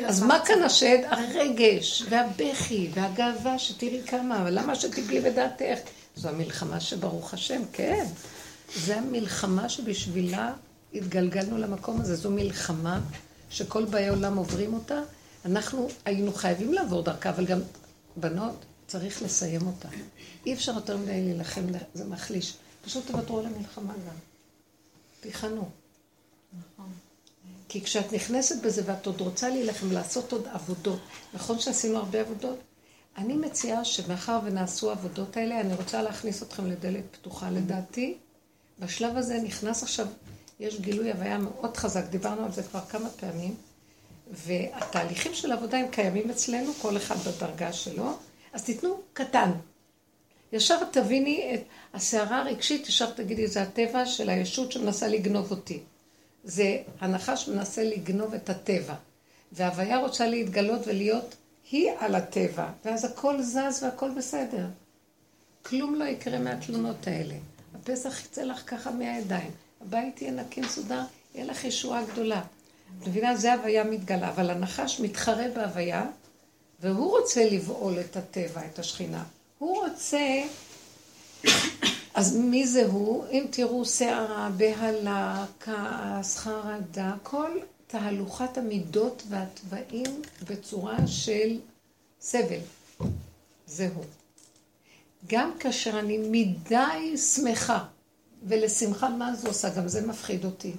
אז 0.07 0.23
מה. 0.23 0.39
כאן 0.47 0.63
השד? 0.63 0.99
הרגש, 1.11 2.03
והבכי, 2.11 2.89
והגאווה, 2.95 3.59
שתראי 3.59 4.01
כמה, 4.07 4.43
אבל 4.43 4.59
למה 4.59 4.75
שתיפלי 4.75 5.21
בדעתך? 5.21 5.79
זו 6.17 6.29
המלחמה 6.29 6.81
שברוך 6.81 7.35
השם, 7.35 7.63
כן. 7.73 8.07
זו 8.77 8.93
המלחמה 8.93 9.69
שבשבילה 9.69 10.55
התגלגלנו 10.95 11.59
למקום 11.59 12.01
הזה. 12.01 12.17
זו 12.17 12.31
מלחמה 12.31 13.01
שכל 13.51 13.85
באי 13.85 14.09
עולם 14.09 14.37
עוברים 14.37 14.75
אותה. 14.75 15.01
אנחנו 15.45 15.89
היינו 16.05 16.33
חייבים 16.33 16.73
לעבור 16.73 17.03
דרכה, 17.03 17.31
אבל 17.31 17.47
גם, 17.47 17.61
בנות, 18.17 18.65
צריך 18.87 19.23
לסיים 19.23 19.67
אותה. 19.67 19.89
אי 20.47 20.55
אפשר 20.55 20.73
יותר 20.73 20.97
מדי 20.97 21.25
להילחם, 21.25 21.63
זה 21.95 22.05
מחליש. 22.05 22.57
פשוט 22.85 23.07
תוותרו 23.07 23.39
על 23.39 23.47
המלחמה 23.47 23.93
גם. 23.93 24.15
תיכנו. 25.21 25.69
כי 27.69 27.81
כשאת 27.85 28.13
נכנסת 28.13 28.63
בזה 28.63 28.83
ואת 28.87 29.07
עוד 29.07 29.21
רוצה 29.21 29.49
להילחם, 29.49 29.93
לעשות 29.93 30.33
עוד 30.33 30.49
עבודות, 30.53 31.01
נכון 31.35 31.59
שעשינו 31.59 31.97
הרבה 31.99 32.21
עבודות? 32.21 32.59
אני 33.21 33.37
מציעה 33.37 33.85
שמאחר 33.85 34.41
ונעשו 34.45 34.91
העבודות 34.91 35.37
האלה, 35.37 35.61
אני 35.61 35.75
רוצה 35.75 36.03
להכניס 36.03 36.43
אתכם 36.43 36.67
לדלת 36.67 37.05
פתוחה. 37.11 37.51
לדעתי, 37.51 38.17
בשלב 38.79 39.17
הזה 39.17 39.39
נכנס 39.43 39.83
עכשיו, 39.83 40.07
יש 40.61 40.81
גילוי 40.81 41.13
הוויה 41.13 41.39
מאוד 41.39 41.77
חזק, 41.77 42.05
דיברנו 42.05 42.45
על 42.45 42.53
זה 42.53 42.63
כבר 42.63 42.81
כמה 42.81 43.09
פעמים, 43.11 43.55
והתהליכים 44.31 45.35
של 45.35 45.53
העבודה 45.53 45.79
הם 45.79 45.89
קיימים 45.91 46.31
אצלנו, 46.31 46.73
כל 46.75 46.97
אחד 46.97 47.17
בדרגה 47.17 47.73
שלו, 47.73 48.13
אז 48.53 48.65
תיתנו 48.65 49.01
קטן. 49.13 49.51
ישר 50.53 50.85
תביני 50.91 51.55
את 51.55 51.63
הסערה 51.95 52.41
הרגשית, 52.41 52.89
ישר 52.89 53.11
תגידי, 53.11 53.47
זה 53.47 53.63
הטבע 53.63 54.07
של 54.07 54.31
הישות 54.31 54.73
שמנסה 54.73 55.09
לגנוב 55.09 55.51
אותי. 55.51 55.81
זה 56.45 56.79
הנחש 57.01 57.49
מנסה 57.49 57.85
לגנוב 57.85 58.35
את 58.35 58.51
הטבע. 58.51 58.95
וההוויה 59.53 59.99
רוצה 59.99 60.27
להתגלות 60.27 60.81
ולהיות 60.87 61.35
היא 61.71 61.91
על 61.99 62.15
הטבע, 62.15 62.69
ואז 62.85 63.05
הכל 63.05 63.43
זז 63.43 63.83
והכל 63.83 64.11
בסדר. 64.17 64.67
כלום 65.63 65.95
לא 65.95 66.05
יקרה 66.05 66.39
מהתלונות 66.39 67.07
האלה. 67.07 67.35
הפסח 67.75 68.25
יצא 68.25 68.43
לך 68.43 68.63
ככה 68.67 68.91
מהידיים. 68.91 69.51
הבית 69.81 70.23
יהיה 70.23 70.33
נקי 70.33 70.61
מסודר, 70.61 71.03
יהיה 71.35 71.47
לך 71.47 71.65
ישועה 71.65 72.05
גדולה. 72.05 72.41
את 73.03 73.09
מבינה? 73.09 73.37
זה 73.37 73.55
הוויה 73.55 73.85
מתגלה, 73.85 74.29
אבל 74.29 74.51
הנחש 74.51 75.01
מתחרה 75.01 75.45
בהוויה, 75.55 76.07
והוא 76.81 77.11
רוצה 77.11 77.45
לבעול 77.45 78.01
את 78.01 78.17
הטבע, 78.17 78.67
את 78.67 78.79
השכינה. 78.79 79.25
הוא 79.59 79.87
רוצה 79.87 80.43
אז 82.15 82.37
מי 82.37 82.67
זה 82.67 82.87
הוא? 82.87 83.25
אם 83.31 83.47
תראו 83.51 83.85
שערה, 83.85 84.51
בהלה, 84.57 85.45
כעס, 85.61 86.37
חרדה, 86.37 87.15
כל 87.23 87.51
תהלוכת 87.91 88.59
המידות 88.59 89.23
והתוואים 89.29 90.23
בצורה 90.49 91.07
של 91.07 91.59
סבל. 92.21 92.59
זה 93.67 93.89
הוא. 93.95 94.05
גם 95.27 95.51
כאשר 95.59 95.99
אני 95.99 96.19
מדי 96.19 97.17
שמחה, 97.17 97.85
ולשמחה 98.43 99.09
מה 99.09 99.35
זה 99.35 99.49
עושה? 99.49 99.69
גם 99.75 99.89
זה 99.89 100.07
מפחיד 100.07 100.45
אותי. 100.45 100.73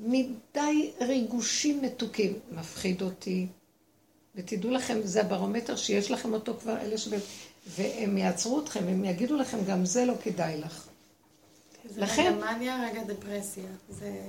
מדי 0.00 0.90
ריגושים 1.00 1.82
מתוקים, 1.82 2.38
מפחיד 2.52 3.02
אותי. 3.02 3.46
ותדעו 4.34 4.70
לכם, 4.70 4.98
זה 5.04 5.20
הברומטר 5.20 5.76
שיש 5.76 6.10
לכם 6.10 6.32
אותו 6.32 6.54
כבר, 6.60 6.80
אלה 6.80 6.98
ש... 6.98 7.08
והם 7.66 8.18
יעצרו 8.18 8.60
אתכם, 8.60 8.88
הם 8.88 9.04
יגידו 9.04 9.36
לכם, 9.36 9.58
גם 9.68 9.84
זה 9.84 10.04
לא 10.04 10.14
כדאי 10.22 10.60
לך. 10.60 10.86
זה 11.90 12.00
לכן- 12.00 12.22
רגע 12.36 12.52
מניה, 12.54 12.88
רגע 12.90 13.02
דפרסיה. 13.04 13.64
זה... 13.90 14.20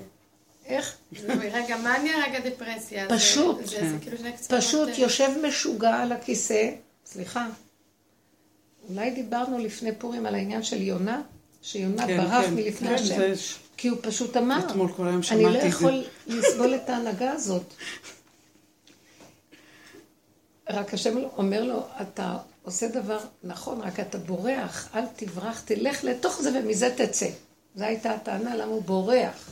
איך? 0.65 0.95
זה 1.21 1.33
רגע 1.33 1.77
מניה, 1.77 2.17
רגע 2.27 2.39
דפרסיה. 2.49 3.09
פשוט. 3.09 3.57
זה- 3.65 3.89
זה 3.89 3.97
כאילו. 4.01 4.17
פשוט 4.47 4.89
אה, 4.89 4.93
יושב 4.97 5.29
משוגע 5.47 5.95
על 5.95 6.11
הכיסא, 6.11 6.69
סליחה, 7.05 7.47
אולי 8.89 9.11
דיברנו 9.11 9.57
לפני 9.59 9.95
פורים 9.95 10.25
על 10.25 10.35
העניין 10.35 10.63
של 10.63 10.81
יונה, 10.81 11.21
שיונה 11.61 12.07
כן, 12.07 12.17
ברח 12.17 12.45
כן, 12.45 12.53
מלפני 12.53 12.87
כן, 12.87 12.93
השם, 12.93 13.05
זה- 13.05 13.33
כי 13.77 13.87
הוא 13.87 13.97
פשוט 14.01 14.37
אמר, 14.37 14.59
אתמול 14.59 14.91
כל 14.95 15.07
היום 15.07 15.21
אני 15.31 15.43
לא 15.43 15.49
שמעתי 15.51 15.57
את 15.57 15.61
זה. 15.61 15.67
יכול 15.67 16.03
לסבול 16.27 16.75
את 16.75 16.89
ההנהגה 16.89 17.31
הזאת. 17.31 17.63
רק 20.69 20.93
השם 20.93 21.17
אומר 21.37 21.63
לו, 21.63 21.83
אתה 22.01 22.37
עושה 22.63 22.87
דבר 22.87 23.19
נכון, 23.43 23.81
רק 23.81 23.99
אתה 23.99 24.17
בורח, 24.17 24.89
אל 24.95 25.05
תברח, 25.15 25.61
תלך 25.65 26.03
לתוך 26.03 26.41
זה 26.41 26.59
ומזה 26.59 26.93
תצא. 26.97 27.27
זו 27.75 27.83
הייתה 27.85 28.11
הטענה, 28.11 28.55
למה 28.55 28.71
הוא 28.71 28.81
בורח. 28.83 29.49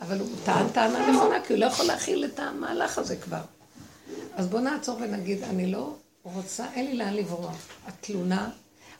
אבל 0.00 0.20
הוא 0.20 0.28
טען 0.44 0.68
טענה 0.68 1.10
נכונה, 1.10 1.44
כי 1.46 1.52
הוא 1.52 1.60
לא 1.60 1.66
יכול 1.66 1.86
להכיל 1.86 2.24
את 2.24 2.38
המהלך 2.38 2.98
הזה 2.98 3.16
כבר. 3.16 3.42
אז 4.34 4.46
בואו 4.46 4.62
נעצור 4.62 4.96
ונגיד, 5.00 5.42
אני 5.42 5.72
לא 5.72 5.94
רוצה, 6.22 6.66
אין 6.74 6.86
לי 6.86 6.96
לאן 6.96 7.14
לברוח. 7.14 7.68
התלונה, 7.86 8.50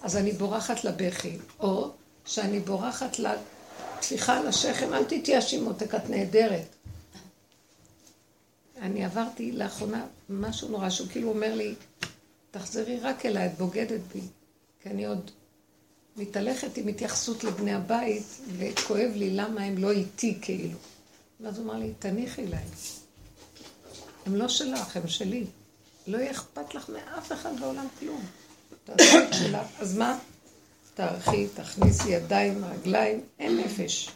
אז 0.02 0.16
אני 0.16 0.32
בורחת 0.32 0.84
לבכי, 0.84 1.38
או 1.60 1.90
שאני 2.24 2.60
בורחת 2.60 3.16
לטפיחה 3.18 4.38
על 4.38 4.46
השכם, 4.46 4.94
אל 4.94 5.04
תתייאשי 5.04 5.60
מותק, 5.60 5.94
את 5.94 6.10
נהדרת. 6.10 6.76
אני 8.80 9.04
עברתי 9.04 9.52
לאחרונה 9.52 10.04
משהו 10.28 10.68
נורא, 10.68 10.90
שהוא 10.90 11.08
כאילו 11.08 11.28
אומר 11.28 11.54
לי, 11.54 11.74
תחזרי 12.50 13.00
רק 13.00 13.26
אליי, 13.26 13.46
את 13.46 13.58
בוגדת 13.58 14.00
בי, 14.14 14.20
כי 14.82 14.90
אני 14.90 15.06
עוד 15.06 15.30
מתהלכת 16.16 16.76
עם 16.76 16.88
התייחסות 16.88 17.44
לבני 17.44 17.74
הבית, 17.74 18.22
וכואב 18.58 19.10
לי 19.14 19.30
למה 19.30 19.62
הם 19.62 19.78
לא 19.78 19.90
איתי 19.90 20.38
כאילו. 20.42 20.78
ואז 21.40 21.58
הוא 21.58 21.64
אמר 21.64 21.74
לי, 21.74 21.92
תניחי 21.98 22.46
להם. 22.46 22.68
הם 24.26 24.36
לא 24.36 24.48
שלך, 24.48 24.96
הם 24.96 25.08
שלי. 25.08 25.44
לא 26.06 26.18
יהיה 26.18 26.30
אכפת 26.30 26.74
לך 26.74 26.88
מאף 26.88 27.32
אחד 27.32 27.60
בעולם 27.60 27.86
כלום. 27.98 28.24
אז 29.80 29.96
מה? 29.98 30.18
תערכי, 30.94 31.46
תכניסי 31.54 32.08
ידיים, 32.08 32.64
רגליים, 32.64 33.20
אין 33.38 33.56
נפש. 33.56 34.10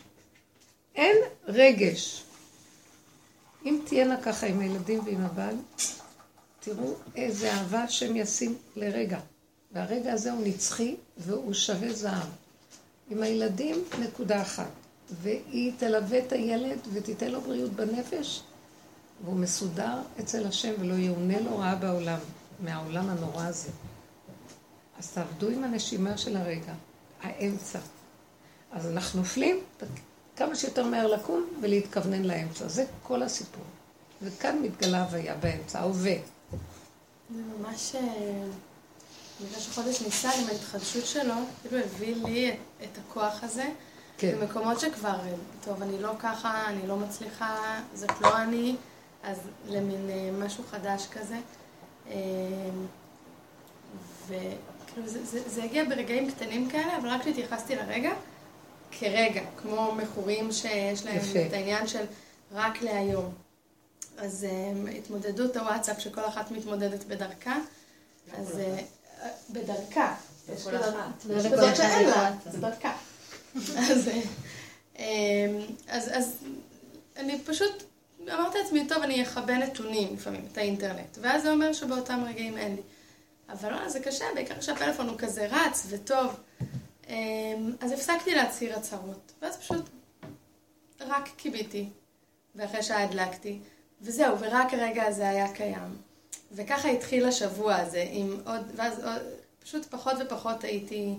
אין 0.95 1.17
רגש. 1.49 2.23
אם 3.67 3.81
תהיינה 3.87 4.23
ככה 4.23 4.47
עם 4.47 4.61
הילדים 4.61 5.01
ועם 5.05 5.21
הבעל, 5.21 5.57
תראו 6.61 6.95
איזה 7.17 7.53
אהבה 7.53 7.83
השם 7.83 8.17
ישים 8.17 8.57
לרגע. 8.77 9.21
והרגע 9.73 10.13
הזה 10.13 10.33
הוא 10.33 10.47
נצחי 10.47 10.97
והוא 11.17 11.53
שווה 11.53 11.93
זהב. 11.93 12.29
עם 13.11 13.23
הילדים, 13.23 13.85
נקודה 14.01 14.43
אחת. 14.43 14.71
והיא 15.11 15.73
תלווה 15.79 16.19
את 16.19 16.33
הילד 16.33 16.79
ותיתן 16.93 17.31
לו 17.31 17.41
בריאות 17.41 17.73
בנפש, 17.73 18.43
והוא 19.25 19.37
מסודר 19.37 19.99
אצל 20.21 20.47
השם 20.47 20.73
ולא 20.81 20.95
יאונה 20.95 21.41
לו 21.41 21.59
רעה 21.59 21.75
בעולם, 21.75 22.19
מהעולם 22.61 23.09
הנורא 23.09 23.45
הזה. 23.45 23.71
אז 24.99 25.11
תעבדו 25.11 25.49
עם 25.49 25.65
הנשימה 25.65 26.19
של 26.19 26.37
הרגע, 26.37 26.73
האמצע. 27.23 27.79
אז 28.73 28.87
אנחנו 28.87 29.19
נופלים, 29.19 29.61
כמה 30.37 30.57
שיותר 30.57 30.87
מהר 30.87 31.07
לקום 31.07 31.47
ולהתכוונן 31.61 32.23
לאמצע. 32.23 32.69
זה 32.69 32.85
כל 33.03 33.23
הסיפור. 33.23 33.65
וכאן 34.23 34.63
מתגלה 34.63 35.03
הוויה 35.03 35.35
באמצע, 35.35 35.81
ההווה. 35.81 36.17
זה 37.35 37.43
ממש... 37.59 37.95
אה, 39.41 39.47
בגלל 39.47 39.61
שחודש 39.61 40.03
ניסן 40.03 40.41
עם 40.43 40.49
ההתחדשות 40.49 41.07
שלו, 41.07 41.35
כאילו 41.63 41.85
הביא 41.85 42.17
לי 42.25 42.51
את, 42.51 42.57
את 42.83 42.99
הכוח 42.99 43.45
הזה. 43.45 43.69
כן. 44.19 44.39
במקומות 44.41 44.81
שכבר, 44.81 45.09
אה, 45.09 45.35
טוב, 45.65 45.83
אני 45.83 46.03
לא 46.03 46.13
ככה, 46.19 46.69
אני 46.69 46.87
לא 46.87 46.97
מצליחה, 46.97 47.81
זאת 47.95 48.21
לא 48.21 48.43
אני, 48.43 48.77
אז 49.23 49.39
למין 49.67 50.11
אה, 50.11 50.31
משהו 50.33 50.65
חדש 50.71 51.07
כזה. 51.13 51.37
אה, 52.11 52.15
וכאילו 54.27 55.09
זה, 55.09 55.25
זה, 55.25 55.49
זה 55.49 55.65
הגיע 55.65 55.85
ברגעים 55.85 56.31
קטנים 56.31 56.71
כאלה, 56.71 56.97
אבל 56.99 57.09
רק 57.09 57.21
כשהתייחסתי 57.21 57.77
לרגע, 57.77 58.13
כרגע, 58.91 59.43
כמו 59.57 59.95
מכורים 59.95 60.53
שיש 60.53 61.07
להם 61.07 61.17
יפה. 61.17 61.47
את 61.47 61.53
העניין 61.53 61.87
של 61.87 62.05
רק 62.53 62.83
להיום. 62.83 63.35
אז 64.19 64.47
um, 64.51 64.91
התמודדות 64.91 65.57
הוואטסאפ 65.57 66.01
שכל 66.01 66.25
אחת 66.25 66.51
מתמודדת 66.51 67.05
בדרכה, 67.05 67.57
אז 68.39 68.59
uh, 68.59 68.81
בדרכה. 69.51 70.15
יש 70.55 70.67
כזאת- 71.53 71.77
שאין 71.77 72.09
לה. 72.09 72.33
זה 72.51 72.59
דרכה. 72.61 72.93
אז, 73.79 74.11
אמ, 74.99 75.03
אז, 75.89 76.37
אני 77.17 77.41
פשוט 77.41 77.83
אמרתי 78.23 78.59
לעצמי, 78.59 78.89
טוב, 78.89 79.03
אני 79.03 79.23
אכבה 79.23 79.59
נתונים 79.59 80.15
לפעמים, 80.15 80.47
את 80.53 80.59
האינטרנט. 80.59 81.19
ואז 81.21 81.43
זה 81.43 81.51
אומר 81.53 81.73
שבאותם 81.73 82.25
רגעים 82.29 82.57
אין 82.59 82.75
לי. 82.77 82.83
אבל 83.49 83.73
לא, 83.73 83.89
זה 83.89 84.01
קשה, 84.01 84.25
בעיקר 84.35 84.59
כשהפלאפון 84.59 85.09
הוא 85.09 85.19
כזה 85.19 85.47
רץ 85.51 85.87
וטוב. 85.89 86.41
אמ, 87.09 87.15
אז 87.81 87.93
הפסקתי 87.93 88.35
להצהיר 88.35 88.77
הצהרות. 88.79 89.33
ואז 89.43 89.57
פשוט 89.57 89.85
רק 91.01 91.29
קיביתי, 91.37 91.89
ואחרי 92.55 92.83
שעה 92.83 93.03
הדלקתי, 93.05 93.59
וזהו, 94.03 94.39
ורק 94.41 94.75
הרגע 94.75 95.05
הזה 95.07 95.29
היה 95.29 95.53
קיים. 95.53 95.97
וככה 96.53 96.89
התחיל 96.89 97.27
השבוע 97.27 97.77
הזה, 97.77 98.05
עם 98.11 98.41
עוד, 98.47 98.61
ואז 98.75 99.05
עוד, 99.05 99.23
פשוט 99.63 99.87
פחות 99.87 100.15
ופחות 100.21 100.65
הייתי, 100.65 101.15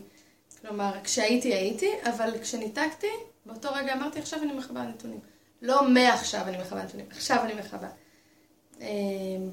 כלומר, 0.62 0.92
כשהייתי 1.04 1.54
הייתי, 1.54 1.90
אבל 2.04 2.34
כשניתקתי, 2.42 3.08
באותו 3.46 3.70
רגע 3.74 3.94
אמרתי, 3.94 4.20
עכשיו 4.20 4.44
אני 4.44 4.54
מכבה 4.54 4.82
נתונים. 4.84 5.20
לא 5.62 5.90
מעכשיו 5.90 6.42
אני 6.48 6.58
מכבה 6.58 6.84
נתונים, 6.84 7.06
עכשיו 7.12 7.38
אני 7.44 7.54
מכבה. 7.54 7.88
אה, 8.82 8.88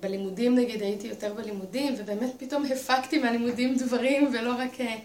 בלימודים 0.01 0.55
נגיד 0.55 0.83
הייתי 0.83 1.07
יותר 1.07 1.35
בלימודים, 1.35 1.94
ובאמת 1.99 2.31
פתאום 2.38 2.64
הפקתי 2.66 3.18
מהלימודים 3.18 3.77
דברים, 3.77 4.31
ולא 4.33 4.55
רק, 4.59 4.81
אה, 4.81 4.97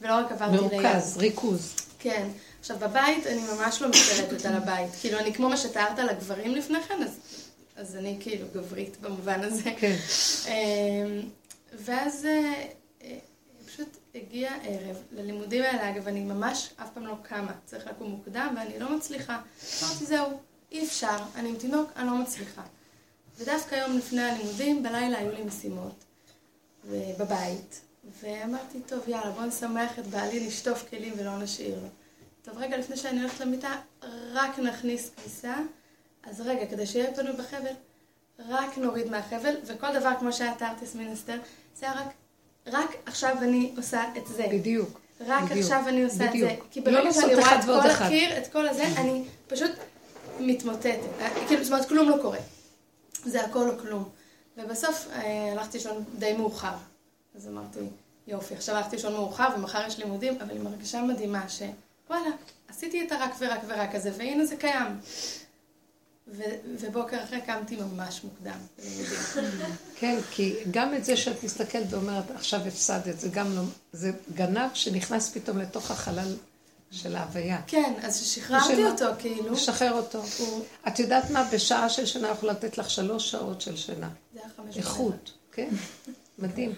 ולא 0.00 0.14
רק 0.14 0.32
עברתי 0.32 0.52
ליד. 0.52 0.82
מרוכז, 0.82 1.16
ריכוז. 1.16 1.76
כן. 1.98 2.28
עכשיו, 2.60 2.76
בבית 2.78 3.26
אני 3.26 3.40
ממש 3.40 3.82
לא 3.82 3.88
משתלטת 3.88 4.46
על 4.46 4.54
הבית. 4.54 4.90
כאילו, 5.00 5.18
אני 5.18 5.34
כמו 5.34 5.48
מה 5.48 5.56
שתיארת 5.56 5.98
על 5.98 6.08
הגברים 6.08 6.54
לפני 6.54 6.82
כן, 6.82 7.02
אז, 7.02 7.18
אז 7.80 7.96
אני 7.96 8.16
כאילו 8.20 8.46
גברית 8.54 9.00
במובן 9.00 9.40
הזה. 9.40 9.70
כן. 9.80 9.96
אמ, 10.48 11.20
ואז 11.72 12.24
אה, 12.26 12.64
אה, 13.02 13.18
פשוט 13.66 13.96
הגיע 14.14 14.52
ערב 14.62 14.96
ללימודים 15.12 15.62
האלה, 15.62 15.90
אגב, 15.90 16.08
אני 16.08 16.20
ממש 16.20 16.70
אף 16.76 16.90
פעם 16.94 17.06
לא 17.06 17.14
קמה, 17.22 17.52
צריך 17.64 17.86
לקום 17.86 18.10
מוקדם, 18.10 18.54
ואני 18.56 18.78
לא 18.78 18.96
מצליחה. 18.96 19.40
אמרתי, 19.82 20.06
זהו, 20.06 20.40
אי 20.72 20.84
אפשר, 20.84 21.16
אני 21.34 21.48
עם 21.48 21.56
תינוק, 21.56 21.90
אני 21.96 22.06
לא 22.06 22.14
מצליחה. 22.14 22.62
ודווקא 23.38 23.74
היום 23.74 23.98
לפני 23.98 24.22
הלימודים, 24.22 24.82
בלילה 24.82 25.18
היו 25.18 25.32
לי 25.32 25.42
משימות, 25.42 26.04
בבית, 26.90 27.80
ואמרתי, 28.20 28.80
טוב, 28.86 29.08
יאללה, 29.08 29.30
בוא 29.30 29.42
נשמח 29.42 29.98
את 29.98 30.06
בעלי, 30.06 30.46
נשטוף 30.46 30.88
כלים 30.90 31.14
ולא 31.16 31.38
נשאיר 31.38 31.80
לו. 31.82 31.88
טוב, 32.42 32.58
רגע 32.58 32.76
לפני 32.76 32.96
שאני 32.96 33.20
הולכת 33.20 33.40
למיטה, 33.40 33.80
רק 34.32 34.58
נכניס 34.58 35.10
כביסה, 35.16 35.56
אז 36.24 36.40
רגע, 36.40 36.66
כדי 36.66 36.86
שיהיה 36.86 37.14
פנוי 37.14 37.32
בחבל, 37.32 37.72
רק 38.48 38.78
נוריד 38.78 39.10
מהחבל, 39.10 39.54
וכל 39.66 39.98
דבר, 39.98 40.10
כמו 40.18 40.32
שאת 40.32 40.58
תיארת, 40.58 40.82
יסמין 40.82 41.12
אסתר, 41.12 41.38
זה 41.76 41.86
היה 41.86 42.00
רק, 42.00 42.08
רק 42.66 42.96
עכשיו 43.06 43.36
אני 43.42 43.74
עושה 43.76 44.02
את 44.16 44.26
זה. 44.26 44.46
בדיוק. 44.52 45.00
רק 45.20 45.44
בדיוק. 45.44 45.58
עכשיו 45.58 45.88
אני 45.88 46.04
עושה 46.04 46.24
את 46.24 46.30
בדיוק. 46.30 46.50
זה. 46.50 46.56
כי 46.70 46.80
לא 46.80 46.86
ברגע 46.86 47.04
לעשות 47.04 47.22
שאני 47.22 47.34
רואה 47.34 47.58
את 47.58 47.64
כל 47.64 47.90
אחד. 47.90 48.04
הקיר, 48.04 48.38
את 48.38 48.46
כל 48.52 48.68
הזה, 48.68 48.84
אני 48.96 49.24
פשוט 49.48 49.70
מתמוטטת. 50.40 50.98
אה, 51.20 51.46
כאילו, 51.48 51.64
זאת 51.64 51.72
אומרת, 51.72 51.88
כלום 51.88 52.08
לא 52.08 52.16
קורה. 52.22 52.38
זה 53.24 53.44
הכל 53.44 53.70
או 53.70 53.78
כלום. 53.78 54.08
ובסוף 54.56 55.06
אה, 55.12 55.52
הלכתי 55.52 55.78
לישון 55.78 56.04
די 56.18 56.32
מאוחר. 56.32 56.74
אז 57.36 57.48
אמרתי, 57.48 57.78
יופי, 58.26 58.54
עכשיו 58.54 58.76
הלכתי 58.76 58.96
לישון 58.96 59.12
מאוחר 59.12 59.48
ומחר 59.56 59.86
יש 59.86 59.98
לימודים, 59.98 60.38
אבל 60.40 60.56
עם 60.56 60.66
הרגשה 60.66 61.02
מדהימה 61.02 61.44
שוואלה, 61.48 62.30
עשיתי 62.68 63.06
את 63.06 63.12
הרק 63.12 63.30
ורק 63.38 63.60
ורק 63.66 63.94
הזה, 63.94 64.10
והנה 64.16 64.44
זה 64.44 64.56
קיים. 64.56 65.00
ובוקר 66.80 67.24
אחרי 67.24 67.40
קמתי 67.40 67.76
ממש 67.76 68.24
מוקדם. 68.24 68.58
כן, 69.98 70.18
כי 70.30 70.54
גם 70.70 70.94
את 70.94 71.04
זה 71.04 71.16
שאת 71.16 71.44
מסתכלת 71.44 71.86
ואומרת, 71.90 72.30
עכשיו 72.30 72.60
הפסדת, 72.66 73.20
זה 73.20 73.28
גם 73.28 73.56
לא... 73.56 73.62
זה 73.92 74.12
גנב 74.34 74.70
שנכנס 74.74 75.30
פתאום 75.30 75.58
לתוך 75.58 75.90
החלל 75.90 76.36
של 76.90 77.16
ההוויה. 77.16 77.60
כן, 77.66 77.92
אז 78.02 78.20
שחררתי 78.20 78.84
אותו, 78.84 79.06
כאילו. 79.18 79.52
לשחרר 79.52 79.92
אותו. 79.92 80.22
את 80.88 80.98
יודעת 80.98 81.30
מה? 81.30 81.48
בשעה 81.52 81.88
של 81.88 82.06
שינה 82.06 82.28
יכולה 82.28 82.52
לתת 82.52 82.78
לך 82.78 82.90
שלוש 82.90 83.30
שעות 83.30 83.60
של 83.60 83.76
שינה. 83.76 84.08
זה 84.34 84.40
היה 84.40 84.48
חמש 84.56 84.76
איכות, 84.76 85.32
כן? 85.52 85.68
מדהים. 86.38 86.74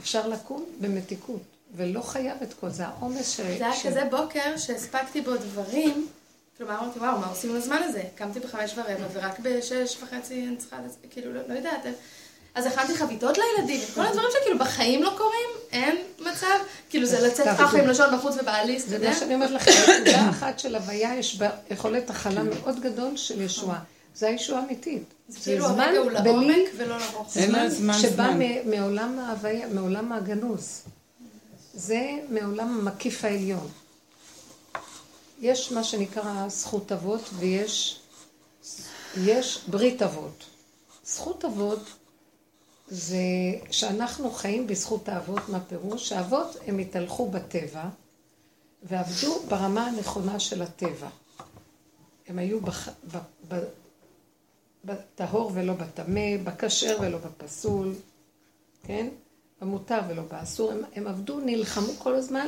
אפשר 0.00 0.28
לקום 0.28 0.64
במתיקות, 0.80 1.42
ולא 1.74 2.00
חייב 2.00 2.42
את 2.42 2.54
כל 2.54 2.70
זה. 2.70 2.86
העומס 2.86 3.30
ש... 3.30 3.36
זה 3.40 3.66
היה 3.66 3.82
כזה 3.84 4.04
בוקר 4.10 4.56
שהספקתי 4.56 5.20
בו 5.20 5.36
דברים, 5.36 6.08
כלומר 6.58 6.78
אמרתי, 6.80 6.98
וואו, 6.98 7.18
מה 7.18 7.26
עושים 7.26 7.54
בזמן 7.56 7.80
הזה? 7.84 8.02
קמתי 8.14 8.40
בחמש 8.40 8.74
ורבע, 8.76 9.04
ורק 9.12 9.38
בשש 9.40 9.96
וחצי 10.02 10.44
אני 10.48 10.56
צריכה, 10.56 10.76
כאילו, 11.10 11.32
לא, 11.34 11.40
לא 11.48 11.54
יודעת. 11.54 11.86
אז 12.54 12.66
הכנתי 12.66 12.94
חביתות 12.96 13.38
לילדים, 13.38 13.80
כל 13.94 14.06
הדברים 14.06 14.28
שכאילו 14.40 14.58
בחיים 14.58 15.02
לא 15.02 15.12
קורים, 15.18 15.48
אין 15.72 15.96
מצב, 16.20 16.46
כאילו 16.90 17.06
זה 17.06 17.26
לצאת. 17.26 17.46
ככה 17.58 17.78
עם 17.78 17.86
לשון 17.88 18.16
בחוץ 18.18 18.34
ובעלי 18.40 18.78
זה 18.80 18.98
להסתדר. 18.98 19.08
מה 19.10 19.16
שאני 19.16 19.34
אומרת 19.34 19.50
לכם, 19.50 19.70
נקודה 19.94 20.30
אחת 20.30 20.58
של 20.58 20.74
הוויה 20.76 21.14
יש 21.18 21.36
בה 21.38 21.50
יכולת 21.70 22.10
הכלה 22.10 22.42
מאוד 22.42 22.80
גדול 22.80 23.16
של 23.16 23.40
ישועה. 23.42 23.78
זה 24.14 24.26
הישועה 24.26 24.60
האמיתית. 24.62 25.02
זה 25.28 25.38
כאילו 25.40 25.66
הרגע 25.66 25.98
הוא 25.98 26.10
בלי- 26.44 26.66
זמן 27.70 27.94
שבא 27.98 28.10
זמן. 28.10 28.38
מעולם 28.64 29.18
ההוויה, 29.18 29.66
מעולם 29.68 30.12
הגנוז. 30.12 30.82
זה 31.74 32.00
מעולם 32.28 32.78
המקיף 32.78 33.24
העליון. 33.24 33.68
יש 35.40 35.72
מה 35.72 35.84
שנקרא 35.84 36.48
זכות 36.48 36.92
אבות 36.92 37.20
ויש 37.38 38.00
יש 39.16 39.60
ברית 39.68 40.02
אבות. 40.02 40.44
זכות 41.04 41.44
אבות 41.44 41.80
זה 42.88 43.16
שאנחנו 43.70 44.30
חיים 44.30 44.66
בזכות 44.66 45.08
האבות, 45.08 45.48
מה 45.48 45.60
פירוש? 45.60 46.08
שהאבות 46.08 46.56
הם 46.66 46.78
התהלכו 46.78 47.30
בטבע 47.30 47.84
ועבדו 48.82 49.38
ברמה 49.48 49.86
הנכונה 49.86 50.40
של 50.40 50.62
הטבע. 50.62 51.08
הם 52.28 52.38
היו 52.38 52.60
בח... 52.60 52.88
ב... 52.88 53.18
ב... 53.48 53.64
בטהור 54.84 55.50
ולא 55.54 55.72
בטמא, 55.74 56.36
בכשר 56.44 56.96
ולא 57.00 57.18
בפסול, 57.18 57.94
כן? 58.82 59.08
במותר 59.60 60.00
ולא 60.08 60.22
באסור. 60.22 60.72
הם, 60.72 60.80
הם 60.94 61.06
עבדו, 61.06 61.40
נלחמו 61.40 61.92
כל 61.98 62.14
הזמן 62.14 62.46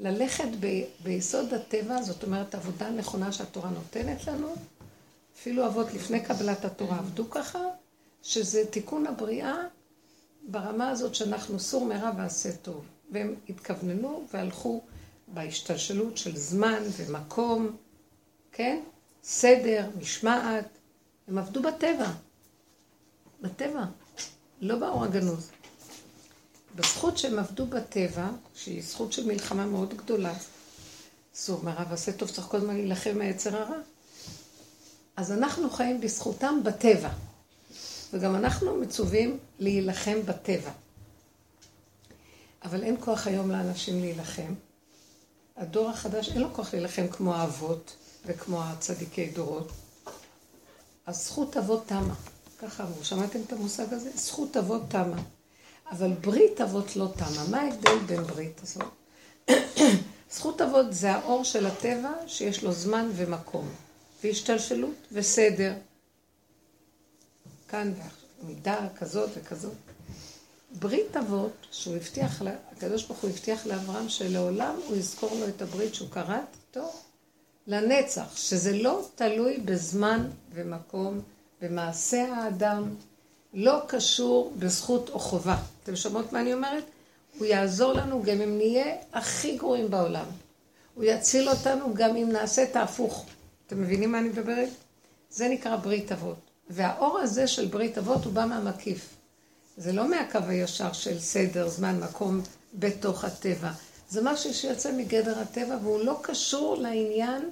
ללכת 0.00 0.48
ב... 0.60 0.66
ביסוד 1.02 1.54
הטבע, 1.54 2.02
זאת 2.02 2.22
אומרת, 2.22 2.54
עבודה 2.54 2.90
נכונה 2.90 3.32
שהתורה 3.32 3.70
נותנת 3.70 4.26
לנו. 4.26 4.54
אפילו 5.36 5.66
אבות 5.66 5.94
לפני 5.94 6.20
קבלת 6.20 6.64
התורה 6.64 6.98
עבדו 6.98 7.30
ככה, 7.30 7.58
שזה 8.22 8.66
תיקון 8.70 9.06
הבריאה 9.06 9.56
ברמה 10.48 10.90
הזאת 10.90 11.14
שאנחנו 11.14 11.60
סור 11.60 11.84
מרע 11.84 12.10
ועשה 12.16 12.52
טוב. 12.52 12.84
והם 13.10 13.34
התכווננו 13.48 14.24
והלכו 14.32 14.82
בהשתלשלות 15.28 16.16
של 16.16 16.36
זמן 16.36 16.82
ומקום, 16.96 17.76
כן? 18.52 18.80
סדר, 19.24 19.90
משמעת. 20.00 20.68
הם 21.28 21.38
עבדו 21.38 21.62
בטבע. 21.62 22.10
בטבע, 23.40 23.84
לא 24.60 24.76
באור 24.78 25.04
הגנוז. 25.04 25.50
בזכות 26.74 27.18
שהם 27.18 27.38
עבדו 27.38 27.66
בטבע, 27.66 28.28
שהיא 28.54 28.82
זכות 28.82 29.12
של 29.12 29.26
מלחמה 29.26 29.66
מאוד 29.66 29.94
גדולה, 29.94 30.34
סור 31.34 31.64
מרע 31.64 31.84
ועשה 31.90 32.12
טוב, 32.12 32.30
צריך 32.30 32.46
כל 32.46 32.56
הזמן 32.56 32.76
להילחם 32.76 33.18
מהיצר 33.18 33.56
הרע. 33.56 33.78
אז 35.16 35.32
אנחנו 35.32 35.70
חיים 35.70 36.00
בזכותם 36.00 36.60
בטבע. 36.64 37.10
וגם 38.12 38.34
אנחנו 38.34 38.76
מצווים 38.76 39.38
להילחם 39.58 40.22
בטבע. 40.26 40.70
אבל 42.64 42.82
אין 42.82 42.96
כוח 43.00 43.26
היום 43.26 43.50
לאנשים 43.50 44.00
להילחם. 44.00 44.54
הדור 45.56 45.90
החדש 45.90 46.28
אין 46.28 46.40
לו 46.40 46.54
כוח 46.54 46.74
להילחם 46.74 47.08
כמו 47.08 47.34
האבות 47.34 47.96
וכמו 48.26 48.62
הצדיקי 48.62 49.30
דורות. 49.30 49.68
אז 51.06 51.24
זכות 51.24 51.56
אבות 51.56 51.86
תמה. 51.86 52.14
ככה 52.58 52.84
אמרו, 52.84 53.04
שמעתם 53.04 53.38
את 53.46 53.52
המושג 53.52 53.92
הזה? 53.94 54.10
זכות 54.14 54.56
אבות 54.56 54.82
תמה. 54.88 55.22
אבל 55.98 56.12
ברית 56.12 56.60
אבות 56.60 56.96
לא 56.96 57.08
תמה. 57.16 57.44
מה 57.50 57.60
ההבדל 57.60 57.98
בין 58.06 58.22
ברית 58.22 58.60
הזאת? 58.62 58.92
זכות 60.34 60.60
אבות 60.60 60.92
זה 60.92 61.12
האור 61.12 61.44
של 61.44 61.66
הטבע 61.66 62.12
שיש 62.26 62.64
לו 62.64 62.72
זמן 62.72 63.10
ומקום, 63.14 63.68
והשתלשלות 64.24 64.94
וסדר. 65.12 65.74
כאן 67.68 67.92
מידה 68.42 68.88
כזאת 68.96 69.30
וכזאת. 69.34 69.72
ברית 70.78 71.16
אבות, 71.16 71.66
שהוא 71.70 71.96
הבטיח, 71.96 72.42
הקדוש 72.72 73.04
ברוך 73.04 73.20
הוא 73.20 73.30
הבטיח 73.30 73.66
לאברהם 73.66 74.08
שלעולם 74.08 74.76
הוא 74.88 74.96
יזכור 74.96 75.30
לו 75.40 75.48
את 75.48 75.62
הברית 75.62 75.94
שהוא 75.94 76.10
כרת 76.10 76.56
איתו 76.68 76.92
לנצח, 77.66 78.36
שזה 78.36 78.72
לא 78.72 79.08
תלוי 79.14 79.56
בזמן 79.56 80.28
ומקום, 80.52 81.20
במעשה 81.60 82.34
האדם, 82.36 82.94
לא 83.54 83.82
קשור 83.86 84.52
בזכות 84.58 85.10
או 85.10 85.18
חובה. 85.18 85.56
אתם 85.82 85.96
שומעות 85.96 86.32
מה 86.32 86.40
אני 86.40 86.54
אומרת? 86.54 86.84
הוא 87.38 87.46
יעזור 87.46 87.92
לנו 87.92 88.22
גם 88.22 88.40
אם 88.40 88.56
נהיה 88.56 88.96
הכי 89.12 89.56
גרועים 89.56 89.90
בעולם. 89.90 90.24
הוא 90.94 91.04
יציל 91.04 91.48
אותנו 91.48 91.94
גם 91.94 92.16
אם 92.16 92.28
נעשה 92.32 92.62
את 92.62 92.76
ההפוך. 92.76 93.26
אתם 93.66 93.82
מבינים 93.82 94.12
מה 94.12 94.18
אני 94.18 94.28
מדברת? 94.28 94.68
זה 95.30 95.48
נקרא 95.48 95.76
ברית 95.76 96.12
אבות. 96.12 96.36
והאור 96.70 97.18
הזה 97.18 97.46
של 97.46 97.66
ברית 97.66 97.98
אבות 97.98 98.24
הוא 98.24 98.32
בא 98.32 98.44
מהמקיף. 98.44 99.08
זה 99.76 99.92
לא 99.92 100.10
מהקו 100.10 100.38
הישר 100.48 100.92
של 100.92 101.20
סדר, 101.20 101.68
זמן, 101.68 102.00
מקום 102.00 102.40
בתוך 102.74 103.24
הטבע. 103.24 103.70
זה 104.08 104.20
משהו 104.22 104.54
שיוצא 104.54 104.92
מגדר 104.92 105.38
הטבע 105.38 105.76
והוא 105.82 106.04
לא 106.04 106.18
קשור 106.22 106.76
לעניין 106.76 107.50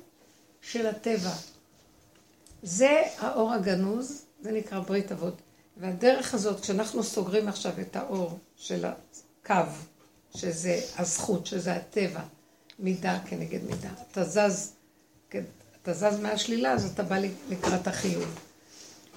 של 0.62 0.86
הטבע. 0.86 1.32
זה 2.62 3.02
האור 3.18 3.52
הגנוז, 3.52 4.22
זה 4.42 4.52
נקרא 4.52 4.80
ברית 4.80 5.12
אבות. 5.12 5.34
והדרך 5.82 6.34
הזאת, 6.34 6.60
כשאנחנו 6.60 7.02
סוגרים 7.02 7.48
עכשיו 7.48 7.72
את 7.80 7.96
האור 7.96 8.38
של 8.56 8.84
הקו, 8.84 9.54
שזה 10.36 10.80
הזכות, 10.98 11.46
שזה 11.46 11.72
הטבע, 11.72 12.20
מידה 12.78 13.18
כנגד 13.26 13.64
מידה. 13.64 13.88
אתה 14.10 14.24
זז, 14.24 14.72
אתה 15.82 15.92
זז 15.92 16.20
מהשלילה, 16.20 16.72
אז 16.72 16.90
אתה 16.94 17.02
בא 17.02 17.16
לקראת 17.48 17.86
החיוב. 17.86 18.38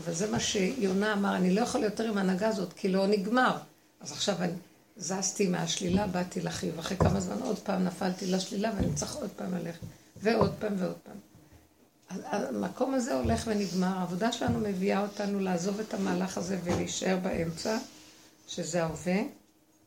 אבל 0.04 0.14
זה 0.14 0.32
מה 0.32 0.40
שיונה 0.40 1.14
אמר, 1.14 1.36
אני 1.36 1.54
לא 1.56 1.62
יכול 1.62 1.84
יותר 1.84 2.04
עם 2.04 2.18
ההנהגה 2.18 2.48
הזאת, 2.48 2.74
כי 2.74 2.88
לא 2.88 3.08
נגמר. 3.08 3.58
אז 4.00 4.12
עכשיו 4.12 4.36
אני 4.40 4.54
זזתי 4.98 5.48
מהשלילה, 5.48 6.08
באתי 6.08 6.42
לחיוב. 6.42 6.80
אחרי 6.80 6.98
כמה 6.98 7.20
זמן 7.20 7.42
עוד 7.42 7.60
פעם 7.60 7.84
נפלתי 7.84 8.26
לשלילה, 8.26 8.72
ואני 8.76 8.94
צריך 8.94 9.16
עוד 9.16 9.30
פעם 9.36 9.54
ללכת. 9.54 9.80
ועוד 10.18 10.54
פעם 10.60 10.74
ועוד 10.78 10.98
פעם. 11.04 11.35
המקום 12.10 12.94
הזה 12.94 13.14
הולך 13.14 13.44
ונגמר. 13.48 13.98
העבודה 13.98 14.32
שלנו 14.32 14.60
מביאה 14.60 15.02
אותנו 15.02 15.40
לעזוב 15.40 15.80
את 15.80 15.94
המהלך 15.94 16.38
הזה 16.38 16.60
ולהישאר 16.64 17.18
באמצע, 17.24 17.78
שזה 18.48 18.84
ההווה, 18.84 19.22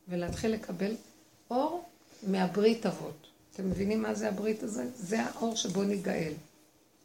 ולהתחיל 0.07 0.51
לקבל 0.51 0.95
אור 1.51 1.83
מהברית 2.27 2.85
אבות. 2.85 3.27
אתם 3.53 3.69
מבינים 3.69 4.01
מה 4.01 4.13
זה 4.13 4.27
הברית 4.27 4.63
הזה? 4.63 4.85
זה 4.95 5.21
האור 5.21 5.55
שבו 5.55 5.83
ניגאל. 5.83 6.33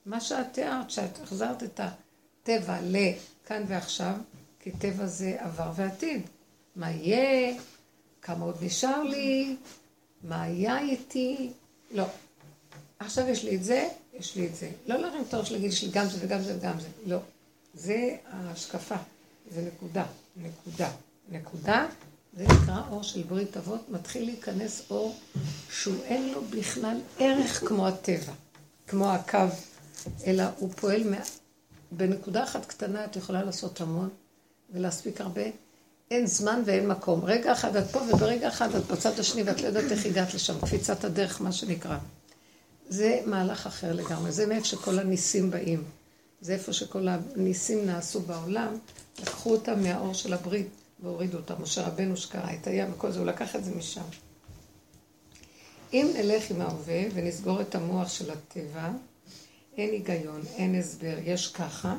מה 0.06 0.20
שאת 0.20 0.46
תיארת, 0.52 0.90
שאת 0.90 1.22
החזרת 1.22 1.62
את 1.62 1.80
ה... 1.80 1.88
טבע 2.44 2.78
לכאן 2.82 3.62
ועכשיו, 3.66 4.14
כי 4.60 4.70
טבע 4.70 5.06
זה 5.06 5.36
עבר 5.38 5.72
ועתיד. 5.76 6.22
מה 6.76 6.90
יהיה? 6.90 7.56
כמה 8.22 8.44
עוד 8.44 8.56
נשאר 8.60 9.02
לי? 9.02 9.56
מה 10.24 10.42
היה 10.42 10.80
איתי? 10.80 11.52
לא. 11.90 12.04
עכשיו 12.98 13.28
יש 13.28 13.44
לי 13.44 13.56
את 13.56 13.64
זה, 13.64 13.88
יש 14.18 14.36
לי 14.36 14.46
את 14.46 14.56
זה. 14.56 14.70
לא 14.86 14.96
להרים 14.96 15.22
את 15.28 15.34
הראש 15.34 15.52
להגיד, 15.52 15.72
יש 15.72 15.84
גם 15.84 16.08
זה 16.08 16.18
וגם 16.20 16.42
זה 16.42 16.56
וגם 16.56 16.80
זה. 16.80 16.88
לא. 17.06 17.18
זה 17.74 18.16
ההשקפה. 18.30 18.96
זה 19.50 19.62
נקודה. 19.62 20.04
נקודה. 20.36 20.90
נקודה. 21.28 21.86
זה 22.36 22.44
נקרא 22.44 22.82
אור 22.90 23.02
של 23.02 23.22
ברית 23.22 23.56
אבות. 23.56 23.80
מתחיל 23.88 24.24
להיכנס 24.24 24.82
אור 24.90 25.16
שהוא 25.70 26.04
אין 26.04 26.32
לו 26.32 26.42
בכלל 26.44 26.96
ערך 27.18 27.68
כמו 27.68 27.88
הטבע, 27.88 28.32
כמו 28.86 29.10
הקו, 29.10 29.38
אלא 30.26 30.44
הוא 30.58 30.70
פועל 30.70 31.02
בנקודה 31.92 32.44
אחת 32.44 32.66
קטנה 32.66 33.04
את 33.04 33.16
יכולה 33.16 33.42
לעשות 33.42 33.80
המון 33.80 34.08
ולהספיק 34.70 35.20
הרבה. 35.20 35.42
אין 36.10 36.26
זמן 36.26 36.62
ואין 36.66 36.88
מקום. 36.88 37.24
רגע 37.24 37.52
אחד 37.52 37.76
את 37.76 37.90
פה 37.90 38.00
וברגע 38.00 38.48
אחד 38.48 38.74
את 38.74 38.86
בצד 38.86 39.18
השני 39.18 39.42
ואת 39.42 39.60
לא 39.60 39.66
יודעת 39.66 39.92
איך 39.92 40.06
הגעת 40.06 40.34
לשם, 40.34 40.60
קפיצת 40.60 41.04
הדרך, 41.04 41.40
מה 41.40 41.52
שנקרא. 41.52 41.98
זה 42.88 43.20
מהלך 43.26 43.66
אחר 43.66 43.92
לגמרי, 43.92 44.32
זה 44.32 44.46
מאיפה 44.46 44.66
שכל 44.66 44.98
הניסים 44.98 45.50
באים. 45.50 45.84
זה 46.40 46.52
איפה 46.52 46.72
שכל 46.72 47.08
הניסים 47.08 47.86
נעשו 47.86 48.20
בעולם, 48.20 48.78
לקחו 49.22 49.52
אותם 49.52 49.82
מהאור 49.82 50.14
של 50.14 50.32
הברית 50.32 50.68
והורידו 51.02 51.36
אותם. 51.38 51.54
משה 51.62 51.86
רבנו 51.86 52.16
שקרא 52.16 52.52
את 52.52 52.66
הים 52.66 52.92
וכל 52.92 53.12
זה, 53.12 53.18
הוא 53.18 53.26
לקח 53.26 53.56
את 53.56 53.64
זה 53.64 53.74
משם. 53.74 54.04
אם 55.92 56.10
נלך 56.14 56.50
עם 56.50 56.60
ההווה 56.60 57.02
ונסגור 57.14 57.60
את 57.60 57.74
המוח 57.74 58.08
של 58.08 58.30
הטבע, 58.30 58.90
אין 59.76 59.90
היגיון, 59.90 60.40
אין 60.54 60.74
הסבר, 60.74 61.16
יש 61.24 61.52
ככה, 61.52 61.96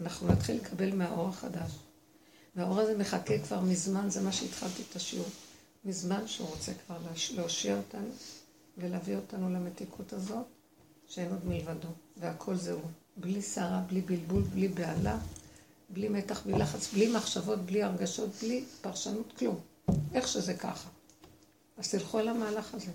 אנחנו 0.00 0.28
נתחיל 0.28 0.56
לקבל 0.56 0.94
מהאור 0.94 1.28
החדש. 1.28 1.70
והאור 2.56 2.80
הזה 2.80 2.98
מחכה 2.98 3.38
כבר 3.38 3.60
מזמן, 3.60 4.10
זה 4.10 4.20
מה 4.20 4.32
שהתחלתי 4.32 4.82
את 4.90 4.96
השיעור, 4.96 5.28
מזמן 5.84 6.28
שהוא 6.28 6.48
רוצה 6.48 6.72
כבר 6.86 6.96
להושיע 7.36 7.76
אותנו 7.76 8.08
ולהביא 8.78 9.16
אותנו 9.16 9.50
למתיקות 9.50 10.12
הזאת, 10.12 10.46
שאין 11.08 11.30
עוד 11.30 11.46
מלבדו, 11.46 11.88
והכל 12.16 12.56
זהו. 12.56 12.80
בלי 13.16 13.42
סערה, 13.42 13.80
בלי 13.88 14.00
בלבול, 14.00 14.42
בלי 14.42 14.68
בהלה, 14.68 15.18
בלי 15.90 16.08
מתח, 16.08 16.42
בלי 16.46 16.58
לחץ, 16.58 16.92
בלי 16.92 17.16
מחשבות, 17.16 17.58
בלי 17.58 17.82
הרגשות, 17.82 18.30
בלי 18.42 18.64
פרשנות, 18.80 19.32
כלום. 19.38 19.60
איך 20.14 20.28
שזה 20.28 20.54
ככה. 20.54 20.88
אז 21.78 21.90
תלכו 21.90 22.18
על 22.18 22.28
המהלך 22.28 22.74
הזה. 22.74 22.92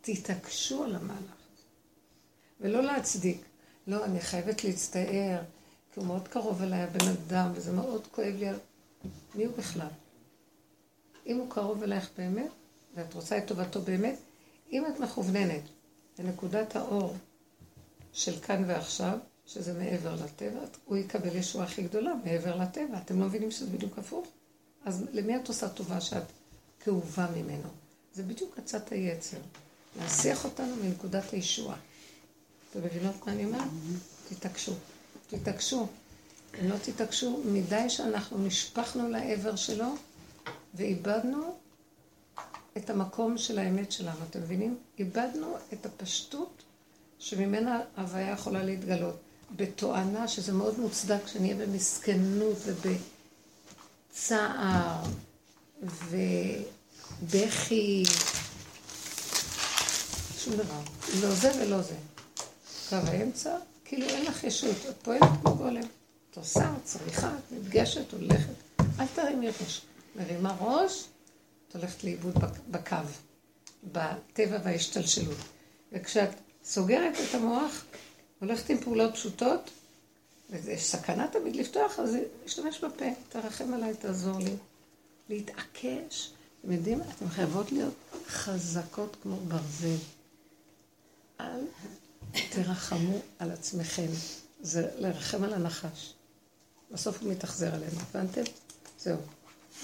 תתעקשו 0.00 0.84
על 0.84 0.96
המהלך. 0.96 1.36
ולא 2.60 2.82
להצדיק. 2.82 3.44
לא, 3.86 4.04
אני 4.04 4.20
חייבת 4.20 4.64
להצטער, 4.64 5.42
כי 5.92 6.00
הוא 6.00 6.06
מאוד 6.06 6.28
קרוב 6.28 6.62
אליי, 6.62 6.82
הבן 6.82 7.08
אדם, 7.08 7.50
וזה 7.54 7.72
מאוד 7.72 8.06
כואב 8.06 8.34
לי. 8.38 8.48
מי 9.34 9.44
הוא 9.44 9.56
בכלל? 9.56 9.88
אם 11.26 11.36
הוא 11.36 11.50
קרוב 11.50 11.82
אלייך 11.82 12.10
באמת, 12.18 12.50
ואת 12.96 13.14
רוצה 13.14 13.38
את 13.38 13.46
טובתו 13.46 13.82
באמת, 13.82 14.16
אם 14.72 14.84
את 14.86 15.00
מכווננת 15.00 15.62
לנקודת 16.18 16.76
האור 16.76 17.14
של 18.12 18.40
כאן 18.40 18.64
ועכשיו, 18.66 19.18
שזה 19.46 19.72
מעבר 19.72 20.14
לטבע, 20.24 20.60
הוא 20.84 20.96
יקבל 20.96 21.36
ישועה 21.36 21.64
הכי 21.64 21.82
גדולה 21.82 22.12
מעבר 22.24 22.56
לטבע. 22.56 22.98
אתם 23.04 23.20
לא 23.20 23.26
מבינים 23.26 23.50
שזה 23.50 23.66
בדיוק 23.66 23.98
הפוך? 23.98 24.26
אז 24.84 25.04
למי 25.12 25.36
את 25.36 25.48
עושה 25.48 25.68
טובה 25.68 26.00
שאת 26.00 26.22
כאובה 26.80 27.26
ממנו? 27.36 27.68
זה 28.14 28.22
בדיוק 28.22 28.58
עצת 28.58 28.92
היצר. 28.92 29.38
להסיח 29.98 30.44
אותנו 30.44 30.76
מנקודת 30.76 31.32
הישועה. 31.32 31.76
אתם 32.70 32.84
מבינות 32.84 33.26
מה 33.26 33.32
אני 33.32 33.44
אומרת? 33.44 33.68
תתעקשו. 34.28 34.72
תתעקשו. 35.26 35.86
אם 36.60 36.68
לא 36.68 36.76
תתעקשו, 36.82 37.42
מדי 37.44 37.90
שאנחנו 37.90 38.38
נשפכנו 38.38 39.08
לעבר 39.08 39.56
שלו 39.56 39.94
ואיבדנו 40.74 41.54
את 42.76 42.90
המקום 42.90 43.38
של 43.38 43.58
האמת 43.58 43.92
שלנו, 43.92 44.18
אתם 44.30 44.40
מבינים? 44.40 44.78
איבדנו 44.98 45.56
את 45.72 45.86
הפשטות 45.86 46.62
שממנה 47.18 47.80
ההוויה 47.96 48.30
יכולה 48.30 48.62
להתגלות. 48.62 49.16
בתואנה 49.56 50.28
שזה 50.28 50.52
מאוד 50.52 50.80
מוצדק 50.80 51.26
שנהיה 51.26 51.54
במסכנות 51.54 52.56
ובצער 54.12 55.02
ובכי, 57.22 58.04
שום 60.38 60.54
דבר. 60.54 60.80
לא 61.22 61.30
זה 61.30 61.50
ולא 61.60 61.82
זה. 61.82 61.94
קו 62.88 62.96
האמצע, 62.96 63.56
כאילו 63.84 64.06
אין 64.06 64.24
לך 64.24 64.44
ישות, 64.44 64.76
את 64.88 64.94
פועלת 65.02 65.22
כמו 65.42 65.54
גולם. 65.54 65.86
את 66.30 66.36
עושה, 66.36 66.74
צריכה, 66.84 67.30
נפגשת, 67.50 68.12
הולכת. 68.12 68.54
אל 69.00 69.06
תרימי 69.14 69.48
ראש. 69.48 69.82
מרימה 70.16 70.56
ראש, 70.60 71.04
הולכת 71.76 72.04
לאיבוד 72.04 72.34
בקו, 72.70 72.96
בטבע 73.84 74.58
וההשתלשלות. 74.64 75.38
וכשאת 75.92 76.28
סוגרת 76.64 77.14
את 77.14 77.34
המוח, 77.34 77.84
הולכת 78.40 78.70
עם 78.70 78.78
פעולות 78.78 79.14
פשוטות, 79.14 79.70
ויש 80.50 80.84
סכנה 80.84 81.28
תמיד 81.28 81.56
לפתוח, 81.56 81.98
אז 81.98 82.16
להשתמש 82.42 82.84
בפה, 82.84 83.04
תרחם 83.28 83.74
עליי, 83.74 83.94
תעזור 83.94 84.38
לי. 84.38 84.56
להתעקש. 85.28 86.30
אתם 86.60 86.72
יודעים, 86.72 87.00
אתן 87.00 87.28
חייבות 87.28 87.72
להיות 87.72 87.94
חזקות 88.28 89.16
כמו 89.22 89.36
ברזל. 89.36 89.96
אל 91.40 91.60
תרחמו 92.50 93.20
על 93.38 93.50
עצמכם. 93.50 94.06
זה 94.60 94.90
לרחם 94.98 95.44
על 95.44 95.54
הנחש. 95.54 96.14
בסוף 96.90 97.22
הוא 97.22 97.32
מתאכזר 97.32 97.74
עלינו, 97.74 98.00
הבנתם? 98.10 98.42
זהו. 98.98 99.18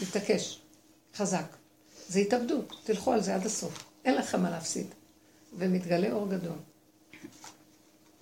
להתעקש. 0.01 0.61
חזק. 1.17 1.62
זה 2.09 2.19
התאבדות, 2.19 2.75
תלכו 2.85 3.13
על 3.13 3.23
זה 3.23 3.35
עד 3.35 3.47
הסוף. 3.47 3.85
אין 4.05 4.15
לכם 4.15 4.43
מה 4.43 4.51
להפסיד. 4.51 4.87
ומתגלה 5.59 6.13
אור 6.13 6.29
גדול. 6.29 6.57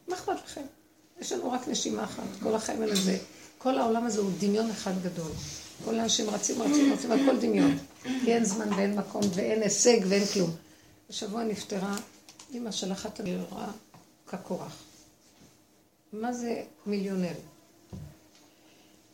מה 0.08 0.16
אכפת 0.16 0.36
לכם? 0.44 0.62
יש 1.20 1.32
לנו 1.32 1.52
רק 1.52 1.68
נשימה 1.68 2.04
אחת. 2.04 2.22
כל 2.42 2.54
החיים 2.54 2.82
האלה 2.82 2.94
זה, 2.94 3.18
כל 3.58 3.78
העולם 3.78 4.06
הזה 4.06 4.20
הוא 4.20 4.30
דמיון 4.38 4.70
אחד 4.70 5.02
גדול. 5.02 5.30
כל 5.84 5.98
האנשים 5.98 6.30
רצים, 6.30 6.62
רצים, 6.62 6.92
רצים, 6.92 7.12
הכל 7.12 7.40
דמיון. 7.40 7.78
כי 8.02 8.34
אין 8.34 8.44
זמן 8.44 8.72
ואין 8.72 8.98
מקום 8.98 9.22
ואין 9.34 9.62
הישג 9.62 10.00
ואין 10.08 10.26
כלום. 10.26 10.50
השבוע 11.10 11.44
נפטרה 11.44 11.96
אמא 12.54 12.70
של 12.70 12.92
אחת 12.92 13.20
הגררה 13.20 13.72
כקורח. 14.26 14.76
מה 16.12 16.32
זה 16.32 16.62
מיליונר? 16.86 17.32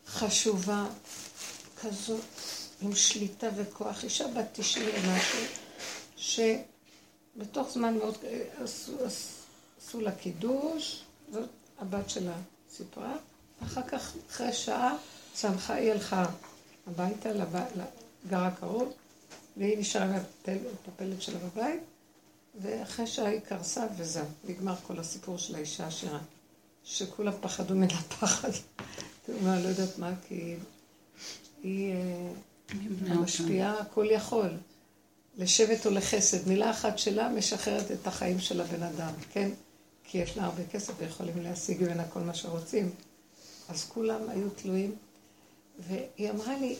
חשובה 0.06 0.86
כזאת, 1.82 2.20
עם 2.82 2.94
שליטה 2.94 3.46
וכוח. 3.56 4.04
אישה 4.04 4.28
בת 4.28 4.46
90 4.52 4.86
ומשהו, 4.94 5.40
שבתוך 6.16 7.70
זמן 7.70 7.98
מאוד 7.98 8.16
עשו, 8.58 8.92
עשו 9.04 10.00
לה 10.00 10.12
קידוש, 10.12 11.04
זאת 11.32 11.48
הבת 11.78 12.10
שלה 12.10 12.36
סיפרה, 12.70 13.16
אחר 13.62 13.82
כך, 13.82 14.12
אחרי 14.30 14.52
שעה, 14.52 14.96
צמחה, 15.34 15.74
היא 15.74 15.92
הלכה 15.92 16.24
הביתה, 16.86 17.28
גרה 18.28 18.50
קרוב, 18.50 18.92
והיא 19.56 19.78
נשארה 19.78 20.18
מטפלת 20.48 21.22
שלה 21.22 21.38
בבית, 21.38 21.80
ואחרי 22.60 23.06
שעה 23.06 23.26
היא 23.28 23.40
קרסה 23.40 23.86
וזהו, 23.96 24.26
נגמר 24.44 24.74
כל 24.86 24.98
הסיפור 24.98 25.38
של 25.38 25.54
האישה 25.54 25.84
העשירה, 25.84 26.18
שכולם 26.84 27.32
פחדו 27.40 27.74
מן 27.74 27.90
הפחד. 27.90 28.50
מה, 29.44 29.60
לא 29.60 29.68
יודעת 29.68 29.98
מה, 29.98 30.12
כי 30.28 30.56
היא 31.62 31.94
אה, 32.70 33.14
משפיעה 33.14 33.80
הכל 33.80 34.06
יכול. 34.10 34.50
לשבט 35.36 35.86
או 35.86 35.90
לחסד. 35.90 36.48
מילה 36.48 36.70
אחת 36.70 36.98
שלה 36.98 37.28
משחררת 37.28 37.90
את 37.90 38.06
החיים 38.06 38.40
של 38.40 38.60
הבן 38.60 38.82
אדם, 38.82 39.12
כן? 39.32 39.50
כי 40.04 40.18
יש 40.18 40.36
לה 40.36 40.44
הרבה 40.44 40.66
כסף 40.66 40.92
ויכולים 40.98 41.42
להשיג 41.42 41.82
ממנה 41.82 42.08
כל 42.08 42.20
מה 42.20 42.34
שרוצים. 42.34 42.90
אז 43.68 43.84
כולם 43.84 44.28
היו 44.28 44.50
תלויים. 44.50 44.94
והיא 45.78 46.30
אמרה 46.30 46.58
לי, 46.58 46.76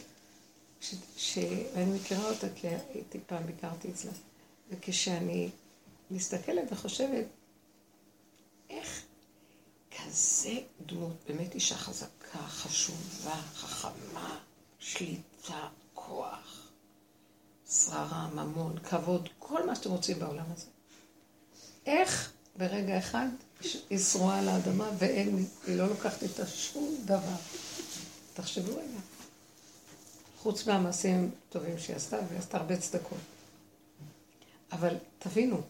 ש... 0.81 0.95
ש... 1.17 1.37
ואני 1.75 1.99
מכירה 1.99 2.29
אותה 2.29 2.47
כי 2.55 2.67
הייתי 2.67 3.19
פעם, 3.27 3.45
ביקרתי 3.45 3.91
אצלה, 3.91 4.11
וכשאני 4.69 5.49
מסתכלת 6.11 6.63
וחושבת, 6.71 7.25
איך 8.69 9.01
כזה 9.97 10.59
דמות, 10.85 11.15
באמת 11.27 11.55
אישה 11.55 11.75
חזקה, 11.75 12.39
חשובה, 12.39 13.41
חכמה, 13.55 14.39
שליטה, 15.47 15.67
כוח, 15.93 16.69
שררה, 17.69 18.29
ממון, 18.33 18.79
כבוד, 18.79 19.29
כל 19.39 19.65
מה 19.65 19.75
שאתם 19.75 19.89
רוצים 19.91 20.19
בעולם 20.19 20.45
הזה. 20.53 20.65
איך 21.85 22.31
ברגע 22.57 22.97
אחד 22.97 23.27
היא 23.89 23.99
שרועה 23.99 24.39
על 24.39 24.49
האדמה 24.49 24.89
ואין, 24.97 25.45
היא 25.67 25.77
לא 25.77 25.87
לוקחת 25.87 26.23
איתה 26.23 26.47
שום 26.47 26.95
דבר. 27.05 27.35
תחשבו 28.33 28.71
רגע. 28.71 28.99
חוץ 30.37 30.67
מהמעשים 30.67 31.31
טובים 31.49 31.79
שהיא 31.79 31.95
עשתה, 31.95 32.17
והיא 32.27 32.39
עשתה 32.39 32.57
הרבה 32.57 32.77
צדקות. 32.77 33.19
אבל 34.71 34.95
תבינו, 35.19 35.61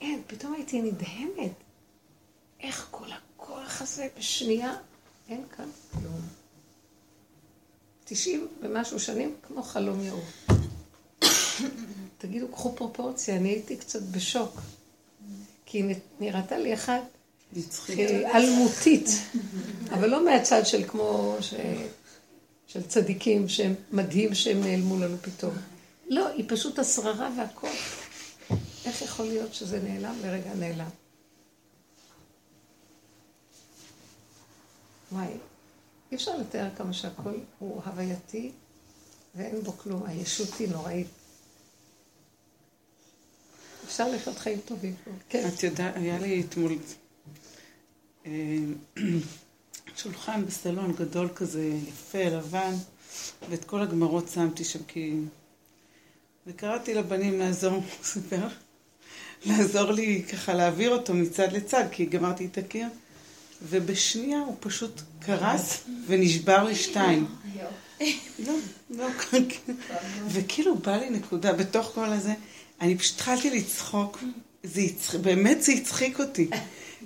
אין, 0.00 0.22
פתאום 0.26 0.54
הייתי 0.54 0.82
נדהמת. 0.82 1.52
איך 2.60 2.88
כל 2.90 3.08
הכוח 3.12 3.82
הזה 3.82 4.08
בשנייה, 4.18 4.76
אין 5.28 5.44
כאן 5.56 5.68
כלום. 5.92 6.39
תשעים 8.12 8.48
ומשהו 8.62 9.00
שנים, 9.00 9.34
כמו 9.42 9.62
חלום 9.62 10.00
יעוף. 10.00 10.46
תגידו, 12.18 12.48
קחו 12.48 12.76
פרופורציה, 12.76 13.36
אני 13.36 13.48
הייתי 13.48 13.76
קצת 13.76 14.02
בשוק. 14.02 14.60
כי 15.66 15.78
היא 15.78 15.94
נראתה 16.20 16.58
לי 16.58 16.74
אחת 16.74 17.02
אלמותית, 18.34 19.08
אבל 19.90 20.10
לא 20.10 20.24
מהצד 20.24 20.66
של 20.66 20.84
כמו 20.88 21.36
ש... 21.40 21.54
של 22.66 22.82
צדיקים 22.86 23.48
שהם 23.48 23.74
מדהים 23.92 24.34
שהם 24.34 24.60
נעלמו 24.60 24.98
לנו 24.98 25.16
פתאום. 25.22 25.54
לא, 26.08 26.28
היא 26.28 26.44
פשוט 26.48 26.78
השררה 26.78 27.30
והכוח. 27.36 27.70
איך 28.84 29.02
יכול 29.02 29.26
להיות 29.26 29.54
שזה 29.54 29.80
נעלם 29.82 30.14
לרגע 30.22 30.54
נעלם? 30.54 30.88
וואי, 35.12 35.26
אי 36.10 36.16
אפשר 36.16 36.36
לתאר 36.36 36.68
כמה 36.76 36.92
שהכל 36.92 37.34
הוא 37.58 37.82
הווייתי 37.84 38.52
ואין 39.34 39.60
בו 39.60 39.72
כלום. 39.72 40.02
הישות 40.06 40.54
היא 40.58 40.68
נוראית. 40.68 41.06
אפשר 43.84 44.08
לחיות 44.08 44.38
חיים 44.38 44.60
טובים 44.64 44.94
פה. 45.04 45.10
כן. 45.28 45.48
את 45.48 45.62
יודעת, 45.62 45.96
היה 45.96 46.18
לי 46.18 46.40
אתמול 46.40 46.72
אה, 48.26 48.58
שולחן 49.96 50.46
בסלון 50.46 50.92
גדול 50.92 51.28
כזה, 51.34 51.64
יפה, 51.88 52.24
לבן, 52.24 52.74
ואת 53.48 53.64
כל 53.64 53.82
הגמרות 53.82 54.28
שמתי 54.28 54.64
שם 54.64 54.82
כי... 54.88 55.16
וקראתי 56.46 56.94
לבנים 56.94 57.38
לעזור, 57.38 57.82
סופר, 58.02 58.48
לעזור 59.44 59.92
לי 59.92 60.22
ככה 60.32 60.54
להעביר 60.54 60.90
אותו 60.90 61.14
מצד 61.14 61.52
לצד, 61.52 61.84
כי 61.90 62.06
גמרתי 62.06 62.46
את 62.46 62.58
הקיר, 62.58 62.86
ובשנייה 63.68 64.38
הוא 64.38 64.56
פשוט 64.60 65.00
קרס 65.20 65.80
ונשבר 66.06 66.64
לשתיים. 66.64 67.26
לא, 68.46 68.54
לא, 68.90 69.06
וכאילו 70.28 70.74
בא 70.74 70.96
לי 70.96 71.10
נקודה 71.10 71.52
בתוך 71.52 71.90
כל 71.94 72.04
הזה. 72.04 72.32
אני 72.80 72.98
פשוט 72.98 73.14
התחלתי 73.14 73.50
לצחוק, 73.50 74.18
זה 74.62 74.80
יצח... 74.80 75.14
באמת 75.14 75.62
זה 75.62 75.72
הצחיק 75.72 76.20
אותי. 76.20 76.48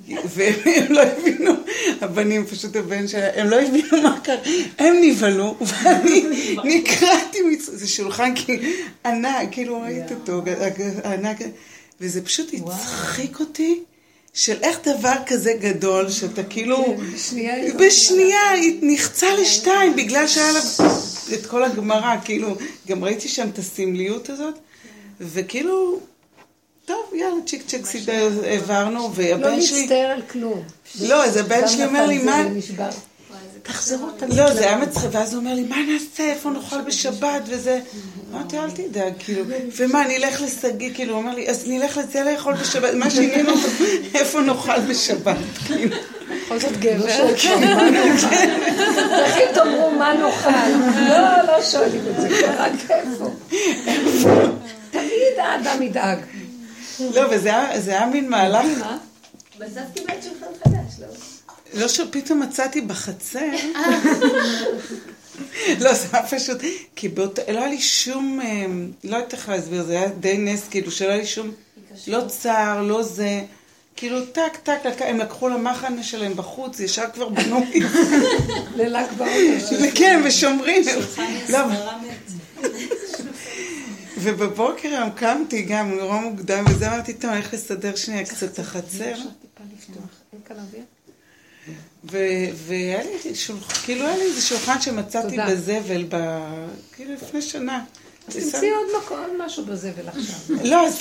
והם 0.07 0.93
לא 0.93 1.03
הבינו, 1.03 1.53
הבנים, 2.01 2.47
פשוט 2.47 2.77
הבן 2.77 3.09
שלהם, 3.09 3.33
הם 3.37 3.47
לא 3.47 3.61
הבינו 3.61 4.03
מה 4.03 4.21
קרה, 4.21 4.37
הם 4.79 4.95
נבהלו, 5.03 5.57
ואני 5.61 6.25
נקרעתי, 6.65 7.39
זה 7.61 7.89
שולחן 7.89 8.35
ענק, 9.05 9.49
כאילו 9.51 9.81
ראית 9.81 10.13
אותו, 10.13 10.43
ענק, 11.05 11.39
וזה 12.01 12.25
פשוט 12.25 12.55
הצחיק 12.55 13.41
אותי. 13.41 13.83
של 14.35 14.57
איך 14.63 14.79
דבר 14.85 15.15
כזה 15.27 15.53
גדול, 15.61 16.11
שאתה 16.11 16.45
כאילו, 16.45 16.97
כן, 17.31 17.77
בשנייה 17.79 18.41
נחצה 18.83 19.35
לשתיים, 19.35 19.97
בגלל 19.97 20.27
שהיה 20.27 20.53
לה 20.53 20.61
את 21.35 21.47
כל 21.47 21.65
הגמרא, 21.65 22.15
כאילו, 22.25 22.57
גם 22.89 23.05
ראיתי 23.05 23.29
שם 23.29 23.49
את 23.49 23.59
הסמליות 23.59 24.31
הזאת, 24.31 24.55
וכאילו, 25.21 25.99
טוב, 26.85 26.99
יאללה, 27.15 27.35
צ'יק 27.47 27.63
צ'יק 27.67 27.87
סידר, 27.87 28.31
העברנו, 28.45 29.15
והבן 29.15 29.63
שלי... 29.63 29.77
לא 29.77 29.81
להצטער 29.81 30.11
על 30.11 30.23
כלום. 30.23 30.63
לא, 31.01 31.25
אז 31.25 31.37
הבן 31.37 31.69
שלי 31.69 31.85
אומר 31.85 32.07
לי, 32.07 32.19
מה... 32.19 32.45
תחזרו 33.65 34.11
תמיד. 34.11 34.35
לא, 34.39 34.55
זה 34.55 34.61
היה 34.61 34.77
מצחיק, 34.77 35.09
ואז 35.13 35.35
הוא 35.35 35.41
אומר 35.41 35.55
לי, 35.55 35.63
מה 35.63 35.77
נעשה, 35.93 36.31
איפה 36.33 36.51
נאכל 36.51 36.81
בשבת 36.81 37.43
וזה. 37.47 37.81
אמרתי, 38.33 38.59
אל 38.59 38.71
תדאג, 38.71 39.13
כאילו, 39.19 39.45
ומה, 39.77 40.05
נלך 40.09 40.43
לשגיא, 40.43 40.91
כאילו, 40.95 41.15
הוא 41.15 41.23
אומר 41.23 41.35
לי, 41.35 41.49
אז 41.49 41.65
נלך 41.69 41.97
לזה 41.99 42.23
לאכול 42.23 42.55
בשבת, 42.55 42.95
מה 42.95 43.11
שינינו, 43.11 43.53
איפה 44.15 44.41
נאכל 44.41 44.81
בשבת, 44.81 45.37
כאילו. 45.67 45.97
בכל 46.47 46.59
זאת 46.61 46.73
גבר. 46.81 47.07
איך 49.25 49.39
תאמרו 49.55 49.91
מה 49.91 50.13
נאכל? 50.13 50.51
לא, 51.09 51.19
לא 51.53 51.63
שואלים 51.63 52.03
את 52.11 52.21
זה 52.21 52.29
כבר, 52.29 52.55
רק 52.59 52.73
איפה. 52.91 53.31
תמיד 54.91 55.39
האדם 55.39 55.83
ידאג. 55.83 56.19
לא, 57.15 57.23
וזה 57.31 57.49
היה- 57.87 58.07
מין 58.07 58.31
מהלך, 58.31 58.67
בסוף 59.59 59.83
קיבלת 59.95 60.23
שולחן 60.23 60.47
חדש, 60.65 61.01
לא? 61.01 61.07
לא 61.73 61.89
שפתאום 61.89 62.41
מצאתי 62.41 62.81
בחצר. 62.81 63.41
לא, 65.81 65.95
זה 65.95 66.07
היה 66.13 66.27
פשוט, 66.27 66.59
כי 66.97 67.09
באותו, 67.09 67.43
לא 67.53 67.59
היה 67.59 67.69
לי 67.69 67.81
שום, 67.81 68.41
אה, 68.41 68.67
לא 69.05 69.17
יודעת 69.17 69.33
איך 69.33 69.49
להסביר, 69.49 69.83
זה 69.83 69.93
היה 69.93 70.09
די 70.09 70.39
נס, 70.39 70.69
כאילו, 70.69 70.91
שלא 70.91 71.09
היה 71.09 71.17
לי 71.17 71.27
שום, 71.27 71.51
לא 72.07 72.21
צער, 72.29 72.83
לא 72.83 73.03
זה, 73.03 73.41
כאילו, 73.97 74.27
טק, 74.27 74.57
טק, 74.63 74.81
הם 74.99 75.19
לקחו 75.19 75.49
למחנה 75.49 76.03
שלהם 76.03 76.35
בחוץ, 76.37 76.81
ישר 76.81 77.05
כבר 77.15 77.29
בנו 77.29 77.65
לל"ג 78.77 79.07
בעומר. 79.17 79.91
כן, 79.95 80.23
ושומרים. 80.25 80.83
לא. 81.49 81.59
ובבוקר 84.19 84.89
היום 84.89 85.11
קמתי 85.11 85.63
גם 85.63 85.95
נורא 85.95 86.21
מוקדם, 86.21 86.65
וזה 86.71 86.89
אמרתי, 86.89 87.13
טוב, 87.13 87.31
אני 87.31 87.39
הולכת 87.39 87.53
לסדר 87.53 87.97
שנייה 87.97 88.25
קצת 88.25 88.53
את 88.53 88.59
החצר. 88.59 89.15
אין 90.33 90.41
כאן 90.45 90.57
אוויר? 90.57 90.83
ו- 92.11 92.47
והיה 92.55 93.03
לי 93.03 93.35
שולחן, 93.35 93.75
כאילו 93.85 94.07
היה 94.07 94.17
לי 94.17 94.23
איזה 94.23 94.41
שולחן 94.41 94.81
שמצאתי 94.81 95.31
תודה. 95.31 95.47
בזבל, 95.51 96.05
ב... 96.09 96.17
כאילו 96.93 97.13
לפני 97.13 97.43
שנה. 97.43 97.85
אז 98.29 98.35
תמצאי 98.35 98.71
עוד 98.71 99.03
מקום, 99.03 99.19
עוד 99.19 99.47
משהו 99.47 99.65
בזבל 99.65 100.09
עכשיו. 100.09 100.57
לא, 100.71 100.87
אז 100.87 100.99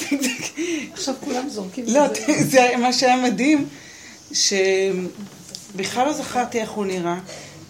עכשיו 0.93 1.15
כולם 1.19 1.49
זורקים 1.49 1.85
לא, 1.87 2.01
זה. 2.51 2.71
מה 2.77 2.93
שהיה 2.93 3.15
מדהים, 3.17 3.67
שבכלל 4.31 6.05
לא 6.05 6.13
זכרתי 6.13 6.61
איך 6.61 6.69
הוא 6.71 6.85
נראה, 6.85 7.19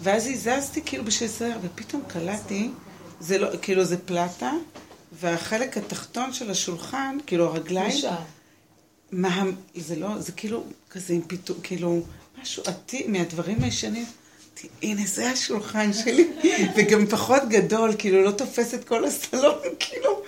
ואז 0.02 0.26
הזזתי 0.26 0.80
כאילו 0.84 1.04
בשביל 1.04 1.28
לסדר, 1.28 1.58
ופתאום 1.62 2.02
קלטתי, 2.08 2.70
זה 3.20 3.38
לא, 3.38 3.48
כאילו 3.62 3.84
זה 3.84 3.96
פלטה, 3.98 4.52
והחלק 5.20 5.76
התחתון 5.76 6.32
של 6.32 6.50
השולחן, 6.50 7.18
כאילו 7.26 7.44
הרגליים. 7.46 7.98
מה, 9.12 9.44
זה 9.76 9.96
לא, 9.96 10.18
זה 10.18 10.32
כאילו 10.32 10.64
כזה 10.90 11.14
עם 11.14 11.22
פיתור, 11.22 11.56
כאילו 11.62 12.02
משהו 12.42 12.62
עתיק 12.66 13.08
מהדברים 13.08 13.62
הישנים. 13.62 14.04
הנה, 14.82 15.02
זה 15.06 15.30
השולחן 15.30 15.92
שלי, 15.92 16.28
וגם 16.76 17.06
פחות 17.06 17.42
גדול, 17.48 17.94
כאילו 17.98 18.22
לא 18.22 18.30
תופס 18.30 18.74
את 18.74 18.84
כל 18.84 19.04
הסלון, 19.04 19.58
כאילו. 19.80 20.22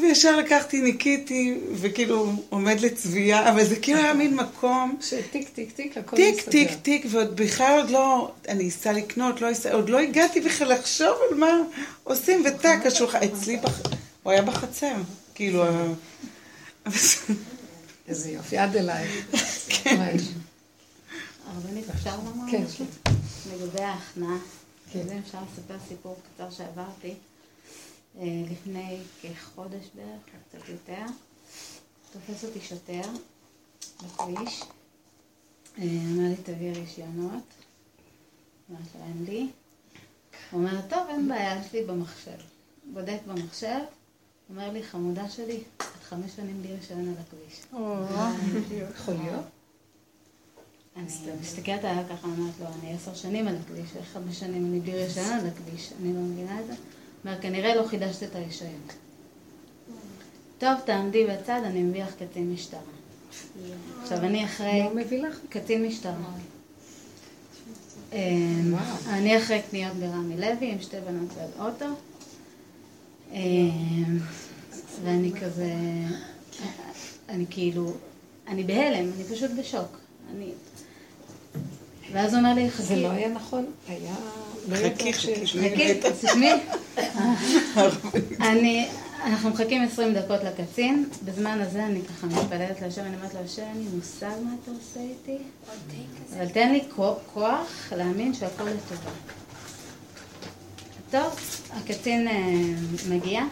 וישר 0.00 0.36
לקחתי, 0.36 0.80
ניקיתי, 0.80 1.58
וכאילו 1.74 2.32
עומד 2.48 2.80
לצביעה, 2.80 3.50
אבל 3.50 3.64
זה 3.64 3.76
כאילו 3.76 3.98
היה 3.98 4.14
מין 4.14 4.36
מקום, 4.36 4.96
שטיק 5.00 5.48
טיק 5.48 5.72
טיק 5.72 5.98
הכל 5.98 6.16
טיק, 6.16 6.36
מסתדר. 6.36 6.50
טיק, 6.50 6.70
טיק, 6.82 7.06
ועוד 7.10 7.36
בכלל 7.36 7.80
עוד 7.80 7.90
לא, 7.90 8.32
אני 8.48 8.68
אסע 8.68 8.92
לקנות, 8.92 9.40
לא 9.40 9.52
אסע, 9.52 9.72
עוד 9.72 9.90
לא 9.90 9.98
הגעתי 9.98 10.40
בכלל 10.40 10.72
לחשוב 10.72 11.14
על 11.30 11.38
מה 11.38 11.58
עושים, 12.04 12.44
וטק, 12.46 12.78
השולחן, 12.84 13.18
אצלי. 13.22 13.58
הוא 14.22 14.32
היה 14.32 14.42
בחצר, 14.42 14.94
כאילו, 15.34 15.64
איזה 18.08 18.30
יופי, 18.30 18.58
עד 18.58 18.76
אליי. 18.76 19.08
מה 19.96 20.10
יש? 20.10 20.22
הרבנית, 21.46 21.90
אפשר 21.90 22.16
לומר 22.16 22.50
כן, 22.50 22.64
משהו? 22.64 22.86
לגבי 23.52 23.82
ההכנעה. 23.82 24.38
כן. 24.90 25.18
אפשר 25.18 25.38
לספר 25.52 25.76
סיפור 25.88 26.16
קצר 26.34 26.50
שעברתי. 26.50 27.14
אה, 28.18 28.42
לפני 28.50 28.98
כחודש 29.22 29.84
בערך, 29.94 30.20
קצת 30.48 30.68
יותר, 30.68 31.04
תופס 32.12 32.44
אותי 32.44 32.60
שוטר 32.60 33.02
בכביש, 34.04 34.62
אה, 35.78 35.84
אומר 35.84 36.28
לי 36.28 36.36
תביא 36.36 36.72
רישיונות, 36.72 37.42
אמרתי 38.70 38.88
לו 38.98 39.04
אין 39.04 39.24
לי, 39.24 39.48
הוא 40.50 40.60
אומר 40.60 40.80
טוב 40.88 41.06
אין 41.08 41.28
בעיה, 41.28 41.60
יש 41.60 41.72
לי 41.72 41.84
במחשב, 41.84 42.38
בודק 42.92 43.18
במחשב, 43.26 43.78
אומר 44.50 44.72
לי 44.72 44.82
חמודה 44.82 45.30
שלי, 45.30 45.62
את 45.76 46.04
חמש 46.08 46.36
שנים 46.36 46.62
בלי 46.62 46.74
רישיון 46.74 47.08
על 47.08 47.14
הכביש. 47.20 47.60
יכול 48.94 49.14
להיות? 49.14 49.44
אני 50.96 51.04
מסתכלת 51.40 51.84
עליו 51.84 52.02
ככה, 52.10 52.26
אומרת 52.26 52.54
לו, 52.60 52.66
אני 52.80 52.94
עשר 52.94 53.14
שנים 53.14 53.48
על 53.48 53.56
הכביש, 53.56 53.90
חמש 54.12 54.40
שנים 54.40 54.66
אני 54.66 54.80
בלי 54.80 55.04
רישיון 55.04 55.32
על 55.32 55.46
הכביש, 55.46 55.92
אני 56.00 56.14
לא 56.14 56.20
מבינה 56.20 56.60
את 56.60 56.66
זה. 56.66 56.72
אומר, 57.24 57.40
כנראה 57.40 57.74
לא 57.74 57.86
חידשת 57.88 58.22
את 58.22 58.36
הרישיון. 58.36 58.80
טוב, 60.58 60.80
תעמדי 60.84 61.26
בצד, 61.26 61.60
אני 61.64 61.82
מביא 61.82 62.04
לך 62.04 62.14
קצין 62.14 62.52
משטרה. 62.52 62.80
עכשיו, 64.02 64.18
אני 64.18 64.44
אחרי 64.44 64.82
מה 64.82 64.94
מביא 64.94 65.22
לך? 65.22 65.38
קצין 65.48 65.86
משטרה. 65.86 66.14
אמ, 68.12 68.74
אני 69.08 69.38
אחרי 69.38 69.62
קניות 69.70 69.96
ברמי 69.96 70.36
לוי 70.36 70.70
עם 70.72 70.80
שתי 70.80 70.96
בנות 71.06 71.28
ועל 71.36 71.68
אוטו. 71.68 71.86
אמ, 73.32 74.18
ואני 75.04 75.32
כזה, 75.40 75.74
אני 77.28 77.44
כאילו, 77.50 77.92
אני 78.48 78.64
בהלם, 78.64 79.10
אני 79.16 79.24
פשוט 79.24 79.50
בשוק. 79.58 79.98
אני... 80.30 80.52
ואז 82.12 82.32
הוא 82.34 82.38
אומר 82.38 82.54
לי, 82.54 82.70
חכי, 82.70 82.82
זה 82.82 82.96
לא 82.96 83.10
היה 83.10 83.28
נכון? 83.28 83.66
היה... 83.88 84.14
לא 84.68 84.76
חכי, 84.76 85.12
חכי. 85.12 85.46
חכי. 85.46 86.00
תשמעי. 86.22 86.50
אני, 88.50 88.88
אנחנו 89.24 89.50
מחכים 89.50 89.82
20 89.82 90.14
דקות 90.14 90.40
לקצין, 90.44 91.08
בזמן 91.24 91.60
הזה 91.60 91.84
אני 91.86 92.00
ככה 92.02 92.26
מתפללת 92.26 92.80
להשם, 92.82 93.00
אני 93.02 93.16
אומרת 93.16 93.34
לו, 93.34 93.40
השם, 93.40 93.62
אין 93.62 93.78
לי 93.78 93.84
מושג 93.96 94.26
מה 94.44 94.50
אתה 94.62 94.70
עושה 94.70 95.00
איתי, 95.00 95.42
אבל 96.36 96.48
תן 96.48 96.72
לי 96.72 96.80
כו- 96.96 97.14
כוח 97.34 97.92
להאמין 97.96 98.34
שהכל 98.34 98.64
לטובה. 98.64 99.10
טוב, 101.10 101.36
הקצין 101.72 102.28
אה, 102.28 102.34
מגיע, 103.08 103.42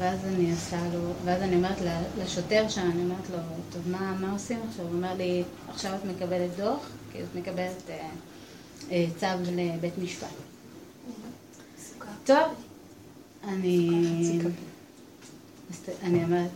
ואז 0.00 0.18
אני 0.24 0.50
עושה 0.52 0.76
לו, 0.92 1.12
ואז 1.24 1.42
אני 1.42 1.56
אומרת 1.56 1.78
לשוטר 2.18 2.68
שם, 2.68 2.90
אני 2.92 3.02
אומרת 3.02 3.30
לו, 3.30 3.38
טוב, 3.72 3.82
מה, 3.88 4.16
מה 4.20 4.32
עושים 4.32 4.60
עכשיו? 4.68 4.84
הוא 4.84 4.94
אומר 4.94 5.14
לי, 5.14 5.42
עכשיו 5.68 5.94
את 5.94 6.04
מקבלת 6.04 6.56
דוח, 6.56 6.88
כי 7.12 7.18
את 7.18 7.34
מקבלת 7.34 7.90
אה, 7.90 8.08
אה, 8.90 9.06
צו 9.16 9.52
לבית 9.52 9.98
משפט. 9.98 10.28
טוב, 12.24 12.54
אני... 13.48 13.90
אני 16.02 16.24
אומרת, 16.24 16.50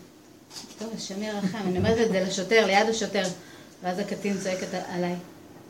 טוב, 0.79 0.89
השם 0.97 1.23
ירחם, 1.23 1.59
אני 1.59 1.79
אומרת 1.79 2.07
את 2.07 2.13
זה 2.13 2.21
לשוטר, 2.21 2.67
ליד 2.67 2.89
השוטר, 2.89 3.25
ואז 3.83 3.99
הקצין 3.99 4.39
צועקת 4.39 4.69
עליי, 4.89 5.15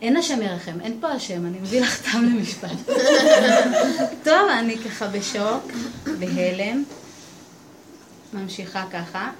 אין 0.03 0.17
השם 0.17 0.43
ירחם, 0.43 0.81
אין 0.81 0.99
פה 1.01 1.09
השם, 1.09 1.47
אני 1.47 1.59
מביא 1.61 1.81
לך 1.81 2.03
טעם 2.03 2.25
למשפט. 2.25 2.97
טוב, 4.25 4.49
אני 4.59 4.79
ככה 4.79 5.09
בשוק, 5.09 5.73
בהלם, 6.19 6.85
ממשיכה 8.35 8.85
ככה, 8.93 9.31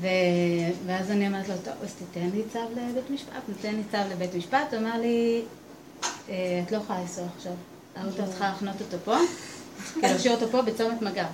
ו... 0.00 0.06
ואז 0.86 1.10
אני 1.10 1.26
אומרת 1.26 1.48
לו, 1.48 1.54
טוב, 1.64 1.74
אז 1.82 1.94
תיתן 1.94 2.28
לי 2.34 2.42
צו 2.52 2.58
לבית 2.76 3.10
משפט, 3.10 3.32
תיתן 3.46 3.74
לי 3.74 3.82
צו 3.90 3.98
לבית 4.10 4.34
משפט, 4.34 4.72
הוא 4.74 4.80
אמר 4.80 5.00
לי, 5.00 5.42
"אה, 6.28 6.62
את 6.66 6.72
לא 6.72 6.76
יכולה 6.76 7.00
לנסוע 7.00 7.24
עכשיו, 7.36 7.52
האוטו 7.96 8.22
את 8.22 8.28
צריכה 8.28 8.50
לחנות 8.50 8.80
אותו 8.80 8.96
פה, 9.04 9.16
כאילו 9.92 10.08
להשאיר 10.08 10.34
אותו 10.34 10.48
פה 10.48 10.62
בצומת 10.62 11.02
מג"ב. 11.02 11.26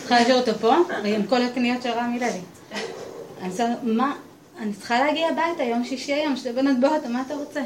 צריכה 0.00 0.18
להשאיר 0.20 0.36
אותו 0.40 0.58
פה, 0.58 0.74
ועם 1.02 1.26
כל 1.26 1.42
הקניות 1.42 1.82
של 1.82 1.90
רמי 1.90 2.20
לוי. 2.20 2.40
אני 3.42 3.50
לו, 3.58 3.64
מה, 3.82 4.16
אני 4.58 4.72
צריכה 4.72 5.00
להגיע 5.00 5.28
הביתה, 5.28 5.62
יום 5.62 5.84
שישי 5.84 6.12
היום, 6.12 6.36
שתי 6.36 6.52
בנות 6.52 6.80
באוטו, 6.80 7.08
מה 7.08 7.22
אתה 7.26 7.34
רוצה? 7.34 7.62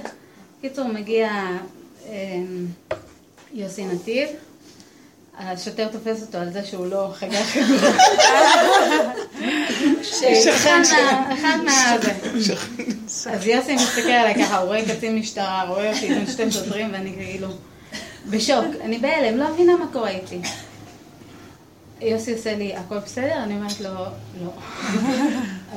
קיצור, 0.60 0.88
מגיע 0.88 1.30
אמ, 2.06 2.66
יוסי 3.52 3.84
נתיב, 3.84 4.28
השוטר 5.42 5.88
תופס 5.88 6.22
אותו 6.22 6.38
על 6.38 6.52
זה 6.52 6.64
שהוא 6.64 6.86
לא 6.86 7.12
חגר 7.14 7.42
חגור. 7.44 7.90
אחד 11.32 11.58
מה... 11.64 11.96
אז 13.32 13.46
יוסי 13.46 13.74
מסתכל 13.74 14.10
עליי 14.10 14.44
ככה, 14.44 14.58
הוא 14.58 14.66
רואה 14.66 14.82
קצין 14.88 15.16
משטרה, 15.16 15.64
רואה 15.68 15.92
אותי 15.92 16.14
עם 16.14 16.26
שתי 16.26 16.52
שוטרים, 16.52 16.88
ואני 16.92 17.12
כאילו 17.16 17.48
בשוק. 18.30 18.64
אני 18.80 18.98
בהלם, 18.98 19.38
לא 19.38 19.52
מבינה 19.52 19.76
מה 19.76 19.86
קורה 19.92 20.08
איתי. 20.08 20.40
יוסי 22.00 22.32
עושה 22.32 22.56
לי, 22.56 22.76
הכל 22.76 22.98
בסדר? 22.98 23.42
אני 23.42 23.54
אומרת 23.54 23.80
לו, 23.80 23.90
לא. 24.44 24.50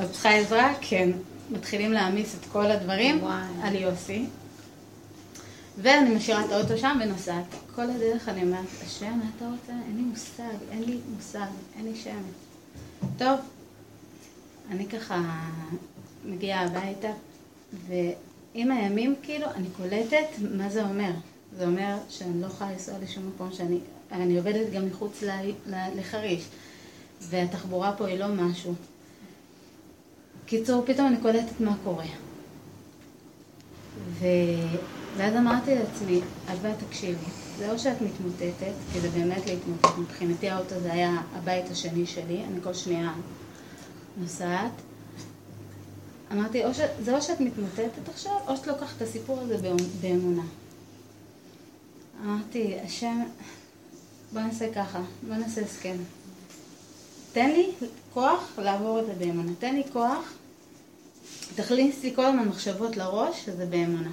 אז 0.00 0.10
צריכה 0.12 0.30
עזרה? 0.30 0.72
כן. 0.80 1.10
מתחילים 1.50 1.92
להעמיס 1.92 2.34
את 2.34 2.46
כל 2.52 2.70
הדברים 2.70 3.24
על 3.62 3.74
יוסי. 3.74 4.24
ואני 5.78 6.14
משאירה 6.14 6.44
את 6.44 6.50
האוטו 6.50 6.78
שם 6.78 6.98
ונוסעת. 7.04 7.44
כל 7.74 7.82
הדרך 7.82 8.28
אני 8.28 8.42
אומרת, 8.42 8.64
השם, 8.86 9.18
מה 9.18 9.24
אתה 9.36 9.44
רוצה? 9.44 9.72
אין 9.86 9.96
לי 9.96 10.02
מושג, 10.02 10.56
אין 10.70 10.82
לי 10.82 10.98
מושג, 11.16 11.46
אין 11.76 11.84
לי 11.84 11.96
שמץ. 11.96 13.10
טוב, 13.18 13.38
אני 14.70 14.88
ככה 14.88 15.22
מגיעה 16.24 16.64
הביתה, 16.64 17.10
עם 18.54 18.70
הימים, 18.70 19.14
כאילו, 19.22 19.46
אני 19.54 19.66
קולטת 19.76 20.26
מה 20.56 20.68
זה 20.68 20.82
אומר. 20.82 21.10
זה 21.56 21.66
אומר 21.66 21.96
שאני 22.08 22.40
לא 22.40 22.46
יכולה 22.46 22.72
לנסוע 22.72 22.94
לשום 23.02 23.28
מקום 23.34 23.52
שאני... 23.52 23.78
אני 24.12 24.38
עובדת 24.38 24.72
גם 24.72 24.86
מחוץ 24.86 25.22
ל, 25.22 25.30
ל, 25.66 25.74
לחריש, 25.96 26.44
והתחבורה 27.20 27.96
פה 27.96 28.06
היא 28.06 28.18
לא 28.18 28.28
משהו. 28.28 28.74
קיצור, 30.46 30.84
פתאום 30.86 31.06
אני 31.06 31.16
קולטת 31.22 31.60
מה 31.60 31.76
קורה. 31.84 32.06
ו... 34.10 34.26
ואז 35.16 35.36
אמרתי 35.36 35.74
לעצמי, 35.74 36.20
אבא, 36.52 36.72
תקשיבי, 36.86 37.26
זה 37.58 37.72
או 37.72 37.78
שאת 37.78 38.00
מתמוטטת, 38.02 38.72
כי 38.92 39.00
זה 39.00 39.08
באמת 39.08 39.46
להתמוטט. 39.46 39.98
מבחינתי 39.98 40.50
האוטו 40.50 40.80
זה 40.80 40.92
היה 40.92 41.20
הבית 41.34 41.70
השני 41.70 42.06
שלי, 42.06 42.44
אני 42.44 42.60
כל 42.62 42.74
שנייה 42.74 43.12
נוסעת. 44.16 44.72
אמרתי, 46.32 46.64
או 46.64 46.74
ש... 46.74 46.80
זה 47.04 47.16
או 47.16 47.22
שאת 47.22 47.40
מתמוטטת 47.40 48.08
עכשיו, 48.08 48.32
או 48.48 48.56
שאת 48.56 48.66
לוקחת 48.66 48.96
את 48.96 49.02
הסיפור 49.02 49.40
הזה 49.40 49.70
באמונה. 50.00 50.42
אמרתי, 52.24 52.74
השם, 52.84 53.22
בוא 54.32 54.40
נעשה 54.40 54.74
ככה, 54.74 55.00
בוא 55.28 55.36
נעשה 55.36 55.60
הסכם. 55.60 55.96
תן 57.32 57.50
לי 57.50 57.70
כוח 58.14 58.52
לעבור 58.58 59.00
את 59.00 59.06
זה 59.06 59.12
באמונה. 59.18 59.52
תן 59.58 59.74
לי 59.74 59.82
כוח, 59.92 60.32
תכניס 61.54 62.02
לי 62.02 62.14
כל 62.14 62.24
הזמן 62.24 62.48
מחשבות 62.48 62.96
לראש, 62.96 63.44
שזה 63.44 63.66
באמונה. 63.66 64.10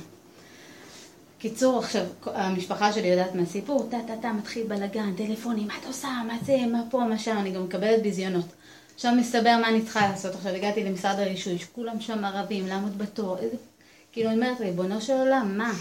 קיצור, 1.42 1.80
עכשיו, 1.80 2.06
המשפחה 2.26 2.94
שלי 2.94 3.08
יודעת 3.08 3.36
מהסיפור, 3.36 3.88
טה 3.92 3.98
טה 4.08 4.14
טה, 4.22 4.34
מתחיל 4.34 4.68
בלאגן, 4.68 5.14
טלפונים, 5.18 5.68
מה 5.68 5.74
את 5.82 5.86
עושה, 5.86 6.08
מה 6.28 6.38
זה, 6.46 6.58
מה 6.72 6.84
פה, 6.90 6.98
מה 6.98 7.18
שם, 7.18 7.38
אני 7.38 7.52
גם 7.52 7.64
מקבלת 7.64 8.02
ביזיונות. 8.02 8.46
עכשיו 8.96 9.12
מסתבר 9.16 9.58
מה 9.62 9.70
אני 9.70 9.82
צריכה 9.82 10.10
לעשות. 10.10 10.36
עכשיו 10.36 10.54
הגעתי 10.54 10.84
למשרד 10.84 11.20
הרישוי, 11.20 11.60
שכולם 11.60 12.02
שם 12.02 12.26
ערבים, 12.26 12.68
לעמוד 12.68 12.98
בתור, 12.98 13.38
איזה... 13.38 13.56
כאילו, 14.12 14.30
אני 14.30 14.36
אומרת, 14.38 14.62
ריבונו 14.62 15.02
של 15.02 15.14
עולם, 15.14 15.58
מה? 15.58 15.74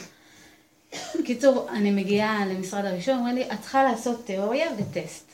קיצור, 1.24 1.68
אני 1.70 1.90
מגיעה 1.90 2.46
למשרד 2.46 2.84
הרישוי, 2.84 3.14
אומרים 3.14 3.34
לי, 3.34 3.44
את 3.44 3.60
צריכה 3.60 3.84
לעשות 3.84 4.26
תיאוריה 4.26 4.66
וטסט. 4.78 5.24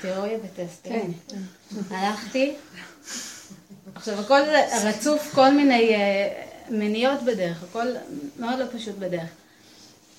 תיאוריה 0.00 0.38
וטסט, 0.44 0.88
כן. 0.88 1.10
הלכתי, 1.90 2.54
עכשיו 3.94 4.20
הכל 4.20 4.44
זה 4.44 4.88
רצוף 4.88 5.34
כל 5.34 5.50
מיני 5.54 5.92
מניעות 6.70 7.22
בדרך, 7.22 7.62
הכל 7.62 7.86
מאוד 8.38 8.58
לא 8.58 8.64
פשוט 8.72 8.94
בדרך. 8.98 9.28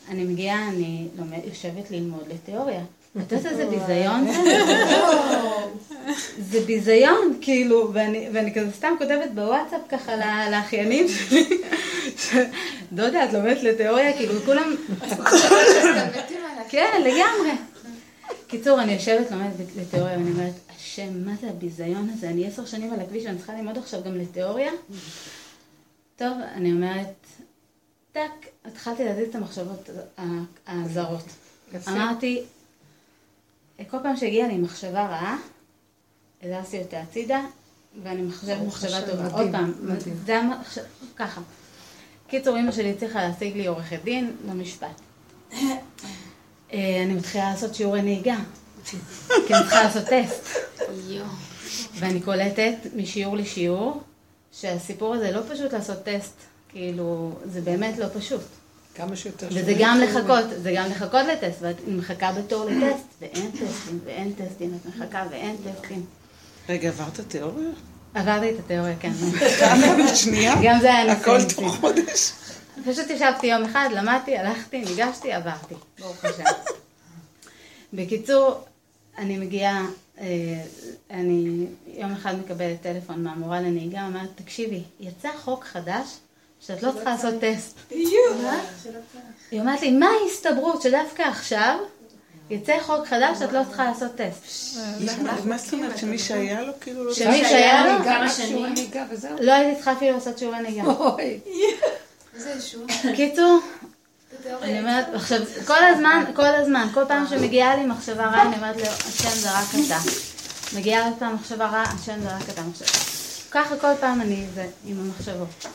אני 0.10 0.24
מגיעה, 0.24 0.70
אני 0.70 1.08
יושבת 1.46 1.92
ללמוד 1.92 2.24
לתיאוריה. 2.34 2.82
את 3.18 3.32
יודעת 3.32 3.46
איזה 3.46 3.66
ביזיון 3.66 4.28
זה? 4.32 4.64
זה 6.52 6.62
ביזיון, 6.66 7.38
כאילו, 7.42 7.90
ואני, 7.94 8.28
ואני 8.34 8.54
כזה 8.54 8.72
סתם 8.72 8.94
כותבת 8.98 9.32
בוואטסאפ 9.36 9.82
ככה 9.90 10.12
לאחיינים 10.52 11.08
שלי, 11.08 11.62
דודה, 12.94 13.26
את 13.26 13.34
לומדת 13.34 13.64
לתיאוריה, 13.64 14.14
כאילו, 14.14 14.34
כולם... 14.46 14.76
כן, 16.70 17.02
לגמרי. 17.02 17.52
קיצור, 18.48 18.82
אני 18.82 18.94
יושבת, 18.94 19.32
לומדת 19.32 19.76
לתיאוריה, 19.76 20.18
ואני 20.18 20.32
אומרת, 20.32 20.54
השם, 20.78 21.26
מה 21.26 21.32
זה 21.42 21.50
הביזיון 21.50 22.10
הזה? 22.14 22.30
אני 22.30 22.48
עשר 22.48 22.66
שנים 22.66 22.94
על 22.94 23.00
הכביש, 23.00 23.26
ואני 23.26 23.38
צריכה 23.38 23.54
ללמוד 23.54 23.78
עכשיו 23.78 24.04
גם 24.06 24.18
לתיאוריה? 24.18 24.72
טוב, 26.22 26.38
אני 26.54 26.72
אומרת, 26.72 27.26
טק, 28.12 28.48
התחלתי 28.66 29.06
להזיז 29.06 29.30
את 29.30 29.36
המחשבות 29.36 29.90
הזרות. 30.68 31.26
אמרתי, 31.88 32.42
כל 33.90 33.98
פעם 34.04 34.16
שהגיעה 34.16 34.48
לי 34.48 34.58
מחשבה 34.58 35.08
רעה, 35.08 35.38
הזזתי 36.44 36.80
אותה 36.80 37.02
הצידה, 37.02 37.42
ואני 38.04 38.22
מחשבת 38.22 38.58
מחשבה 38.68 39.02
טובה. 39.12 39.28
עוד 39.28 39.52
פעם, 39.52 39.74
זה 40.26 40.32
היה 40.32 40.50
ככה. 41.16 41.42
קיצור, 42.28 42.60
אמא 42.60 42.72
שלי 42.72 42.92
הצליחה 42.92 43.22
להשיג 43.22 43.58
לי 43.58 43.68
עורכת 43.68 44.00
דין 44.04 44.36
למשפט. 44.48 45.02
אה, 45.54 47.04
אני 47.04 47.14
מתחילה 47.14 47.50
לעשות 47.50 47.76
שיעורי 47.76 48.02
נהיגה, 48.02 48.38
כי 49.48 49.54
אני 49.54 49.64
צריכה 49.64 49.84
לעשות 49.84 50.04
טסט. 50.04 50.48
ואני 51.96 52.22
קולטת 52.22 52.76
משיעור 52.96 53.38
לשיעור, 53.38 54.04
שהסיפור 54.52 55.14
הזה 55.16 55.32
לא 55.32 55.42
פשוט 55.50 55.74
לעשות 55.74 56.04
טסט, 56.04 56.34
כאילו, 56.70 57.32
זה 57.46 57.62
באמת 57.62 57.98
לא 57.98 58.06
פשוט. 58.14 58.42
כמה 58.96 59.16
שיותר 59.16 59.48
וזה 59.52 59.74
גם 59.80 60.00
לחכות, 60.00 60.46
זה 60.64 60.74
גם 60.76 60.90
לחכות 60.90 61.26
לטסט, 61.26 61.58
ואת 61.62 61.76
מחכה 61.88 62.32
בתור 62.32 62.66
לטסט, 62.66 63.06
ואין 63.22 63.52
טסטים, 63.52 64.00
ואין 64.06 64.34
טסטים, 64.34 64.74
את 64.82 64.96
מחכה 64.96 65.26
ואין 65.32 65.58
טסטים. 65.58 66.06
רגע, 66.70 66.90
עברת 66.90 67.20
תיאוריה? 67.28 67.70
עברתי 68.14 68.50
את 68.50 68.60
התיאוריה, 68.60 68.96
כן. 69.00 69.12
שנייה? 70.16 70.56
גם 70.64 70.80
זה 70.82 70.94
היה 70.94 71.12
הכל 71.12 71.38
תוך 71.56 71.76
חודש. 71.76 72.32
פשוט 72.86 73.10
ישבתי 73.10 73.48
יום 73.48 73.64
אחד, 73.64 73.90
למדתי, 73.96 74.38
הלכתי, 74.38 74.82
ניגשתי, 74.82 75.34
עברתי. 75.34 75.76
ברוך 76.00 76.26
השם. 76.26 76.44
בקיצור, 77.94 78.64
אני 79.18 79.38
מגיעה, 79.38 79.86
אני 81.12 81.66
יום 81.88 82.12
אחד 82.12 82.40
מקבלת 82.40 82.82
טלפון 82.82 83.24
מהמורה 83.24 83.62
לנהיגה, 83.62 84.06
אומרת, 84.06 84.30
תקשיבי, 84.36 84.84
יצא 85.00 85.30
חוק 85.38 85.64
חדש 85.64 86.18
שאת 86.60 86.84
לא 86.84 86.92
צריכה 86.92 87.12
לעשות 87.12 87.34
טסט. 87.42 87.78
היא 89.52 89.60
אומרת 89.60 89.82
לי, 89.82 89.92
מה 89.92 90.08
ההסתברות 90.24 90.82
שדווקא 90.82 91.22
עכשיו 91.24 91.78
יצא 92.50 92.80
חוק 92.82 93.06
חדש 93.06 93.40
שאת 93.40 93.52
לא 93.52 93.62
צריכה 93.68 93.84
לעשות 93.86 94.12
טסט? 94.16 94.78
מה 95.46 95.58
זאת 95.58 95.74
אומרת, 95.74 95.98
שמי 95.98 96.20
שהיה 96.20 96.62
לו 96.62 96.74
כאילו 96.82 97.04
לא... 97.04 97.14
שמי 97.14 97.44
שהיה 97.46 97.98
לו? 97.98 98.04
כמה 98.04 98.30
שנים? 98.30 98.76
לא 99.40 99.52
הייתי 99.52 99.76
צריכה 99.76 99.94
אפילו 99.94 100.12
לעשות 100.14 100.38
שיעורי 100.38 100.62
נהיגה. 100.62 100.84
איזה 102.36 102.54
אישור? 102.54 102.86
קיצור, 103.16 103.60
אני 104.62 104.80
אומרת, 104.80 105.06
עכשיו, 105.14 105.40
כל 105.68 105.84
הזמן, 105.84 106.24
כל 106.36 106.46
הזמן, 106.46 106.88
כל 106.94 107.04
פעם 107.08 107.28
שמגיעה 107.28 107.76
לי 107.76 107.86
מחשבה 107.86 108.26
רעה, 108.26 108.42
אני 108.42 108.56
אומרת 108.56 108.78
לו, 108.78 108.84
השם 108.84 109.30
זה 109.30 109.52
רק 109.52 109.68
אתה. 109.86 109.98
מגיעה 110.78 111.06
עוד 111.06 111.14
פעם 111.20 111.36
מחשבה 111.36 111.66
רעה, 111.66 111.84
השם 111.84 112.22
זה 112.22 112.36
רק 112.36 112.50
אתה. 112.50 112.62
ככה 113.52 113.78
כל 113.78 113.94
פעם 114.00 114.22
אני 114.22 114.46
זה, 114.54 114.68
עם 114.86 115.00
המחשבות. 115.00 115.66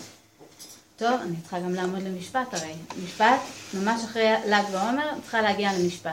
טוב, 0.97 1.21
אני 1.23 1.37
צריכה 1.41 1.61
גם 1.61 1.75
לעמוד 1.75 2.03
למשפט 2.03 2.55
הרי. 2.55 2.75
משפט, 3.05 3.41
ממש 3.75 4.05
אחרי 4.05 4.33
ל"ג 4.47 4.63
בעומר, 4.73 5.11
צריכה 5.23 5.43
להגיע 5.43 5.73
למשפט. 5.73 6.11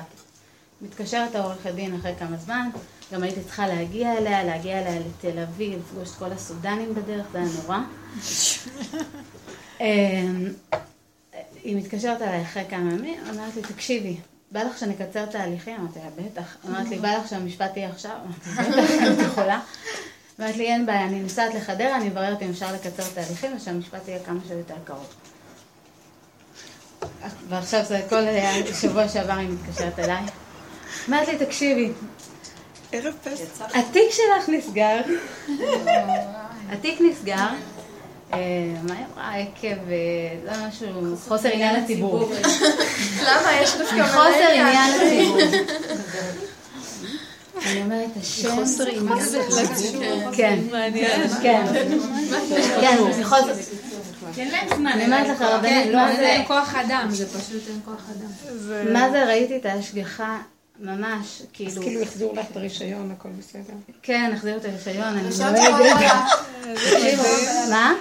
מתקשרת 0.81 1.35
העורכת 1.35 1.71
דין 1.71 1.95
אחרי 1.95 2.13
כמה 2.19 2.37
זמן, 2.37 2.69
גם 3.13 3.23
הייתי 3.23 3.43
צריכה 3.43 3.67
להגיע 3.67 4.17
אליה, 4.17 4.43
להגיע 4.43 4.79
אליה 4.79 4.99
לתל 4.99 5.39
אביב, 5.39 5.79
לפגוש 5.79 6.09
את 6.09 6.15
כל 6.15 6.31
הסודנים 6.31 6.95
בדרך, 6.95 7.25
זה 7.31 7.37
היה 7.37 7.47
נורא. 7.63 7.77
היא 11.63 11.75
מתקשרת 11.75 12.21
אליי 12.21 12.41
אחרי 12.41 12.63
כמה 12.69 12.93
ימים, 12.93 13.19
אמרת 13.29 13.55
לי, 13.55 13.61
תקשיבי, 13.61 14.17
בא 14.51 14.63
לך 14.63 14.77
שנקצר 14.77 15.25
תהליכים? 15.25 15.75
אמרתי 15.79 15.99
לה, 15.99 16.25
בטח. 16.25 16.57
אמרת 16.67 16.89
לי, 16.89 16.99
בא 16.99 17.17
לך 17.17 17.29
שהמשפט 17.29 17.77
יהיה 17.77 17.89
עכשיו? 17.89 18.11
אמרתי, 18.25 18.49
בטח, 18.49 19.13
את 19.13 19.25
יכולה. 19.31 19.59
אמרת 20.39 20.57
לי, 20.57 20.65
אין 20.65 20.85
בעיה, 20.85 21.03
אני 21.03 21.19
נוסעת 21.19 21.53
לחדרה, 21.53 21.97
אני 21.97 22.07
אבררת 22.07 22.41
אם 22.41 22.49
אפשר 22.49 22.73
לקצר 22.73 23.03
תהליכים 23.13 23.55
ושהמשפט 23.57 24.07
יהיה 24.07 24.23
כמה 24.23 24.39
שיותר 24.47 24.75
קרוב. 24.83 25.13
ועכשיו 27.49 27.83
זה 27.85 28.01
כל 28.09 28.21
שבוע 28.81 29.09
שעבר 29.09 29.33
היא 29.33 29.49
מתקשרת 29.49 29.99
אליי. 29.99 30.23
אמרת 31.09 31.27
לי, 31.27 31.37
תקשיבי, 31.45 31.91
ערב 32.91 33.13
פסח. 33.23 33.65
התיק 33.75 34.11
שלך 34.11 34.49
נסגר, 34.49 35.01
התיק 36.69 37.01
נסגר, 37.01 37.47
מה 38.83 38.93
היא 38.93 39.05
אמרה? 39.13 39.35
עקב, 39.35 39.77
לא 40.45 40.67
משהו, 40.67 41.17
חוסר 41.27 41.49
עניין 41.49 41.83
לציבור. 41.83 42.31
למה? 43.27 43.61
יש 43.61 43.75
דווקא 43.75 43.95
מלא 43.95 44.05
מחוסר 44.05 44.49
עניין 44.53 44.91
לציבור. 45.01 45.37
אני 47.65 47.81
אומרת, 47.81 48.09
השם... 48.21 48.55
חוסר 48.55 48.87
עניין 48.87 49.17
לציבור. 49.63 50.31
כן, 50.35 50.59
כן, 51.41 51.65
כן, 52.81 53.11
זה 53.11 53.25
חוסר... 53.25 53.53
אין 54.37 54.51
להם 54.51 54.67
זמן. 54.75 54.91
אני 54.91 55.05
אומרת 55.05 55.27
לך, 55.27 55.41
רבנית, 55.41 55.87
לא, 55.87 55.95
מה 55.97 56.15
זה. 56.15 56.21
אין 56.21 56.45
כוח 56.47 56.75
אדם, 56.75 57.07
זה 57.11 57.27
פשוט 57.27 57.67
אין 57.67 57.79
כוח 57.85 58.09
אדם. 58.11 58.93
מה 58.93 59.11
זה 59.11 59.25
ראיתי 59.25 59.57
את 59.57 59.65
ההשגחה, 59.65 60.37
ממש, 60.79 61.41
אז 61.41 61.45
כאילו... 61.53 61.81
כאילו 61.81 62.01
החזירו 62.01 62.33
לך 62.35 62.45
את 62.51 62.57
הרישיון, 62.57 63.11
הכל 63.11 63.29
בסדר. 63.29 63.73
כן, 64.03 64.31
החזירו 64.35 64.57
את 64.57 64.65
הרישיון, 64.65 65.17
אני. 65.17 65.29
וואלה. 65.29 66.25
מה? 67.69 67.93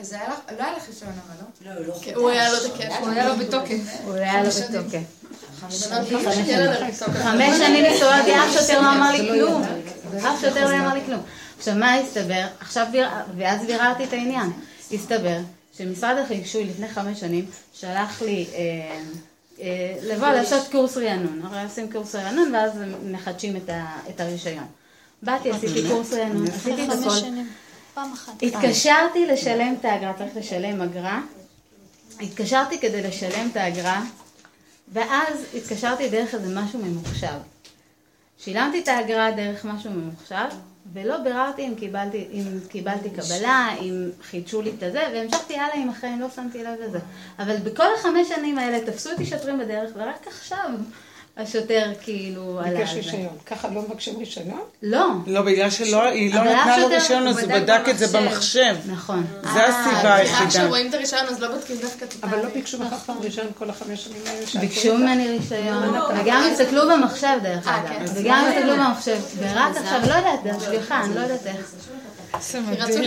אז 0.00 0.12
היה 0.12 0.28
לך, 0.28 0.38
לא 0.58 0.64
היה 0.64 0.76
לך 0.76 0.88
רישיון 0.88 1.12
אבל, 1.26 1.34
לא? 1.40 2.14
הוא 2.14 2.30
היה 2.30 2.52
לו 2.52 2.58
תקף. 2.68 2.94
הוא 3.00 3.08
היה 3.08 3.28
לו 3.28 3.36
בתוקף. 3.36 3.74
הוא 4.04 4.14
היה 4.14 4.42
לו 4.42 4.50
בתוקף. 4.50 5.02
חמש 5.60 7.58
שנים 7.58 7.84
הסתובבתי, 7.84 8.34
אף 8.36 8.52
שוטר 8.52 8.80
לא 8.80 8.92
אמר 8.92 9.12
לי 9.12 9.28
כלום. 9.28 9.62
אף 10.18 10.40
שוטר 10.40 10.70
לא 10.70 10.76
אמר 10.76 10.94
לי 10.94 11.00
כלום. 11.06 11.20
עכשיו, 11.58 11.74
מה 11.74 11.94
הסתבר? 11.94 12.46
עכשיו, 12.60 12.86
ואז 13.36 13.66
ביררתי 13.66 14.04
את 14.04 14.12
העניין. 14.12 14.52
הסתבר 14.92 15.38
שמשרד 15.78 16.16
הרישוי 16.18 16.64
לפני 16.64 16.88
חמש 16.88 17.20
שנים 17.20 17.46
שלח 17.74 18.22
לי 18.22 18.46
אה, 18.54 19.00
אה, 19.60 19.94
לבוא 20.02 20.28
לעשות 20.28 20.68
קורס 20.72 20.96
רענון. 20.96 21.42
הרי 21.44 21.64
עושים 21.64 21.92
קורס 21.92 22.14
רענון 22.14 22.54
ואז 22.54 22.72
מחדשים 23.04 23.56
את 24.08 24.20
הרישיון. 24.20 24.66
באתי, 25.22 25.50
עשיתי 25.50 25.88
קורס 25.88 26.12
רענון, 26.12 26.46
עשיתי 26.46 26.84
את 26.84 26.90
הכל. 26.90 27.10
פעם 27.98 28.12
אחת. 28.12 28.42
התקשרתי 28.42 29.26
לשלם 29.26 29.74
את 29.80 29.84
האגרה, 29.84 30.12
צריך 30.18 30.36
לשלם 30.36 30.80
אגרה. 30.80 31.20
התקשרתי 32.20 32.78
כדי 32.78 33.02
לשלם 33.02 33.48
את 33.52 33.56
האגרה, 33.56 34.02
ואז 34.92 35.44
התקשרתי 35.54 36.08
דרך 36.08 36.34
איזה 36.34 36.60
משהו 36.60 36.78
ממוחשב. 36.78 37.38
שילמתי 38.38 38.80
את 38.80 38.88
האגרה 38.88 39.30
דרך 39.30 39.64
משהו 39.64 39.90
ממוחשב, 39.90 40.46
ולא 40.92 41.18
ביררתי 41.18 41.66
אם 41.66 41.74
קיבלתי, 41.74 42.28
אם 42.32 42.44
קיבלתי 42.68 43.10
קבלה, 43.10 43.68
אם 43.80 44.10
חידשו 44.22 44.62
לי 44.62 44.72
את 44.78 44.82
הזה, 44.82 45.02
והמשכתי 45.12 45.54
הלאה 45.54 45.74
עם 45.74 45.90
החיים, 45.90 46.20
לא 46.20 46.30
שמתי 46.30 46.62
לב 46.62 46.80
לזה. 46.80 46.98
אבל 47.38 47.56
בכל 47.56 47.94
החמש 47.98 48.28
שנים 48.28 48.58
האלה 48.58 48.86
תפסו 48.86 49.10
אותי 49.10 49.26
שוטרים 49.26 49.58
בדרך, 49.58 49.90
ורק 49.94 50.26
עכשיו 50.26 50.70
השוטר 51.38 51.90
כאילו 52.02 52.60
עלה 52.60 52.68
על 52.68 52.74
זה. 52.74 52.94
ביקש 52.94 52.94
רישיון. 52.94 53.36
ככה 53.46 53.68
לא 53.68 53.82
מבקשים 53.82 54.18
רישיון? 54.18 54.60
לא. 54.82 55.06
לא, 55.26 55.42
בגלל 55.42 55.70
שהיא 55.70 55.94
לא 56.34 56.44
נתנה 56.44 56.78
לו 56.78 56.88
רישיון, 56.88 57.26
אז 57.26 57.38
הוא 57.38 57.52
בדק 57.52 57.80
את 57.90 57.98
זה 57.98 58.18
במחשב. 58.18 58.76
נכון. 58.86 59.26
זה 59.42 59.66
הסיבה 59.66 60.14
היחידה. 60.14 60.44
רק 60.44 60.48
כשרואים 60.48 60.88
את 60.88 60.94
הרישיון, 60.94 61.26
אז 61.26 61.40
לא 61.40 61.48
בודקים 61.48 61.76
דווקא 61.76 62.04
את 62.04 62.14
אבל 62.22 62.38
לא 62.38 62.48
ביקשו 62.48 62.78
ממך 62.78 62.94
פעם 63.06 63.18
רישיון 63.18 63.46
כל 63.58 63.70
החמש 63.70 64.04
שנים 64.04 64.22
האלה? 64.26 64.46
ביקשו 64.60 64.94
ממני 64.94 65.28
רישיון, 65.28 65.94
וגם 66.20 66.42
הסתכלו 66.52 66.82
במחשב 66.90 67.38
דרך 67.42 67.68
אה, 67.68 67.80
אגב. 67.80 67.88
כן. 67.88 68.04
וגם 68.14 68.44
הסתכלו 68.44 68.76
במחשב. 68.76 69.18
ורק 69.38 69.76
עכשיו, 69.76 70.00
לא 70.08 70.14
יודעת, 70.14 70.42
בהשגחה, 70.44 71.04
אני 71.04 71.14
לא 71.14 71.20
יודעת 71.20 71.46
איך. 71.46 71.74
רצו 72.34 72.98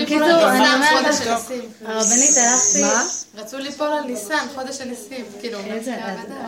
חודש 0.89 1.27
הניסים. 1.27 1.69
הרבנית, 1.85 2.37
הלכתי... 2.37 2.83
רצו 3.35 3.57
ליפול 3.57 3.87
על 3.87 4.03
ניסן, 4.03 4.45
חודש 4.55 4.81
הניסים. 4.81 5.25
כאילו, 5.39 5.59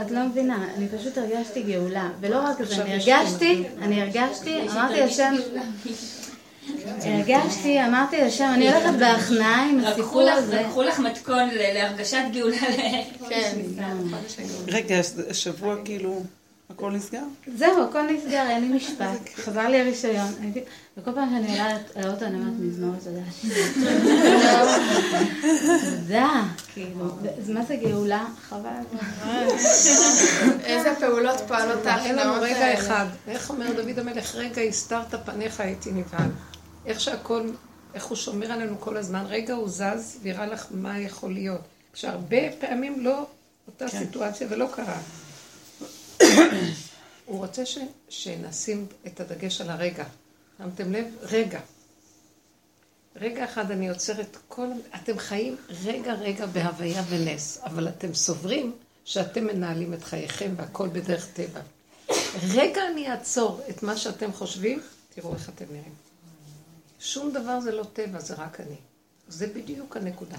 את 0.02 0.12
לא 0.12 0.24
מבינה, 0.24 0.68
אני 0.78 0.88
פשוט 0.88 1.18
הרגשתי 1.18 1.64
גאולה. 1.64 2.10
ולא 2.20 2.38
רק 2.38 2.64
זה, 2.64 2.82
אני 2.84 2.94
הרגשתי, 2.94 3.64
אני 3.82 4.02
הרגשתי, 4.02 4.62
אמרתי 4.72 5.02
השם... 5.02 5.36
הרגשתי, 7.02 7.86
אמרתי 7.86 8.22
לשם, 8.22 8.52
אני 8.54 8.74
הולכת 8.74 9.00
בהכנעה 9.00 9.70
עם 9.70 9.80
הסיפור 9.86 10.30
הזה. 10.30 10.62
לקחו 10.62 10.84
לך 10.84 11.00
מתכון 11.00 11.50
להרגשת 11.54 12.24
גאולה. 12.34 12.58
כן. 13.30 13.58
רגע, 14.68 14.96
השבוע 15.30 15.76
כאילו... 15.86 16.24
הכל 16.70 16.92
נסגר? 16.92 17.24
זהו, 17.58 17.84
הכל 17.84 18.02
נסגר, 18.02 18.46
אין 18.50 18.62
לי 18.62 18.78
משפט. 18.78 19.30
חזר 19.46 19.68
לי 19.68 19.82
הרישיון. 19.82 20.34
וכל 20.98 21.12
פעם 21.16 21.30
שאני 21.30 21.52
עולה 21.52 21.78
לאוטו 21.96 22.26
אני 22.26 22.36
אומרת 22.36 22.54
מזמור 22.60 22.96
תודה. 23.04 23.22
תודה. 25.90 26.44
כאילו, 26.74 27.06
מה 27.48 27.66
זה 27.66 27.76
גאולה? 27.76 28.26
חבל. 28.50 28.70
איזה 30.64 30.94
פעולות 31.00 31.40
פועלות 31.48 31.88
אין 31.88 32.16
לנו 32.16 32.34
רגע 32.42 32.74
אחד. 32.74 33.06
איך 33.28 33.50
אומר 33.50 33.74
דוד 33.76 34.00
המלך, 34.00 34.36
רגע 34.36 34.62
הסתרת 34.62 35.16
פניך 35.26 35.60
הייתי 35.60 35.92
נבהל. 35.92 36.30
איך 36.86 37.00
שהכל, 37.00 37.50
איך 37.94 38.06
הוא 38.06 38.16
שומר 38.16 38.52
עלינו 38.52 38.80
כל 38.80 38.98
הזמן, 38.98 39.24
רגע 39.28 39.54
הוא 39.54 39.70
זז 39.70 40.18
ויראה 40.22 40.46
לך 40.46 40.66
מה 40.72 41.00
יכול 41.00 41.34
להיות. 41.34 41.62
כשהרבה 41.94 42.52
פעמים 42.60 43.06
לא 43.06 43.26
אותה 43.68 43.90
כן. 43.90 44.00
סיטואציה 44.00 44.48
ולא 44.50 44.68
קרה. 44.76 44.98
הוא 47.26 47.38
רוצה 47.38 47.66
ש, 47.66 47.78
שנשים 48.10 48.86
את 49.08 49.20
הדגש 49.20 49.62
על 49.62 49.70
הרגע. 49.70 50.06
שמתם 50.58 50.94
לב? 50.94 51.06
רגע. 51.22 51.60
רגע 53.16 53.46
אחד 53.46 53.72
אני 53.72 53.90
עוצרת 53.90 54.38
כל... 54.48 54.68
אתם 54.96 55.18
חיים 55.18 55.56
רגע 55.84 56.14
רגע 56.14 56.46
בהוויה 56.46 57.04
ונס, 57.10 57.60
אבל 57.64 57.88
אתם 57.88 58.14
סוברים 58.14 58.76
שאתם 59.06 59.44
מנהלים 59.48 59.94
את 59.94 60.04
חייכם 60.04 60.54
והכל 60.58 60.88
בדרך 60.88 61.28
טבע. 61.34 61.62
רגע 62.54 62.82
אני 62.92 63.12
אעצור 63.12 63.62
את 63.70 63.84
מה 63.84 63.98
שאתם 63.98 64.34
חושבים, 64.34 64.82
תראו 65.16 65.34
איך 65.34 65.50
אתם 65.50 65.66
נראים. 65.72 65.94
שום 67.00 67.32
דבר 67.32 67.60
זה 67.60 67.72
לא 67.72 67.84
טבע, 67.94 68.20
זה 68.20 68.34
רק 68.34 68.60
אני. 68.60 68.76
זה 69.28 69.48
בדיוק 69.48 69.98
הנקודה. 69.98 70.38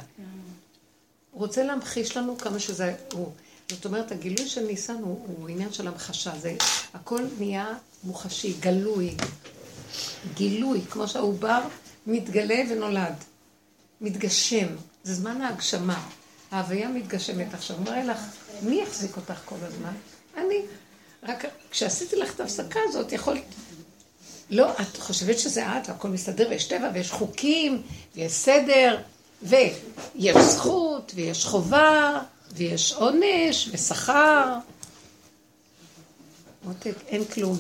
הוא 1.31 1.41
רוצה 1.41 1.64
להמחיש 1.64 2.16
לנו 2.16 2.39
כמה 2.39 2.59
שזה 2.59 2.95
הוא. 3.12 3.33
זאת 3.71 3.85
אומרת, 3.85 4.12
הגילוי 4.12 4.49
של 4.49 4.67
ניסן 4.67 4.95
הוא, 4.95 5.27
הוא 5.27 5.49
עניין 5.49 5.73
של 5.73 5.89
המחשה, 5.89 6.33
זה 6.41 6.57
הכל 6.95 7.23
נהיה 7.39 7.75
מוחשי, 8.05 8.55
גלוי, 8.61 9.15
גילוי, 10.35 10.81
כמו 10.91 11.09
שהעובר 11.09 11.61
מתגלה 12.07 12.62
ונולד, 12.71 13.15
מתגשם, 14.01 14.67
זה 15.03 15.15
זמן 15.15 15.43
ההגשמה, 15.43 16.09
ההוויה 16.51 16.89
מתגשמת. 16.89 17.55
עכשיו, 17.55 17.77
מראה 17.81 18.05
לך, 18.05 18.19
מי 18.62 18.83
יחזיק 18.83 19.17
אותך 19.17 19.41
כל 19.45 19.57
הזמן? 19.62 19.93
אני. 20.37 20.61
רק 21.23 21.45
כשעשיתי 21.71 22.17
לך 22.17 22.35
את 22.35 22.41
ההפסקה 22.41 22.81
הזאת, 22.89 23.12
יכולת... 23.12 23.43
לא, 24.51 24.73
את 24.73 24.97
חושבת 24.97 25.39
שזה 25.39 25.67
את, 25.67 25.89
והכל 25.89 26.09
מסתדר, 26.09 26.47
ויש 26.51 26.65
טבע, 26.65 26.91
ויש 26.95 27.11
חוקים, 27.11 27.83
ויש 28.15 28.33
סדר, 28.33 28.99
ויש 29.43 30.37
זכות, 30.37 31.12
ויש 31.15 31.45
חובה, 31.45 32.23
ויש 32.53 32.92
עונש 32.92 33.68
ושכר. 33.72 34.59
מותק, 36.64 36.95
אין 37.07 37.24
כלום. 37.24 37.59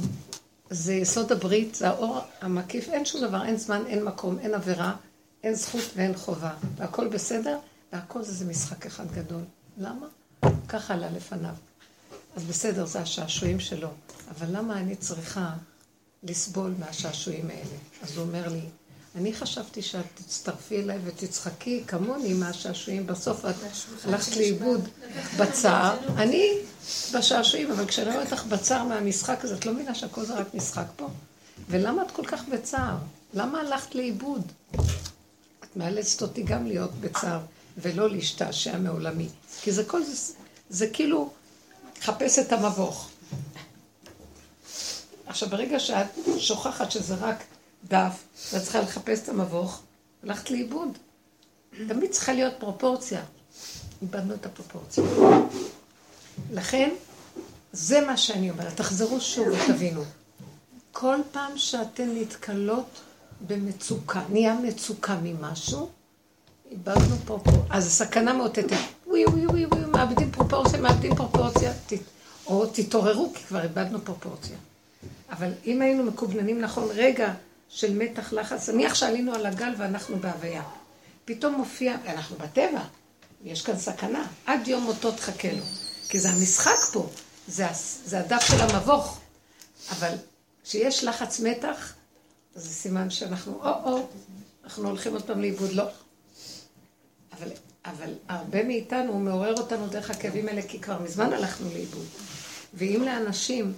זה 0.70 0.94
יסוד 0.94 1.32
הברית, 1.32 1.74
זה 1.74 1.88
האור 1.88 2.18
המקיף, 2.40 2.88
אין 2.88 3.04
שום 3.04 3.20
דבר, 3.20 3.44
אין 3.44 3.56
זמן, 3.56 3.82
אין 3.86 4.04
מקום, 4.04 4.38
אין 4.38 4.54
עבירה, 4.54 4.94
אין 5.42 5.54
זכות 5.54 5.84
ואין 5.96 6.16
חובה. 6.16 6.54
והכל 6.76 7.08
בסדר, 7.08 7.58
והכל 7.92 8.22
זה, 8.22 8.32
זה 8.32 8.44
משחק 8.44 8.86
אחד 8.86 9.12
גדול. 9.12 9.42
למה? 9.78 10.06
ככה 10.68 10.94
עלה 10.94 11.10
לפניו. 11.10 11.54
אז 12.36 12.44
בסדר, 12.44 12.86
זה 12.86 13.00
השעשועים 13.00 13.60
שלו. 13.60 13.88
אבל 14.30 14.46
למה 14.56 14.78
אני 14.78 14.96
צריכה 14.96 15.50
לסבול 16.22 16.74
מהשעשועים 16.78 17.50
האלה? 17.50 17.76
אז 18.02 18.16
הוא 18.16 18.26
אומר 18.26 18.48
לי, 18.48 18.60
אני 19.14 19.34
חשבתי 19.34 19.82
שאת 19.82 20.04
תצטרפי 20.14 20.82
אליי 20.82 20.98
ותצחקי 21.04 21.84
כמוני 21.86 22.32
מהשעשועים, 22.32 23.06
בסוף 23.06 23.44
את 23.44 23.54
הלכת 24.04 24.36
לאיבוד 24.36 24.88
בצער. 25.38 25.96
אני 26.16 26.52
בשעשועים, 27.14 27.70
אבל 27.70 27.86
כשאני 27.86 28.10
רואה 28.10 28.24
אותך 28.24 28.44
בצער 28.44 28.84
מהמשחק 28.84 29.44
הזה, 29.44 29.54
את 29.54 29.66
לא 29.66 29.72
מבינה 29.72 29.94
שהכל 29.94 30.24
זה 30.24 30.34
רק 30.34 30.54
משחק 30.54 30.86
פה? 30.96 31.08
ולמה 31.68 32.02
את 32.02 32.10
כל 32.10 32.26
כך 32.26 32.48
בצער? 32.48 32.96
למה 33.34 33.60
הלכת 33.60 33.94
לאיבוד? 33.94 34.52
את 34.74 35.76
מאלצת 35.76 36.22
אותי 36.22 36.42
גם 36.42 36.66
להיות 36.66 36.94
בצער, 36.94 37.40
ולא 37.78 38.10
להשתעשע 38.10 38.78
מעולמי. 38.78 39.28
כי 39.62 39.72
זה 39.72 39.84
כל 39.84 40.04
זה, 40.04 40.32
זה 40.70 40.86
כאילו 40.92 41.30
חפש 42.02 42.38
את 42.38 42.52
המבוך. 42.52 43.08
עכשיו, 45.26 45.48
ברגע 45.48 45.80
שאת 45.80 46.06
שוכחת 46.38 46.90
שזה 46.90 47.14
רק 47.14 47.44
דף, 47.88 48.22
ואת 48.52 48.62
צריכה 48.62 48.80
לחפש 48.80 49.22
את 49.22 49.28
המבוך, 49.28 49.82
הלכת 50.22 50.50
לאיבוד. 50.50 50.98
תמיד 51.88 52.10
צריכה 52.10 52.32
להיות 52.32 52.54
פרופורציה. 52.58 53.22
איבדנו 54.02 54.34
את 54.34 54.46
הפרופורציה. 54.46 55.04
לכן, 56.52 56.90
זה 57.72 58.00
מה 58.06 58.16
שאני 58.16 58.50
אומרת. 58.50 58.76
תחזרו 58.76 59.20
שוב 59.20 59.48
ותבינו. 59.48 60.02
כל 60.92 61.16
פעם 61.32 61.58
שאתן 61.58 62.08
נתקלות 62.14 63.00
במצוקה, 63.46 64.22
נהיה 64.28 64.54
מצוקה 64.54 65.18
ממשהו, 65.22 65.88
איבדנו 66.70 67.16
פרופורציה. 67.24 67.62
אז 67.70 67.86
הסכנה 67.86 68.32
מאותתת. 68.32 68.76
ווי 69.06 69.26
ווי 69.26 69.46
ווי 69.46 69.66
ווי, 69.66 69.84
מאבדים 69.86 70.30
פרופורציה, 70.30 70.80
מאבדים 70.80 71.16
פרופורציה. 71.16 71.72
או 72.46 72.66
תתעוררו, 72.66 73.32
כי 73.34 73.44
כבר 73.44 73.62
איבדנו 73.62 74.04
פרופורציה. 74.04 74.56
אבל 75.30 75.52
אם 75.66 75.82
היינו 75.82 76.04
מקובננים 76.04 76.60
נכון, 76.60 76.88
רגע, 76.94 77.34
של 77.68 77.98
מתח, 77.98 78.32
לחץ. 78.32 78.68
נניח 78.68 78.94
שעלינו 78.94 79.34
על 79.34 79.46
הגל 79.46 79.74
ואנחנו 79.78 80.18
בהוויה. 80.18 80.62
פתאום 81.24 81.54
מופיע, 81.54 81.96
ואנחנו 82.04 82.36
בטבע, 82.36 82.80
יש 83.44 83.62
כאן 83.62 83.78
סכנה. 83.78 84.26
עד 84.46 84.68
יום 84.68 84.82
מותו 84.82 85.12
תחכה 85.12 85.52
לו. 85.52 85.62
כי 86.08 86.18
זה 86.18 86.30
המשחק 86.30 86.92
פה, 86.92 87.10
זה, 87.48 87.66
זה 88.04 88.20
הדף 88.20 88.40
של 88.40 88.60
המבוך. 88.60 89.20
אבל 89.90 90.14
כשיש 90.64 91.04
לחץ 91.04 91.40
מתח, 91.40 91.92
זה 92.54 92.68
סימן 92.68 93.10
שאנחנו, 93.10 93.52
או-או, 93.52 94.08
אנחנו 94.64 94.88
הולכים 94.88 95.12
עוד 95.12 95.22
פעם 95.22 95.40
לאיבוד. 95.40 95.72
לא. 95.72 95.84
אבל, 97.32 97.48
אבל 97.84 98.14
הרבה 98.28 98.64
מאיתנו, 98.64 99.18
מעורר 99.18 99.54
אותנו 99.56 99.86
דרך 99.86 100.10
הכאבים 100.10 100.48
האלה, 100.48 100.62
כי 100.62 100.80
כבר 100.80 101.02
מזמן 101.02 101.32
הלכנו 101.32 101.68
לאיבוד. 101.72 102.06
ואם 102.74 103.02
לאנשים 103.04 103.72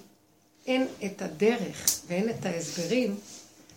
אין 0.66 0.86
את 1.04 1.22
הדרך 1.22 1.86
ואין 2.06 2.30
את 2.30 2.46
ההסברים, 2.46 3.16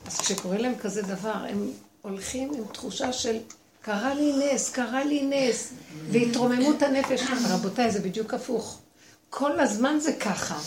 אז 0.10 0.18
כשקורה 0.18 0.58
להם 0.58 0.74
כזה 0.82 1.02
דבר, 1.02 1.46
הם 1.50 1.72
הולכים 2.02 2.54
עם 2.54 2.64
תחושה 2.74 3.14
של 3.14 3.38
קרה 3.82 4.14
לי 4.14 4.34
נס, 4.34 4.70
קרה 4.70 5.04
לי 5.04 5.26
נס, 5.30 5.74
והתרוממות 6.12 6.82
הנפש. 6.82 7.22
רבותיי, 7.50 7.92
זה 7.92 8.00
בדיוק 8.00 8.34
הפוך. 8.34 8.80
כל 9.30 9.60
הזמן 9.60 10.00
זה 10.00 10.14
ככה, 10.14 10.60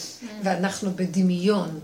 ואנחנו 0.43 0.90
בדמיון. 0.97 1.80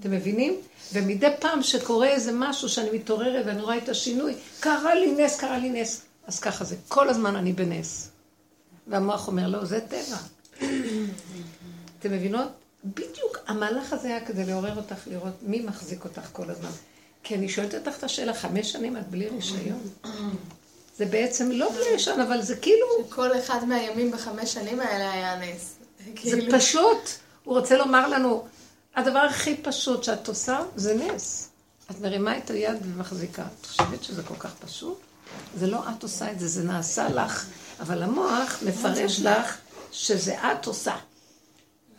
אתם 0.00 0.10
מבינים? 0.10 0.56
ומדי 0.92 1.28
פעם 1.40 1.62
שקורה 1.62 2.08
איזה 2.08 2.32
משהו 2.34 2.68
שאני 2.68 2.90
מתעוררת 2.90 3.46
ואני 3.46 3.62
רואה 3.62 3.78
את 3.78 3.88
השינוי, 3.88 4.34
קרה 4.60 4.94
לי 4.94 5.12
נס, 5.12 5.36
קרה 5.36 5.58
לי 5.58 5.70
נס. 5.70 6.02
אז 6.26 6.40
ככה 6.40 6.64
זה, 6.64 6.76
כל 6.88 7.08
הזמן 7.08 7.36
אני 7.36 7.52
בנס. 7.52 8.08
והמוח 8.86 9.28
אומר, 9.28 9.48
לא, 9.48 9.64
זה 9.64 9.80
טבע. 9.80 10.16
אתם 11.98 12.12
מבינות? 12.12 12.48
בדיוק 12.84 13.38
המהלך 13.46 13.92
הזה 13.92 14.08
היה 14.08 14.26
כדי 14.26 14.44
לעורר 14.44 14.76
אותך 14.76 15.06
לראות 15.06 15.34
מי 15.42 15.60
מחזיק 15.60 16.04
אותך 16.04 16.28
כל 16.32 16.50
הזמן. 16.50 16.70
כי 17.22 17.34
אני 17.34 17.48
שואלת 17.48 17.74
אותך 17.74 17.98
את 17.98 18.04
השאלה, 18.04 18.34
חמש 18.34 18.72
שנים 18.72 18.96
את 18.96 19.08
בלי 19.08 19.28
רישיון? 19.28 19.80
זה 20.96 21.04
בעצם 21.06 21.50
לא 21.50 21.72
בלי 21.72 21.92
רישיון, 21.92 22.20
אבל 22.20 22.42
זה 22.42 22.56
כאילו, 22.56 22.86
כל 23.08 23.38
אחד 23.38 23.64
מהימים 23.64 24.10
בחמש 24.10 24.54
שנים 24.54 24.80
האלה 24.80 25.12
היה 25.12 25.36
נס. 25.40 25.74
זה 26.04 26.10
כאילו, 26.16 26.58
פשוט. 26.58 27.10
הוא 27.44 27.58
רוצה 27.58 27.76
לומר 27.76 28.08
לנו, 28.08 28.46
הדבר 28.96 29.18
הכי 29.18 29.56
פשוט 29.56 30.04
שאת 30.04 30.28
עושה 30.28 30.60
זה 30.76 30.94
נס. 30.94 31.48
את 31.90 32.00
מרימה 32.00 32.38
את 32.38 32.50
היד 32.50 32.76
ומחזיקה. 32.82 33.46
את 33.60 33.66
חושבת 33.66 34.04
שזה 34.04 34.22
כל 34.22 34.34
כך 34.38 34.50
פשוט? 34.60 35.00
זה 35.58 35.66
לא 35.66 35.82
את 35.88 36.02
עושה 36.02 36.32
את 36.32 36.40
זה, 36.40 36.48
זה 36.48 36.62
נעשה 36.62 37.08
לך. 37.08 37.46
אבל 37.80 38.02
המוח 38.02 38.58
מפרש 38.66 39.20
לך 39.20 39.56
שזה 39.92 40.34
את 40.52 40.66
עושה. 40.66 40.96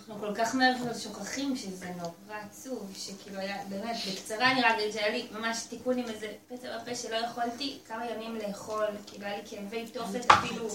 אנחנו 0.09 0.27
כל 0.27 0.35
כך 0.35 0.55
מהר 0.55 0.73
שוכחים 1.03 1.55
שזה 1.55 1.85
נורא 1.97 2.39
עצוב, 2.49 2.93
שכאילו 2.97 3.39
היה, 3.39 3.55
באמת, 3.69 3.95
בקצרה 4.11 4.51
אני 4.51 4.61
רק 4.61 4.75
אגיד 4.75 4.91
שהיה 4.93 5.09
לי 5.09 5.25
ממש 5.39 5.57
תיקון 5.69 5.97
עם 5.97 6.05
איזה 6.09 6.27
פצע 6.47 6.67
בפה 6.77 6.95
שלא 6.95 7.15
יכולתי 7.15 7.77
כמה 7.87 8.03
ימים 8.05 8.35
לאכול, 8.47 8.85
כאילו 9.07 9.25
היה 9.25 9.37
לי 9.37 9.43
כאבי 9.49 9.85
תופת 9.93 10.31
אפילו, 10.31 10.65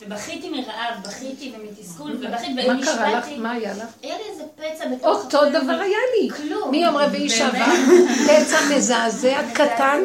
ובכיתי 0.00 0.48
מרעב, 0.50 1.02
בכיתי 1.02 1.52
ומתסכול, 1.56 2.12
ובכיתי 2.12 2.54
מה 2.54 2.62
קרה 2.62 2.72
לך? 2.72 2.88
ונשבעתי. 2.88 3.36
מה 3.36 3.52
היה 3.52 3.72
לך? 3.72 3.88
היה 4.02 4.14
לי 4.16 4.22
איזה 4.30 4.44
פצע 4.56 4.88
בתוך 4.88 5.24
אותו 5.24 5.38
הפה. 5.38 5.58
דבר 5.58 5.72
היה 5.72 5.98
לי. 6.20 6.30
כלום. 6.30 6.70
מיום 6.70 6.96
רביעי. 6.96 7.30
שעבר, 7.30 7.64
פצע 8.24 8.58
מזעזע 8.76 9.38
קטן. 9.54 10.00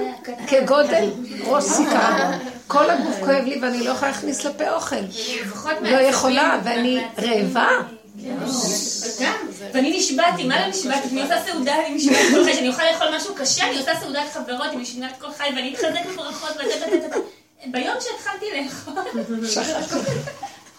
כגודל 0.47 1.09
ראש 1.45 1.63
סיכה. 1.63 2.31
כל 2.67 2.89
הגוף 2.89 3.19
כואב 3.19 3.43
לי 3.45 3.59
ואני 3.61 3.83
לא 3.83 3.89
יכולה 3.91 4.11
להכניס 4.11 4.45
לפה 4.45 4.71
אוכל. 4.71 4.95
לפחות 5.41 5.73
לא 5.81 5.97
יכולה, 5.97 6.61
ואני. 6.63 7.03
רעבה. 7.17 7.67
כן. 9.17 9.33
ואני 9.73 9.97
נשבעתי, 9.97 10.43
מה 10.43 10.61
לא 10.61 10.67
נשבעתי? 10.67 11.07
אני 11.11 11.21
עושה 11.21 11.35
סעודה, 11.45 11.75
אני 11.85 11.95
נשבעת 11.95 12.25
כל 12.31 12.43
חי, 12.43 12.53
שאני 12.53 12.69
אוכל 12.69 12.83
לאכול 12.91 13.07
משהו 13.15 13.35
קשה, 13.35 13.69
אני 13.69 13.77
עושה 13.77 13.91
סעודת 13.99 14.33
חברות, 14.33 14.67
אני 14.67 14.81
משנת 14.81 15.13
כל 15.19 15.31
חי, 15.37 15.43
ואני 15.55 15.73
אתחזק 15.73 16.05
בברכות. 16.13 16.57
ביום 17.65 17.95
שהתחלתי 17.99 18.45
לאכול, 18.55 18.93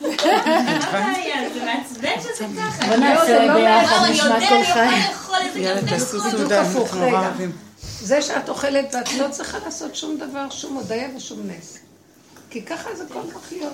מה 0.01 1.13
הבעיה? 1.13 1.51
זה 1.55 1.65
מעצבן 1.65 2.21
שזה 2.21 2.45
ככה. 2.59 2.87
בוא 2.87 2.97
נעשה 2.97 3.55
ביחד, 3.55 4.11
נשמע 4.11 4.27
יודע, 4.27 4.49
כל 4.49 5.35
אני 5.35 5.53
חי. 5.53 5.59
יאללה, 5.59 5.81
תעשו. 5.91 6.31
סעודה, 6.31 6.63
הפוך, 6.63 6.83
אנחנו 6.83 6.99
נורא 6.99 7.19
רגע. 7.19 7.29
אוהבים. 7.29 7.53
זה 8.01 8.23
שאת 8.23 8.49
אוכלת 8.49 8.95
ואת 8.95 9.13
לא 9.13 9.29
צריכה 9.31 9.59
לעשות 9.65 9.97
שום 9.97 10.17
דבר, 10.17 10.51
שום 10.51 10.75
הודיה 10.75 11.09
ושום 11.17 11.41
נס. 11.47 11.79
כי 12.51 12.63
ככה 12.63 12.95
זה 12.95 13.05
כל 13.13 13.21
כך 13.35 13.53
להיות. 13.53 13.73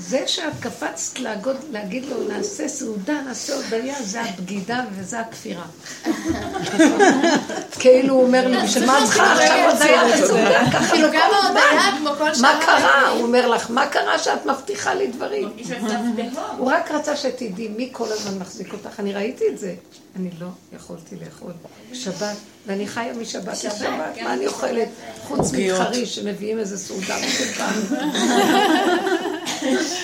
זה 0.00 0.22
שאת 0.26 0.52
קפצת 0.60 1.18
להגוד, 1.18 1.56
להגיד 1.70 2.04
לו, 2.04 2.28
נעשה 2.28 2.68
סעודה, 2.68 3.20
נעשה 3.26 3.54
הודיה, 3.54 3.94
זה 4.02 4.20
הבגידה 4.20 4.84
וזה 4.92 5.20
הכפירה. 5.20 5.64
כאילו 7.80 8.14
הוא 8.14 8.22
אומר 8.22 8.48
לי, 8.48 8.62
בשביל 8.62 8.86
מה 8.86 8.98
את 8.98 9.04
צריכה 9.04 9.32
עכשיו 9.32 9.70
הודיה 9.70 10.02
וסעודה? 10.14 10.60
ככה 10.72 10.88
כאילו 10.90 11.08
כל 12.18 12.34
שאר... 12.34 12.42
מה 12.42 12.60
קרה? 12.66 13.08
הוא 13.08 13.22
אומר 13.22 13.48
לך, 13.48 13.70
מה 13.70 13.86
קרה 13.86 14.18
שאת 14.18 14.46
מבטיחה 14.46 14.94
לי 14.94 15.06
דברים? 15.06 15.48
הוא 16.58 16.72
רק 16.72 16.90
רצה 16.90 17.16
שתדעי 17.16 17.68
מי 17.68 17.88
כל 17.92 18.12
הזמן 18.12 18.38
מחזיק 18.38 18.72
אותך. 18.72 19.00
אני 19.00 19.12
ראיתי 19.12 19.44
את 19.48 19.58
זה. 19.58 19.74
אני 20.16 20.30
לא 20.40 20.46
יכולתי 20.72 21.16
לאכול 21.16 21.52
שבת, 21.92 22.36
ואני 22.66 22.86
חיה 22.88 23.12
משבת 23.14 23.48
לשבת. 23.64 23.74
כן. 24.14 24.24
מה 24.24 24.34
אני 24.34 24.46
אוכלת? 24.46 24.88
חוץ. 25.22 25.52
מחריש 25.52 26.14
שמביאים 26.14 26.58
איזה 26.58 26.78
סעודה 26.78 27.16
פעם. 27.56 27.74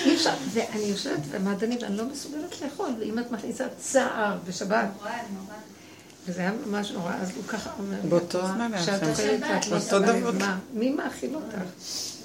אי 0.05 0.15
אפשר. 0.15 0.33
ואני 0.53 0.83
יושבת 0.83 1.19
במעדנים 1.31 1.77
ואני 1.81 1.97
לא 1.97 2.05
מסוגלת 2.05 2.61
לאכול. 2.61 2.89
ואם 2.99 3.19
את 3.19 3.31
מכניסה 3.31 3.65
צער 3.79 4.37
בשבת. 4.47 4.87
וזה 6.27 6.39
היה 6.41 6.51
ממש 6.67 6.91
נורא, 6.91 7.13
אז 7.21 7.31
הוא 7.35 7.43
ככה 7.47 7.69
אומר, 7.79 7.97
באותו 8.09 8.25
"את 8.39 8.43
רואה, 8.43 8.53
זמן 8.55 8.73
היה 8.73 8.83
כשאת 8.83 9.01
לכם. 9.01 9.09
אוכלת 9.11 9.39
ואת 9.41 9.67
לא 9.67 9.75
אותו 9.75 9.87
שמה 9.89 9.99
דבר. 10.31 10.45
מי 10.73 10.89
מאכיל 10.91 11.35
אותך? 11.35 11.55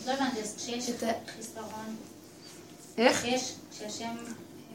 לא 0.06 0.12
הבנתי, 0.12 0.40
אז 0.42 0.54
כשיש 0.56 0.90
את- 0.90 1.02
חיסרון, 1.36 1.96
איך? 2.98 3.24
יש, 3.24 3.52
כשהשם 3.72 4.14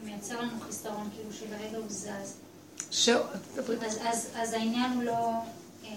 מייצר 0.04 0.40
לנו 0.40 0.50
חיסרון, 0.66 1.08
כאילו 1.16 1.30
שלרגע 1.32 1.76
הוא 1.76 1.86
זז, 1.88 2.06
ש... 2.90 3.08
אז, 3.08 3.98
אז, 4.04 4.28
אז 4.36 4.52
העניין 4.52 4.92
הוא 4.92 5.02
לא 5.02 5.30
אה, 5.84 5.90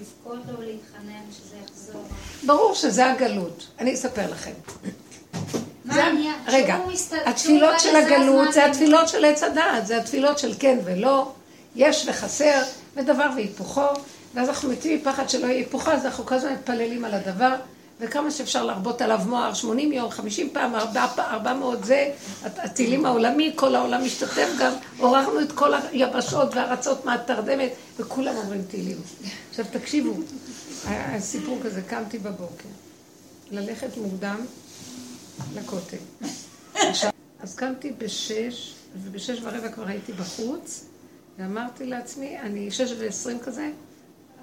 לבכות 0.00 0.40
או 0.56 0.62
להתחנן 0.62 1.22
שזה 1.30 1.56
יחזור. 1.64 2.04
ברור 2.46 2.74
שזה 2.74 3.06
הגלות. 3.06 3.66
אני 3.78 3.94
אספר 3.94 4.30
לכם. 4.30 4.52
זה-? 5.84 6.02
רגע, 6.46 6.76
התפילות 7.26 7.80
של 7.80 7.96
הגלות 7.96 8.52
זה 8.52 8.66
התפילות 8.66 9.08
של 9.08 9.24
עץ 9.24 9.42
הדעת, 9.42 9.86
זה 9.86 9.98
התפילות 9.98 10.38
של 10.38 10.54
כן 10.58 10.78
ולא, 10.84 11.32
יש 11.76 12.08
וחסר, 12.08 12.62
ודבר 12.96 13.30
והיפוכו, 13.34 13.86
ואז 14.34 14.48
אנחנו 14.48 14.68
מתים 14.68 14.98
מפחד 14.98 15.28
שלא 15.28 15.46
יהיה 15.46 15.56
היפוכו, 15.56 15.90
אז 15.90 16.06
אנחנו 16.06 16.26
כל 16.26 16.34
הזמן 16.34 16.52
מתפללים 16.52 17.04
על 17.04 17.14
הדבר, 17.14 17.54
וכמה 18.00 18.30
שאפשר 18.30 18.64
להרבות 18.64 19.02
עליו 19.02 19.20
מוהר, 19.26 19.54
80 19.54 19.92
יום, 19.92 20.10
50 20.10 20.50
פעם, 20.52 20.74
400 21.18 21.84
זה, 21.84 22.12
הטילים 22.42 23.06
העולמי, 23.06 23.52
כל 23.56 23.74
העולם 23.74 24.04
משתתף 24.04 24.48
גם, 24.60 24.72
עוררנו 24.98 25.40
את 25.40 25.52
כל 25.52 25.74
היבשות 25.74 26.54
והארצות 26.54 27.04
מהתרדמת, 27.04 27.72
וכולם 27.98 28.36
אומרים 28.36 28.62
תהילים. 28.68 28.96
עכשיו 29.50 29.64
תקשיבו, 29.72 30.14
היה 30.86 31.20
סיפור 31.20 31.58
כזה, 31.64 31.82
קמתי 31.82 32.18
בבוקר, 32.18 32.68
ללכת 33.50 33.96
מוקדם 33.96 34.40
לכותל. 35.54 35.96
אז 37.40 37.54
קמתי 37.54 37.92
בשש, 37.98 38.74
ובשש 39.02 39.38
ורבע 39.42 39.68
כבר 39.68 39.86
הייתי 39.86 40.12
בחוץ, 40.12 40.84
ואמרתי 41.38 41.86
לעצמי, 41.86 42.38
אני 42.40 42.70
שש 42.70 42.92
ועשרים 42.98 43.38
כזה, 43.38 43.70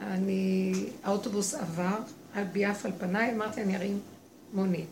אני, 0.02 0.74
האוטובוס 1.04 1.54
עבר, 1.54 1.98
על 2.34 2.44
ביעף 2.44 2.86
על 2.86 2.92
פניי, 2.98 3.32
אמרתי, 3.32 3.62
אני 3.62 3.76
ארים 3.76 4.00
מונית. 4.54 4.88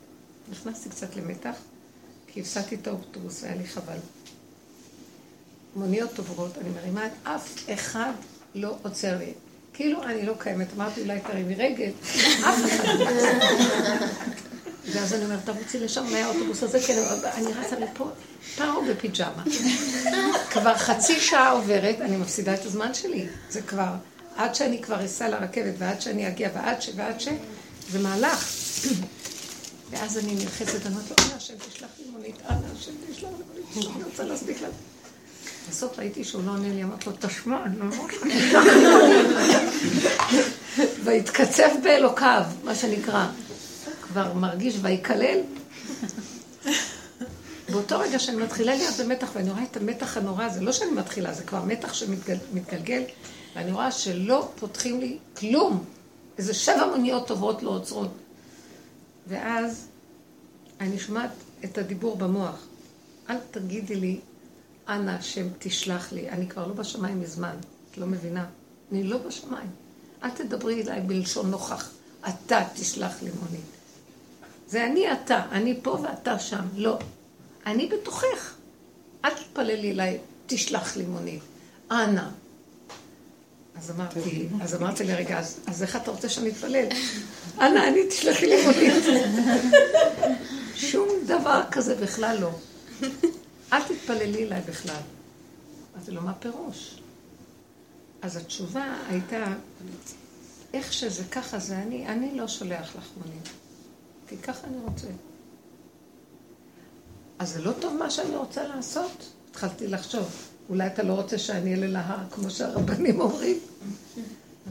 נכנסתי 0.51 0.89
קצת 0.89 1.15
למתח, 1.15 1.55
כי 2.27 2.41
הפסדתי 2.41 2.75
את 2.75 2.87
האוטובוס, 2.87 3.43
והיה 3.43 3.55
לי 3.55 3.67
חבל. 3.67 3.97
מוניות 5.75 6.17
עוברות, 6.17 6.57
אני 6.57 6.69
מרימה 6.69 7.05
את 7.05 7.11
אף 7.23 7.55
אחד 7.73 8.11
לא 8.55 8.77
עוצר 8.81 9.17
לי. 9.17 9.33
כאילו 9.73 10.03
אני 10.03 10.25
לא 10.25 10.33
קיימת, 10.39 10.67
אמרתי 10.75 11.01
אולי 11.01 11.19
תרימי 11.19 11.55
רגל, 11.55 11.91
אף 12.39 12.59
אחד 12.65 12.99
לא. 12.99 13.07
ואז 14.93 15.13
אני 15.13 15.25
אומרת, 15.25 15.45
תרוצי 15.45 15.79
לשם, 15.79 16.05
מה 16.11 16.17
האוטובוס 16.17 16.63
הזה? 16.63 16.79
כן, 16.79 17.03
אני 17.23 17.53
רצה 17.53 17.79
לפה, 17.79 18.11
פרו 18.55 18.81
בפיג'מה. 18.89 19.43
כבר 20.51 20.77
חצי 20.77 21.19
שעה 21.19 21.51
עוברת, 21.51 22.01
אני 22.01 22.17
מפסידה 22.17 22.53
את 22.53 22.65
הזמן 22.65 22.93
שלי. 22.93 23.27
זה 23.49 23.61
כבר, 23.61 23.93
עד 24.37 24.55
שאני 24.55 24.81
כבר 24.81 25.05
אסע 25.05 25.29
לרכבת, 25.29 25.73
ועד 25.77 26.01
שאני 26.01 26.27
אגיע, 26.27 26.49
ועד 26.53 26.81
ש... 26.81 26.89
ועד 26.95 27.19
ש... 27.19 27.27
זה 27.89 27.99
מהלך. 27.99 28.49
ואז 29.89 30.17
אני 30.17 30.35
נלחצת, 30.35 30.85
אני 30.85 30.95
אומרת 30.95 31.09
לו, 31.09 31.15
אנא 31.25 31.35
השם 31.35 31.53
תשלח 31.69 31.89
לי 31.99 32.11
מונית, 32.11 32.35
אנא 32.49 32.67
השם 32.75 32.91
תשלח 33.11 33.29
לי 33.37 33.45
מונית, 33.73 33.95
אני 33.95 34.03
רוצה 34.03 34.23
להספיק 34.23 34.61
לה. 34.61 34.67
בסוף 35.69 35.99
ראיתי 35.99 36.23
שהוא 36.23 36.43
לא 36.45 36.51
עונה 36.51 36.69
לי, 36.73 36.83
אמרתי 36.83 37.09
לו, 37.09 37.15
תשמע, 37.19 37.65
אני 37.65 37.79
לא. 37.79 37.85
והתקצב 41.03 41.69
באלוקיו, 41.83 42.43
מה 42.63 42.75
שנקרא. 42.75 43.25
כבר 44.01 44.33
מרגיש 44.33 44.75
ויקלל. 44.81 45.39
באותו 47.71 47.99
רגע 47.99 48.19
שאני 48.19 48.37
מתחילה 48.37 48.75
להיות 48.75 48.95
במתח, 48.95 49.27
ואני 49.33 49.49
רואה 49.49 49.63
את 49.63 49.77
המתח 49.77 50.17
הנורא 50.17 50.43
הזה, 50.43 50.61
לא 50.61 50.71
שאני 50.71 50.91
מתחילה, 50.91 51.33
זה 51.33 51.43
כבר 51.43 51.63
מתח 51.63 51.93
שמתגלגל, 51.93 53.03
ואני 53.57 53.71
רואה 53.71 53.91
שלא 53.91 54.51
פותחים 54.59 54.99
לי 54.99 55.17
כלום. 55.37 55.85
איזה 56.37 56.53
שבע 56.53 56.87
מוניות 56.87 57.27
טובות 57.27 57.63
לא 57.63 57.69
עוצרות. 57.69 58.11
ואז 59.27 59.87
אני 60.79 60.99
שומעת 60.99 61.29
את 61.65 61.77
הדיבור 61.77 62.17
במוח. 62.17 62.65
אל 63.29 63.35
תגידי 63.51 63.95
לי, 63.95 64.19
אנא 64.89 65.11
השם 65.11 65.47
תשלח 65.59 66.11
לי. 66.11 66.29
אני 66.29 66.47
כבר 66.47 66.67
לא 66.67 66.73
בשמיים 66.73 67.21
מזמן, 67.21 67.55
את 67.91 67.97
לא 67.97 68.07
מבינה? 68.07 68.45
אני 68.91 69.03
לא 69.03 69.17
בשמיים. 69.17 69.69
אל 70.23 70.29
תדברי 70.29 70.81
אליי 70.81 71.01
בלשון 71.01 71.51
נוכח. 71.51 71.91
אתה 72.29 72.63
תשלח 72.73 73.21
לי 73.21 73.29
מונית. 73.29 73.65
זה 74.67 74.85
אני 74.85 75.11
אתה, 75.11 75.45
אני 75.51 75.79
פה 75.83 75.99
ואתה 76.03 76.39
שם. 76.39 76.65
לא. 76.75 76.97
אני 77.65 77.87
בתוכך. 77.87 78.55
אל 79.25 79.29
תתפללי 79.33 79.91
אליי, 79.91 80.19
תשלח 80.47 80.97
לי 80.97 81.05
מונית. 81.05 81.41
אנא. 81.91 82.29
אז 83.77 83.91
אמרתי, 83.91 84.47
אז 84.61 84.75
אמרתי 84.75 85.03
לי, 85.03 85.13
רגע, 85.13 85.39
אז, 85.39 85.59
אז 85.67 85.83
איך 85.83 85.95
אתה 85.95 86.11
רוצה 86.11 86.29
שאני 86.29 86.49
אתפלל? 86.49 86.85
אנא, 87.59 87.87
אני 87.87 88.07
תשלחי 88.09 88.45
לי 88.45 88.65
מונית. 88.65 89.03
שום 90.75 91.07
דבר 91.25 91.61
כזה 91.71 91.95
בכלל 91.95 92.37
לא. 92.39 92.51
אל 93.73 93.83
תתפללי 93.83 94.43
אליי 94.43 94.61
בכלל. 94.61 95.01
אמרתי 95.95 96.11
לו, 96.11 96.21
מה 96.21 96.33
פירוש? 96.33 97.01
אז 98.21 98.35
התשובה 98.35 98.97
הייתה, 99.09 99.45
איך 100.73 100.93
שזה 100.93 101.23
ככה 101.31 101.59
זה 101.59 101.77
אני, 101.77 102.07
אני 102.07 102.37
לא 102.37 102.47
שולח 102.47 102.95
לך 102.95 103.09
מונית. 103.17 103.49
כי 104.27 104.37
ככה 104.37 104.67
אני 104.67 104.77
רוצה. 104.83 105.07
אז 107.39 107.53
זה 107.53 107.61
לא 107.61 107.71
טוב 107.71 107.93
מה 107.93 108.09
שאני 108.09 108.35
רוצה 108.35 108.67
לעשות? 108.67 109.31
התחלתי 109.51 109.87
לחשוב, 109.87 110.47
אולי 110.69 110.87
אתה 110.87 111.03
לא 111.03 111.13
רוצה 111.13 111.37
שאני 111.37 111.71
אעלה 111.75 111.87
להר 111.87 112.17
כמו 112.31 112.49
שהרבנים 112.49 113.21
אומרים? 113.21 113.59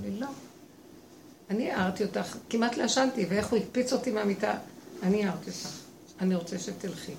אני 0.01 0.21
לא. 0.21 0.27
אני 1.51 1.71
הערתי 1.71 2.05
אותך, 2.05 2.37
כמעט 2.51 2.77
לא 2.77 2.83
ישנתי, 2.85 3.27
ואיך 3.29 3.47
הוא 3.47 3.59
הקפיץ 3.59 3.93
אותי 3.93 4.11
מהמיטה, 4.11 4.55
אני 5.03 5.27
הערתי 5.27 5.51
אותך. 5.51 5.69
אני 6.21 6.35
רוצה 6.35 6.59
שתלכי. 6.59 7.13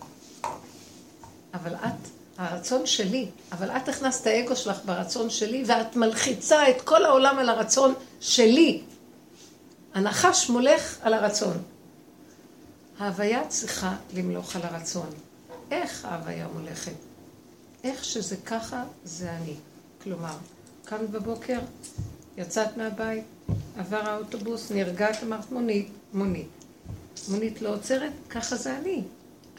אבל 1.54 1.76
את, 1.76 2.10
הרצון 2.38 2.86
שלי, 2.86 3.30
אבל 3.52 3.70
את 3.70 3.90
הכנסת 3.90 4.28
האגו 4.28 4.56
שלך 4.56 4.80
ברצון 4.86 5.30
שלי, 5.30 5.64
ואת 5.68 5.96
מלחיצה 5.96 6.70
את 6.70 6.82
כל 6.82 7.06
העולם 7.06 7.40
על 7.40 7.50
הרצון 7.50 7.94
שלי. 8.20 8.82
הנחש 9.94 10.50
מולך 10.50 10.98
על 11.02 11.14
הרצון. 11.14 11.58
ההוויה 13.00 13.48
צריכה 13.48 13.96
למלוך 14.14 14.56
על 14.56 14.62
הרצון. 14.64 15.10
איך 15.72 16.06
ההוויה 16.06 16.48
מולכת? 16.54 17.07
איך 17.84 18.06
שזה 18.06 18.36
ככה, 18.46 18.84
זה 19.04 19.32
אני. 19.32 19.54
כלומר, 20.04 20.36
קמת 20.86 21.10
בבוקר, 21.10 21.60
יצאת 22.38 22.78
מהבית, 22.78 23.24
עבר 23.78 24.10
האוטובוס, 24.10 24.72
נרגעת, 24.72 25.24
אמרת 25.24 25.52
מונית, 25.52 25.90
מונית. 26.14 26.48
מונית 27.30 27.62
לא 27.62 27.74
עוצרת, 27.74 28.12
ככה 28.30 28.56
זה 28.56 28.78
אני. 28.78 29.04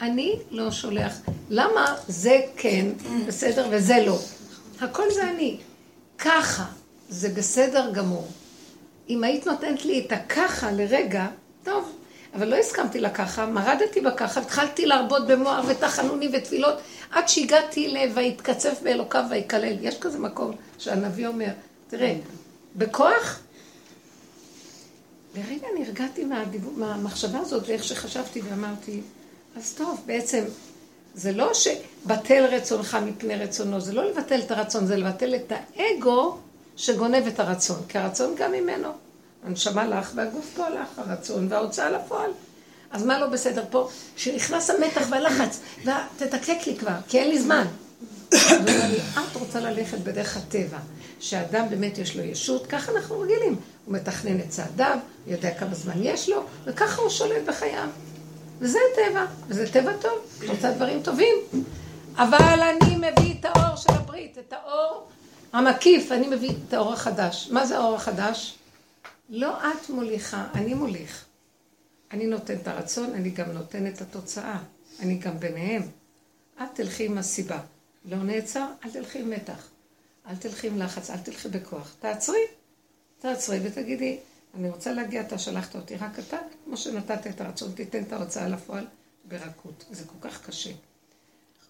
אני 0.01 0.39
לא 0.51 0.71
שולח. 0.71 1.21
למה 1.49 1.95
זה 2.07 2.41
כן 2.57 2.85
בסדר 3.27 3.67
וזה 3.71 4.03
לא? 4.05 4.19
הכל 4.81 5.11
זה 5.11 5.29
אני. 5.29 5.57
ככה, 6.17 6.65
זה 7.09 7.29
בסדר 7.29 7.91
גמור. 7.93 8.27
אם 9.09 9.23
היית 9.23 9.47
נותנת 9.47 9.85
לי 9.85 10.05
את 10.05 10.11
הככה 10.11 10.71
לרגע, 10.71 11.27
טוב, 11.63 11.91
אבל 12.35 12.47
לא 12.47 12.55
הסכמתי 12.55 12.99
לככה, 12.99 13.45
מרדתי 13.45 14.01
בככה, 14.01 14.41
התחלתי 14.41 14.85
להרבות 14.85 15.27
במוח 15.27 15.65
ותחנונים 15.67 16.31
ותפילות, 16.33 16.75
עד 17.11 17.29
שהגעתי 17.29 17.87
ל... 17.87 17.97
ויתקצף 18.15 18.79
באלוקיו 18.83 19.23
ויקלל. 19.29 19.77
יש 19.81 19.99
כזה 19.99 20.19
מקום 20.19 20.51
שהנביא 20.77 21.27
אומר, 21.27 21.51
תראה, 21.87 22.15
בכוח, 22.75 23.39
לרגע 25.35 25.67
נרגעתי 25.79 26.25
מהדיבור, 26.25 26.73
מהמחשבה 26.75 27.39
הזאת 27.39 27.63
ואיך 27.67 27.83
שחשבתי 27.83 28.41
ואמרתי, 28.41 29.01
אז 29.57 29.73
טוב, 29.77 30.03
בעצם 30.05 30.43
זה 31.13 31.31
לא 31.31 31.51
שבטל 31.53 32.45
רצונך 32.51 32.97
מפני 33.05 33.35
רצונו, 33.35 33.79
זה 33.79 33.93
לא 33.93 34.09
לבטל 34.09 34.39
את 34.39 34.51
הרצון, 34.51 34.85
זה 34.85 34.97
לבטל 34.97 35.35
את 35.35 35.51
האגו 35.75 36.37
שגונב 36.75 37.27
את 37.27 37.39
הרצון, 37.39 37.77
כי 37.89 37.97
הרצון 37.97 38.35
גם 38.37 38.51
ממנו. 38.51 38.89
הנשמה 39.43 39.87
לך 39.87 40.11
והגוף 40.15 40.51
פה 40.55 40.65
הלך, 40.65 40.87
הרצון 40.97 41.47
וההוצאה 41.49 41.89
לפועל. 41.89 42.31
אז 42.91 43.03
מה 43.03 43.19
לא 43.19 43.27
בסדר 43.27 43.63
פה? 43.69 43.89
שנכנס 44.17 44.69
המתח 44.69 45.07
והלחץ, 45.09 45.59
ותתקתק 45.81 46.67
לי 46.67 46.77
כבר, 46.79 46.95
כי 47.07 47.19
אין 47.19 47.29
לי 47.29 47.41
זמן. 47.41 47.65
את 48.33 49.35
רוצה 49.35 49.59
ללכת 49.59 49.97
בדרך 49.97 50.37
הטבע, 50.37 50.77
שאדם 51.19 51.69
באמת 51.69 51.97
יש 51.97 52.15
לו 52.15 52.23
ישות, 52.23 52.67
ככה 52.67 52.91
אנחנו 52.91 53.19
רגילים. 53.19 53.55
הוא 53.85 53.93
מתכנן 53.93 54.39
את 54.39 54.49
צעדיו, 54.49 54.97
יודע 55.27 55.51
כמה 55.59 55.75
זמן 55.75 56.03
יש 56.03 56.29
לו, 56.29 56.43
וככה 56.65 57.01
הוא 57.01 57.09
שולט 57.09 57.43
בחייו. 57.45 57.87
וזה 58.59 58.79
טבע, 58.95 59.25
וזה 59.47 59.71
טבע 59.71 59.91
טוב, 60.01 60.19
את 60.37 60.49
רוצה 60.49 60.71
דברים 60.71 61.03
טובים. 61.03 61.35
אבל 62.15 62.59
אני 62.61 62.95
מביא 62.95 63.33
את 63.39 63.45
האור 63.45 63.75
של 63.75 63.91
הברית, 63.91 64.37
את 64.37 64.53
האור 64.53 65.07
המקיף, 65.53 66.11
אני 66.11 66.27
מביא 66.27 66.51
את 66.67 66.73
האור 66.73 66.93
החדש. 66.93 67.47
מה 67.51 67.65
זה 67.65 67.77
האור 67.77 67.95
החדש? 67.95 68.55
לא 69.29 69.57
את 69.57 69.89
מוליכה, 69.89 70.43
אני 70.55 70.73
מוליך. 70.73 71.25
אני 72.11 72.27
נותן 72.27 72.55
את 72.55 72.67
הרצון, 72.67 73.13
אני 73.13 73.29
גם 73.29 73.51
נותן 73.51 73.87
את 73.87 74.01
התוצאה. 74.01 74.59
אני 74.99 75.17
גם 75.17 75.39
ביניהם. 75.39 75.81
את 76.63 76.67
תלכי 76.73 77.05
עם 77.05 77.17
הסיבה. 77.17 77.59
לא 78.05 78.17
נעצר, 78.17 78.67
אל 78.85 78.91
תלכי 78.91 79.19
עם 79.19 79.29
מתח. 79.29 79.69
אל 80.27 80.35
תלכי 80.35 80.67
עם 80.67 80.79
לחץ, 80.79 81.09
אל 81.09 81.17
תלכי 81.17 81.49
בכוח. 81.49 81.95
תעצרי, 81.99 82.39
תעצרי 83.19 83.59
ותגידי, 83.63 84.19
אני 84.55 84.69
רוצה 84.69 84.91
להגיע, 84.91 85.21
אתה 85.21 85.37
שלחת 85.37 85.75
אותי, 85.75 85.95
רק 85.95 86.19
אתה, 86.19 86.37
כמו 86.65 86.77
שנתת 86.77 87.27
את 87.27 87.41
הרצון, 87.41 87.71
תיתן 87.71 88.03
את 88.03 88.13
ההוצאה 88.13 88.47
לפועל 88.47 88.87
ברכות. 89.25 89.85
זה 89.91 90.03
כל 90.05 90.29
כך 90.29 90.45
קשה. 90.45 90.71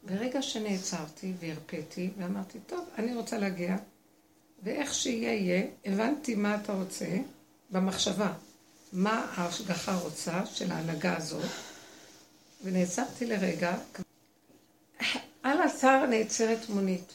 ברגע 0.03 0.41
שנעצרתי 0.41 1.33
והרפאתי 1.39 2.09
ואמרתי, 2.17 2.57
טוב, 2.67 2.85
אני 2.97 3.15
רוצה 3.15 3.37
להגיע, 3.37 3.75
ואיך 4.63 4.93
שיהיה 4.93 5.33
יהיה, 5.33 5.63
הבנתי 5.85 6.35
מה 6.35 6.55
אתה 6.55 6.73
רוצה 6.73 7.05
במחשבה, 7.71 8.33
מה 8.93 9.33
ההשגחה 9.35 9.95
רוצה 9.95 10.45
של 10.45 10.71
ההנהגה 10.71 11.17
הזאת, 11.17 11.49
ונעצרתי 12.63 13.25
לרגע, 13.25 13.77
על 15.43 15.57
אתר 15.65 16.05
נעצרת 16.05 16.69
מונית. 16.69 17.13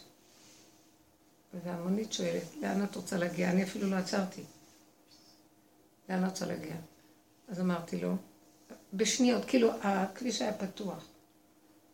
והמונית 1.65 2.13
שואלת, 2.13 2.43
לאן 2.63 2.85
את 2.85 2.97
רוצה 2.97 3.17
להגיע? 3.17 3.51
אני 3.51 3.63
אפילו 3.63 3.91
לא 3.91 3.97
עצרתי. 3.97 4.43
לאן 6.09 6.25
את 6.25 6.31
רוצה 6.31 6.47
להגיע? 6.47 6.75
אז 7.49 7.61
אמרתי 7.61 8.01
לו, 8.01 8.17
בשניות, 8.95 9.45
כאילו 9.45 9.71
הכביש 9.83 10.43
היה 10.43 10.53
פתוח. 10.53 11.05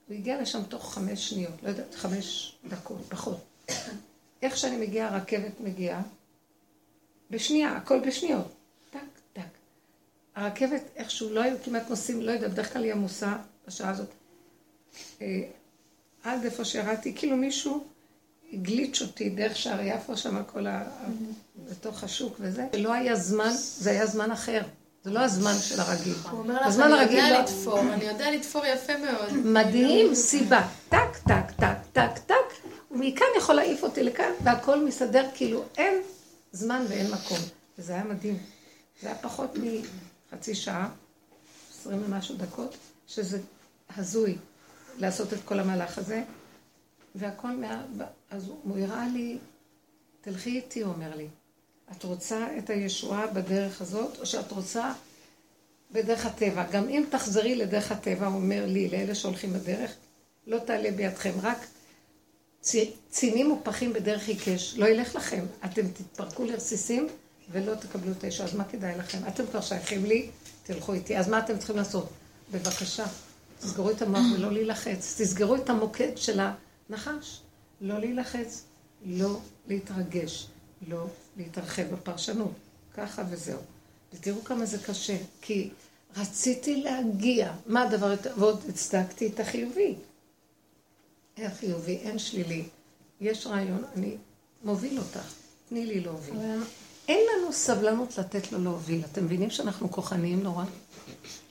הוא 0.08 0.16
הגיע 0.16 0.42
לשם 0.42 0.62
תוך 0.62 0.94
חמש 0.94 1.30
שניות, 1.30 1.62
לא 1.62 1.68
יודעת, 1.68 1.94
חמש 1.94 2.56
דקות, 2.68 3.00
פחות. 3.08 3.44
איך 4.42 4.56
שאני 4.56 4.86
מגיעה, 4.86 5.14
הרכבת 5.14 5.60
מגיעה, 5.60 6.02
בשנייה, 7.30 7.76
הכל 7.76 8.00
בשניות. 8.06 8.59
הרכבת, 10.40 10.82
איכשהו, 10.96 11.30
לא 11.30 11.42
היו 11.42 11.56
כמעט 11.64 11.90
נוסעים, 11.90 12.22
לא 12.22 12.30
יודעת, 12.30 12.50
בדרך 12.50 12.72
כלל 12.72 12.84
היא 12.84 12.92
עמוסה 12.92 13.36
בשעה 13.68 13.90
הזאת. 13.90 14.08
אה, 15.22 15.42
עד 16.24 16.44
איפה 16.44 16.64
שירדתי, 16.64 17.14
כאילו 17.16 17.36
מישהו 17.36 17.84
הגליץ' 18.52 19.02
אותי 19.02 19.30
דרך 19.30 19.56
שער 19.56 19.80
יפו, 19.80 20.16
שם 20.16 20.42
כל 20.52 20.66
ה... 20.66 20.84
בתוך 21.70 22.04
השוק 22.04 22.36
וזה. 22.40 22.66
זה 22.72 22.78
לא 22.78 22.92
היה 22.92 23.16
זמן, 23.16 23.50
זה 23.54 23.90
היה 23.90 24.06
זמן 24.06 24.30
אחר. 24.30 24.62
זה 25.04 25.10
לא 25.10 25.20
הזמן 25.20 25.54
של 25.60 25.80
הרגיל. 25.80 26.14
הוא 26.30 26.38
אומר 26.38 26.54
לך, 26.68 26.78
אני 26.78 27.02
יודע 27.02 27.30
לא- 27.30 27.38
לתפור, 27.38 27.80
אני 27.80 28.04
יודע 28.04 28.30
לתפור 28.30 28.66
יפה 28.66 28.92
מאוד. 28.96 29.32
מדהים, 29.32 30.14
סיבה. 30.14 30.68
טק, 30.88 31.16
טק, 31.28 31.50
טק, 31.56 31.76
טק, 31.92 32.18
טק. 32.26 32.70
ומכאן 32.90 33.26
יכול 33.38 33.54
להעיף 33.54 33.82
אותי 33.82 34.02
לכאן, 34.02 34.30
והכל 34.44 34.84
מסתדר 34.84 35.28
כאילו 35.34 35.64
אין 35.76 35.94
זמן 36.52 36.84
ואין 36.88 37.10
מקום. 37.10 37.38
וזה 37.78 37.92
היה 37.92 38.04
מדהים. 38.04 38.38
זה 39.02 39.06
היה 39.08 39.16
פחות 39.16 39.56
מחצי 40.32 40.54
שעה, 40.54 40.90
עשרים 41.70 42.02
ומשהו 42.04 42.36
דקות, 42.36 42.76
שזה 43.06 43.40
הזוי 43.96 44.36
לעשות 44.98 45.32
את 45.32 45.38
כל 45.44 45.60
המהלך 45.60 45.98
הזה. 45.98 46.22
והכל 47.14 47.50
מה... 47.50 47.84
אז 48.30 48.48
הוא 48.48 48.78
הראה 48.78 49.08
לי, 49.08 49.38
תלכי 50.20 50.56
איתי, 50.56 50.80
הוא 50.82 50.92
אומר 50.92 51.16
לי. 51.16 51.28
את 51.92 52.04
רוצה 52.04 52.58
את 52.58 52.70
הישועה 52.70 53.26
בדרך 53.26 53.80
הזאת, 53.80 54.20
או 54.20 54.26
שאת 54.26 54.52
רוצה 54.52 54.92
בדרך 55.92 56.26
הטבע? 56.26 56.66
גם 56.72 56.88
אם 56.88 57.04
תחזרי 57.10 57.54
לדרך 57.54 57.92
הטבע, 57.92 58.26
הוא 58.26 58.36
אומר 58.36 58.66
לי, 58.66 58.88
לאלה 58.88 59.14
שהולכים 59.14 59.52
בדרך, 59.52 59.94
לא 60.46 60.58
תעלה 60.58 60.90
בידכם, 60.90 61.32
רק 61.42 61.66
צינים 63.10 63.52
ופחים 63.52 63.92
בדרך 63.92 64.28
עיקש, 64.28 64.74
לא 64.76 64.86
ילך 64.86 65.14
לכם. 65.14 65.44
אתם 65.64 65.88
תתפרקו 65.88 66.44
לרסיסים 66.44 67.08
ולא 67.50 67.74
תקבלו 67.74 68.12
את 68.12 68.24
הישועה, 68.24 68.48
אז 68.48 68.54
מה 68.54 68.64
כדאי 68.64 68.98
לכם? 68.98 69.18
אתם 69.28 69.46
כבר 69.46 69.60
שייכים 69.60 70.04
לי, 70.04 70.30
תלכו 70.62 70.92
איתי. 70.92 71.18
אז 71.18 71.28
מה 71.28 71.38
אתם 71.38 71.58
צריכים 71.58 71.76
לעשות? 71.76 72.08
בבקשה, 72.52 73.06
תסגרו 73.60 73.90
את 73.90 74.02
המוח 74.02 74.22
ולא 74.34 74.52
להילחץ. 74.52 75.20
תסגרו 75.20 75.56
את 75.56 75.70
המוקד 75.70 76.16
של 76.16 76.40
הנחש. 76.40 77.40
לא 77.80 77.98
להילחץ, 77.98 78.64
לא 79.06 79.40
להתרגש, 79.68 80.46
לא 80.88 81.06
להתרחב 81.36 81.82
בפרשנות. 81.82 82.52
ככה 82.94 83.22
וזהו. 83.30 83.58
ותראו 84.12 84.44
כמה 84.44 84.66
זה 84.66 84.78
קשה, 84.78 85.16
כי 85.40 85.70
רציתי 86.16 86.82
להגיע. 86.82 87.52
מה 87.66 87.82
הדבר, 87.82 88.14
ועוד 88.36 88.64
הצדקתי 88.68 89.26
את 89.26 89.40
החיובי. 89.40 89.94
אין 91.36 91.50
חיובי, 91.50 91.96
אין 91.96 92.18
שלילי. 92.18 92.64
יש 93.20 93.46
רעיון, 93.46 93.84
אני 93.96 94.16
מוביל 94.64 94.98
אותך, 94.98 95.34
תני 95.68 95.86
לי 95.86 96.00
להוביל. 96.00 96.34
אין 97.10 97.26
לנו 97.36 97.52
סבלנות 97.52 98.18
לתת 98.18 98.52
לו 98.52 98.64
להוביל. 98.64 99.02
אתם 99.12 99.24
מבינים 99.24 99.50
שאנחנו 99.50 99.90
כוחניים 99.90 100.42
נורא? 100.42 100.64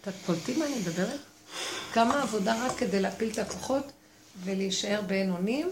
אתם 0.02 0.12
קולטים 0.26 0.60
מה 0.60 0.66
אני 0.66 0.76
מדברת? 0.76 1.20
כמה 1.94 2.22
עבודה 2.22 2.66
רק 2.66 2.78
כדי 2.78 3.00
להפיל 3.00 3.30
את 3.32 3.38
הכוחות 3.38 3.84
ולהישאר 4.44 5.02
בעין 5.08 5.32
אונים, 5.32 5.72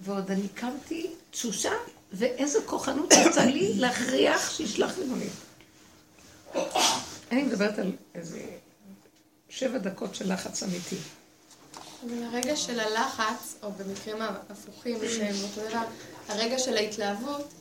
ועוד 0.00 0.30
אני 0.30 0.48
קמתי 0.48 1.10
תשושה, 1.30 1.70
ואיזה 2.12 2.58
כוחנות 2.66 3.12
יצא 3.12 3.40
לי 3.40 3.74
להכריח 3.74 4.50
שישלח 4.50 4.98
לי 4.98 5.04
מונית. 5.04 5.32
אני 7.32 7.42
מדברת 7.42 7.78
על 7.78 7.92
איזה 8.14 8.42
שבע 9.48 9.78
דקות 9.78 10.14
של 10.14 10.32
לחץ 10.32 10.62
אמיתי. 10.62 10.96
הרגע 12.10 12.56
של 12.56 12.80
הלחץ, 12.80 13.54
או 13.62 13.72
במקרים 13.72 14.16
הפוכים 14.50 14.98
שהם 15.08 15.34
אותו 15.42 15.68
דבר, 15.68 15.84
הרגע 16.28 16.58
של 16.58 16.76
ההתלהבות, 16.76 17.52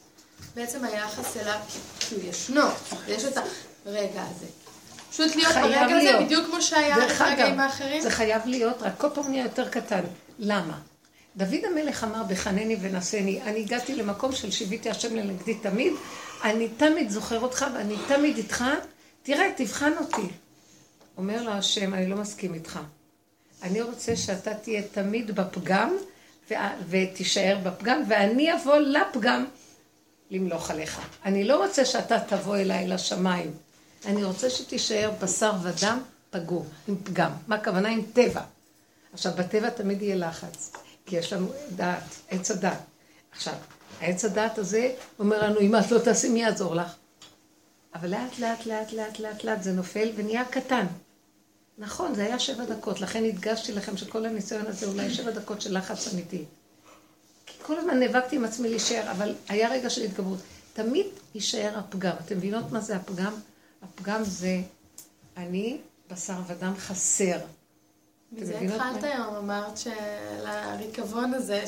בעצם 0.55 0.85
היחס 0.85 1.37
אליו, 1.37 1.59
כי 1.99 2.15
הוא 2.15 2.23
ישנו, 2.23 2.61
יש 3.07 3.25
את 3.25 3.37
הרגע 3.85 4.23
הזה. 4.31 4.45
פשוט 5.11 5.35
להיות 5.35 5.53
ברגע 5.53 5.95
הזה 5.95 6.25
בדיוק 6.25 6.45
כמו 6.45 6.61
שהיה 6.61 6.95
ברגעים 6.95 7.59
האחרים. 7.59 8.01
זה 8.01 8.09
חייב 8.09 8.41
להיות, 8.45 8.81
רק 8.81 8.93
כל 8.97 9.07
פעם 9.13 9.29
נהיה 9.29 9.43
יותר 9.43 9.69
קטן. 9.69 10.01
למה? 10.39 10.79
דוד 11.37 11.59
המלך 11.71 12.03
אמר, 12.03 12.23
בחנני 12.23 12.77
ונשני, 12.81 13.41
אני 13.41 13.59
הגעתי 13.59 13.95
למקום 13.95 14.31
של 14.31 14.51
שיוויתי 14.51 14.89
השם 14.89 15.15
לנגדי 15.15 15.53
תמיד, 15.53 15.93
אני 16.43 16.67
תמיד 16.77 17.09
זוכר 17.09 17.39
אותך 17.41 17.65
ואני 17.73 17.95
תמיד 18.07 18.37
איתך, 18.37 18.63
תראה, 19.23 19.45
תבחן 19.57 19.91
אותי. 19.99 20.27
אומר 21.17 21.43
לו 21.43 21.51
השם, 21.51 21.93
אני 21.93 22.07
לא 22.07 22.15
מסכים 22.15 22.53
איתך. 22.53 22.79
אני 23.63 23.81
רוצה 23.81 24.15
שאתה 24.15 24.53
תהיה 24.53 24.81
תמיד 24.91 25.31
בפגם 25.31 25.95
ו- 26.51 26.53
ותישאר 26.89 27.57
בפגם, 27.63 28.01
ואני 28.07 28.53
אבוא 28.53 28.77
לפגם 28.77 29.45
למלוך 30.33 30.71
עליך. 30.71 31.01
אני 31.25 31.43
לא 31.43 31.63
רוצה 31.65 31.85
שאתה 31.85 32.19
תבוא 32.19 32.57
אליי 32.57 32.87
לשמיים. 32.87 33.51
אני 34.05 34.23
רוצה 34.23 34.49
שתישאר 34.49 35.11
בשר 35.21 35.51
ודם 35.63 35.99
פגום, 36.29 36.65
עם 36.87 36.95
פגם. 37.03 37.31
מה 37.47 37.55
הכוונה? 37.55 37.89
עם 37.89 38.01
טבע. 38.13 38.41
עכשיו, 39.13 39.31
בטבע 39.37 39.69
תמיד 39.69 40.01
יהיה 40.01 40.15
לחץ, 40.15 40.73
כי 41.05 41.15
יש 41.15 41.33
לנו 41.33 41.47
דעת, 41.75 42.03
עץ 42.29 42.51
הדעת. 42.51 42.79
עכשיו, 43.31 43.53
העץ 44.01 44.25
הדעת 44.25 44.57
הזה 44.57 44.91
אומר 45.19 45.43
לנו, 45.43 45.59
אם 45.59 45.75
את 45.75 45.91
לא 45.91 45.99
תעשי, 45.99 46.29
מי 46.29 46.41
יעזור 46.41 46.75
לך? 46.75 46.95
אבל 47.95 48.09
לאט, 48.09 48.39
לאט, 48.39 48.65
לאט, 48.65 48.93
לאט, 48.93 49.19
לאט, 49.19 49.43
לאט 49.43 49.63
זה 49.63 49.71
נופל 49.71 50.11
ונהיה 50.15 50.45
קטן. 50.45 50.85
נכון, 51.77 52.15
זה 52.15 52.25
היה 52.25 52.39
שבע 52.39 52.65
דקות, 52.65 53.01
לכן 53.01 53.23
הדגשתי 53.25 53.73
לכם 53.73 53.97
שכל 53.97 54.25
הניסיון 54.25 54.67
הזה 54.67 54.85
אולי 54.85 55.13
שבע 55.13 55.31
דקות 55.31 55.61
של 55.61 55.77
לחץ 55.77 56.13
אמיתי. 56.13 56.45
כל 57.65 57.79
הזמן 57.79 57.99
נאבקתי 57.99 58.35
עם 58.35 58.45
עצמי 58.45 58.69
להישאר, 58.69 59.11
אבל 59.11 59.35
היה 59.49 59.69
רגע 59.69 59.89
של 59.89 60.01
התגברות. 60.01 60.39
תמיד 60.73 61.05
יישאר 61.35 61.79
הפגם. 61.79 62.15
אתם 62.25 62.37
מבינות 62.37 62.71
מה 62.71 62.79
זה 62.79 62.95
הפגם? 62.95 63.33
הפגם 63.83 64.23
זה 64.23 64.61
אני 65.37 65.77
בשר 66.11 66.37
ודם 66.47 66.73
חסר. 66.77 67.37
מזה 68.31 68.59
התחלת 68.59 69.03
היום, 69.03 69.35
אמרת 69.35 69.77
שלריקבון 69.77 71.33
הזה, 71.33 71.63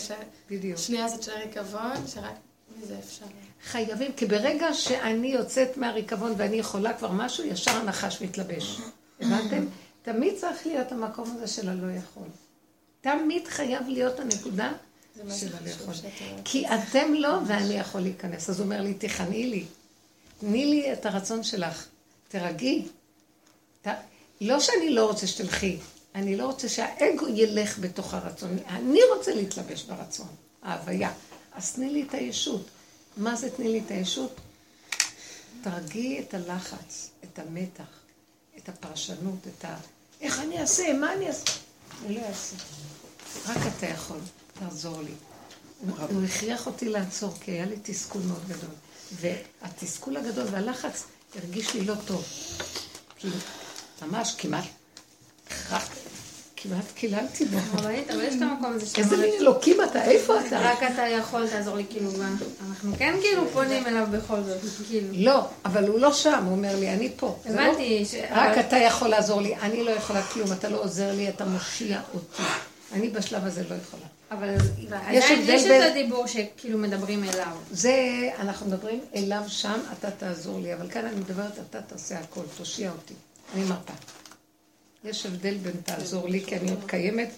בדיוק. 0.49 0.77
שנייה 0.77 1.05
הזאת 1.05 1.23
של 1.23 1.31
הריקבון, 1.31 2.07
שרק 2.07 2.35
מזה 2.81 2.99
אפשר. 2.99 3.25
חייבים, 3.65 4.13
כי 4.13 4.25
ברגע 4.25 4.73
שאני 4.73 5.27
יוצאת 5.27 5.77
מהריקבון 5.77 6.33
ואני 6.37 6.55
יכולה 6.55 6.93
כבר 6.93 7.11
משהו, 7.11 7.43
ישר 7.43 7.71
הנחש 7.71 8.21
מתלבש. 8.21 8.81
הבנתם? 9.21 9.65
תמיד 10.01 10.33
צריך 10.37 10.65
להיות 10.65 10.91
המקום 10.91 11.31
הזה 11.35 11.47
של 11.47 11.69
הלא 11.69 11.91
יכול. 11.91 12.27
תמיד 13.01 13.47
חייב 13.47 13.87
להיות 13.87 14.19
הנקודה 14.19 14.71
הלא 15.21 15.69
יכול. 15.69 15.93
כי 16.43 16.67
אתם 16.67 17.13
לא 17.13 17.37
ואני 17.47 17.73
יכול 17.73 18.01
להיכנס. 18.01 18.49
אז 18.49 18.59
הוא 18.59 18.65
אומר 18.65 18.81
לי, 18.81 18.93
תכני 18.93 19.45
לי. 19.49 19.65
תני 20.39 20.65
לי 20.65 20.93
את 20.93 21.05
הרצון 21.05 21.43
שלך. 21.43 21.87
תרגי. 22.27 22.87
ת... 23.81 23.87
לא 24.41 24.59
שאני 24.59 24.89
לא 24.89 25.05
רוצה 25.05 25.27
שתלכי, 25.27 25.77
אני 26.15 26.37
לא 26.37 26.45
רוצה 26.45 26.69
שהאגו 26.69 27.27
ילך 27.27 27.79
בתוך 27.79 28.13
הרצון. 28.13 28.57
אני 28.67 28.99
רוצה 29.17 29.35
להתלבש 29.35 29.83
ברצון, 29.83 30.27
ההוויה. 30.63 31.13
אז 31.53 31.73
תני 31.73 31.89
לי 31.89 32.03
את 32.03 32.13
הישות. 32.13 32.65
מה 33.17 33.35
זה 33.35 33.49
תני 33.49 33.67
לי 33.67 33.81
את 33.85 33.91
הישות? 33.91 34.35
תרגיעי 35.61 36.19
את 36.19 36.33
הלחץ, 36.33 37.09
את 37.23 37.39
המתח, 37.39 37.99
את 38.57 38.69
הפרשנות, 38.69 39.47
את 39.47 39.65
ה... 39.65 39.77
איך 40.21 40.39
אני 40.39 40.61
אעשה? 40.61 40.93
מה 40.93 41.13
אני 41.13 41.27
אעשה? 41.27 41.51
אני 42.05 42.15
לא 42.15 42.21
אעשה. 42.21 42.55
רק 43.45 43.57
אתה 43.77 43.85
יכול, 43.85 44.19
תעזור 44.59 45.01
לי. 45.01 45.11
הוא 46.09 46.23
הכריח 46.25 46.67
אותי 46.67 46.89
לעצור, 46.89 47.33
כי 47.41 47.51
היה 47.51 47.65
לי 47.65 47.75
תסכול 47.83 48.21
מאוד 48.27 48.41
גדול. 48.47 48.69
והתסכול 49.61 50.17
הגדול 50.17 50.45
והלחץ 50.51 51.03
הרגיש 51.35 51.73
לי 51.73 51.81
לא 51.85 51.93
טוב. 52.05 52.25
כי 53.17 53.27
ממש 54.01 54.35
כמעט, 54.37 54.63
כמעט 56.55 56.85
קיללתי 56.95 57.45
בו. 57.45 57.57
אבל 57.77 57.91
יש 58.23 58.35
את 58.35 58.41
המקום 58.41 58.73
הזה 58.73 58.85
שאתה 58.85 59.01
איזה 59.01 59.17
מין 59.17 59.33
אלוקים 59.39 59.77
אתה, 59.83 60.03
איפה 60.03 60.39
אתה? 60.47 60.59
רק 60.59 60.83
אתה 60.83 61.01
יכול, 61.01 61.47
תעזור 61.49 61.75
לי, 61.75 61.85
כאילו, 61.89 62.09
אנחנו 62.69 62.93
כן 62.97 63.15
כאילו 63.21 63.49
פונים 63.53 63.87
אליו 63.87 64.07
בכל 64.11 64.41
זאת, 64.43 64.57
כאילו. 64.87 65.07
לא, 65.13 65.45
אבל 65.65 65.87
הוא 65.87 65.99
לא 65.99 66.13
שם, 66.13 66.43
הוא 66.45 66.51
אומר 66.51 66.75
לי, 66.79 66.89
אני 66.93 67.11
פה. 67.17 67.39
לא- 67.45 67.51
הבנתי. 67.51 68.05
רק 68.31 68.57
אתה 68.57 68.77
יכול 68.77 69.07
לעזור 69.07 69.41
לי, 69.41 69.55
אני 69.55 69.83
לא 69.83 69.91
יכולה 69.91 70.23
כלום, 70.23 70.51
אתה 70.51 70.69
לא 70.69 70.83
עוזר 70.83 71.11
לי, 71.15 71.29
אתה 71.29 71.45
מושיע 71.45 72.01
אותי. 72.13 72.43
אני 72.91 73.09
בשלב 73.09 73.45
הזה 73.45 73.63
לא 73.69 73.75
יכולה. 73.75 74.05
אבל 74.31 74.55
יש 75.11 75.31
עדיין 75.31 75.49
יש 75.49 75.63
את 75.65 75.91
הדיבור 75.91 76.27
שכאילו 76.27 76.77
מדברים 76.77 77.23
אליו. 77.23 77.57
זה, 77.71 78.29
אנחנו 78.39 78.65
מדברים 78.65 78.99
אליו 79.15 79.43
שם, 79.47 79.79
אתה 79.99 80.11
תעזור 80.11 80.59
לי, 80.59 80.73
אבל 80.73 80.89
כאן 80.89 81.05
אני 81.05 81.15
מדברת, 81.15 81.59
אתה 81.69 81.81
תעשה 81.81 82.19
הכל, 82.19 82.41
תושיע 82.57 82.91
אותי. 82.91 83.13
אני 83.53 83.63
מרפה. 83.63 83.93
יש 85.03 85.25
הבדל 85.25 85.57
בין 85.57 85.73
תעזור 85.85 86.29
לי, 86.29 86.43
כי 86.45 86.57
אני 86.57 86.69
עוד 86.69 86.83
קיימת, 86.87 87.29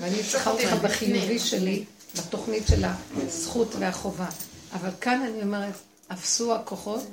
ואני 0.00 0.22
צריכה 0.30 0.50
אותך 0.50 0.72
בחיובי 0.82 1.38
שלי, 1.38 1.84
בתוכנית 2.18 2.66
של 2.66 2.84
הזכות 3.16 3.74
והחובה. 3.78 4.28
אבל 4.72 4.90
כאן 5.00 5.22
אני 5.22 5.42
אומרת, 5.42 5.74
אפסו 6.12 6.54
הכוחות, 6.54 7.06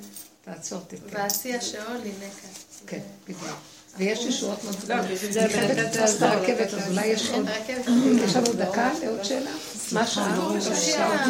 תעצור 0.44 0.80
תתן. 0.88 0.96
ועשי 1.10 1.54
השאול 1.54 1.96
לינקה. 1.96 2.48
כן, 2.86 3.00
בדיוק. 3.24 3.73
ויש 3.98 4.24
ישועות 4.24 4.58
גדולות. 4.84 5.04
אני 5.36 5.48
חייבת 5.48 5.76
לתפוס 5.76 6.16
את 6.16 6.22
הרכבת, 6.22 6.74
אז 6.74 6.88
אולי 6.88 7.06
יש 7.06 7.30
עוד... 7.30 7.48
יש 8.24 8.36
לנו 8.36 8.52
דקה 8.52 8.90
לעוד 9.02 9.24
שאלה? 9.24 9.50
מה 9.92 10.06
שעה? 10.06 11.26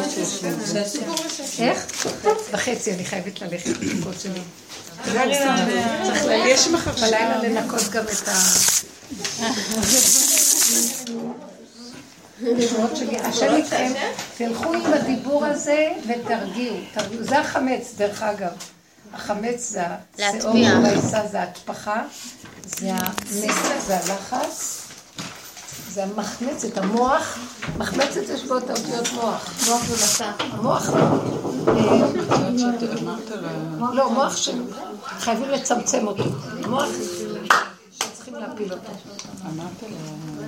איך? 1.58 2.06
וחצי, 2.52 2.92
אני 2.92 3.04
חייבת 3.04 3.42
ללכת 3.42 3.66
לבדיקות 3.66 4.14
שלי. 4.20 4.40
יש 6.46 6.68
מחר 6.68 6.92
בלילה 6.92 7.42
לנקות 7.42 7.82
גם 7.92 8.04
את 8.04 8.28
ה... 8.28 8.32
השם 13.24 13.54
איתכם, 13.54 13.92
תלכו 14.36 14.74
עם 14.74 14.92
הדיבור 14.92 15.44
הזה 15.44 15.88
ותרגיעו. 16.06 16.76
תרגיעו. 16.94 17.22
זה 17.24 17.38
החמץ, 17.38 17.94
דרך 17.96 18.22
אגב. 18.22 18.73
החמץ 19.14 19.70
זה 19.70 19.82
השאור. 20.18 20.54
והעיסה, 20.82 21.20
זה 21.30 21.40
ההטפחה, 21.40 22.02
זה 22.64 22.92
המסר, 22.92 23.80
זה 23.86 23.96
הלחץ, 23.96 24.80
זה 25.90 26.04
המחמצת, 26.04 26.78
המוח. 26.78 27.38
מחמצת 27.78 28.20
יש 28.34 28.44
בו 28.44 28.58
את 28.58 28.70
האותיות 28.70 29.12
מוח. 29.12 29.50
מוח 29.68 29.82
ומסך. 29.90 30.32
המוח, 30.40 30.90
לה... 30.90 31.10
לא, 33.92 34.10
מוח 34.10 34.36
שחייבים 34.36 35.50
לצמצם 35.50 36.06
אותו. 36.06 36.24
מוח 36.68 36.88
שצריכים 37.92 38.34
להפיל 38.34 38.72
אותו. 38.72 38.92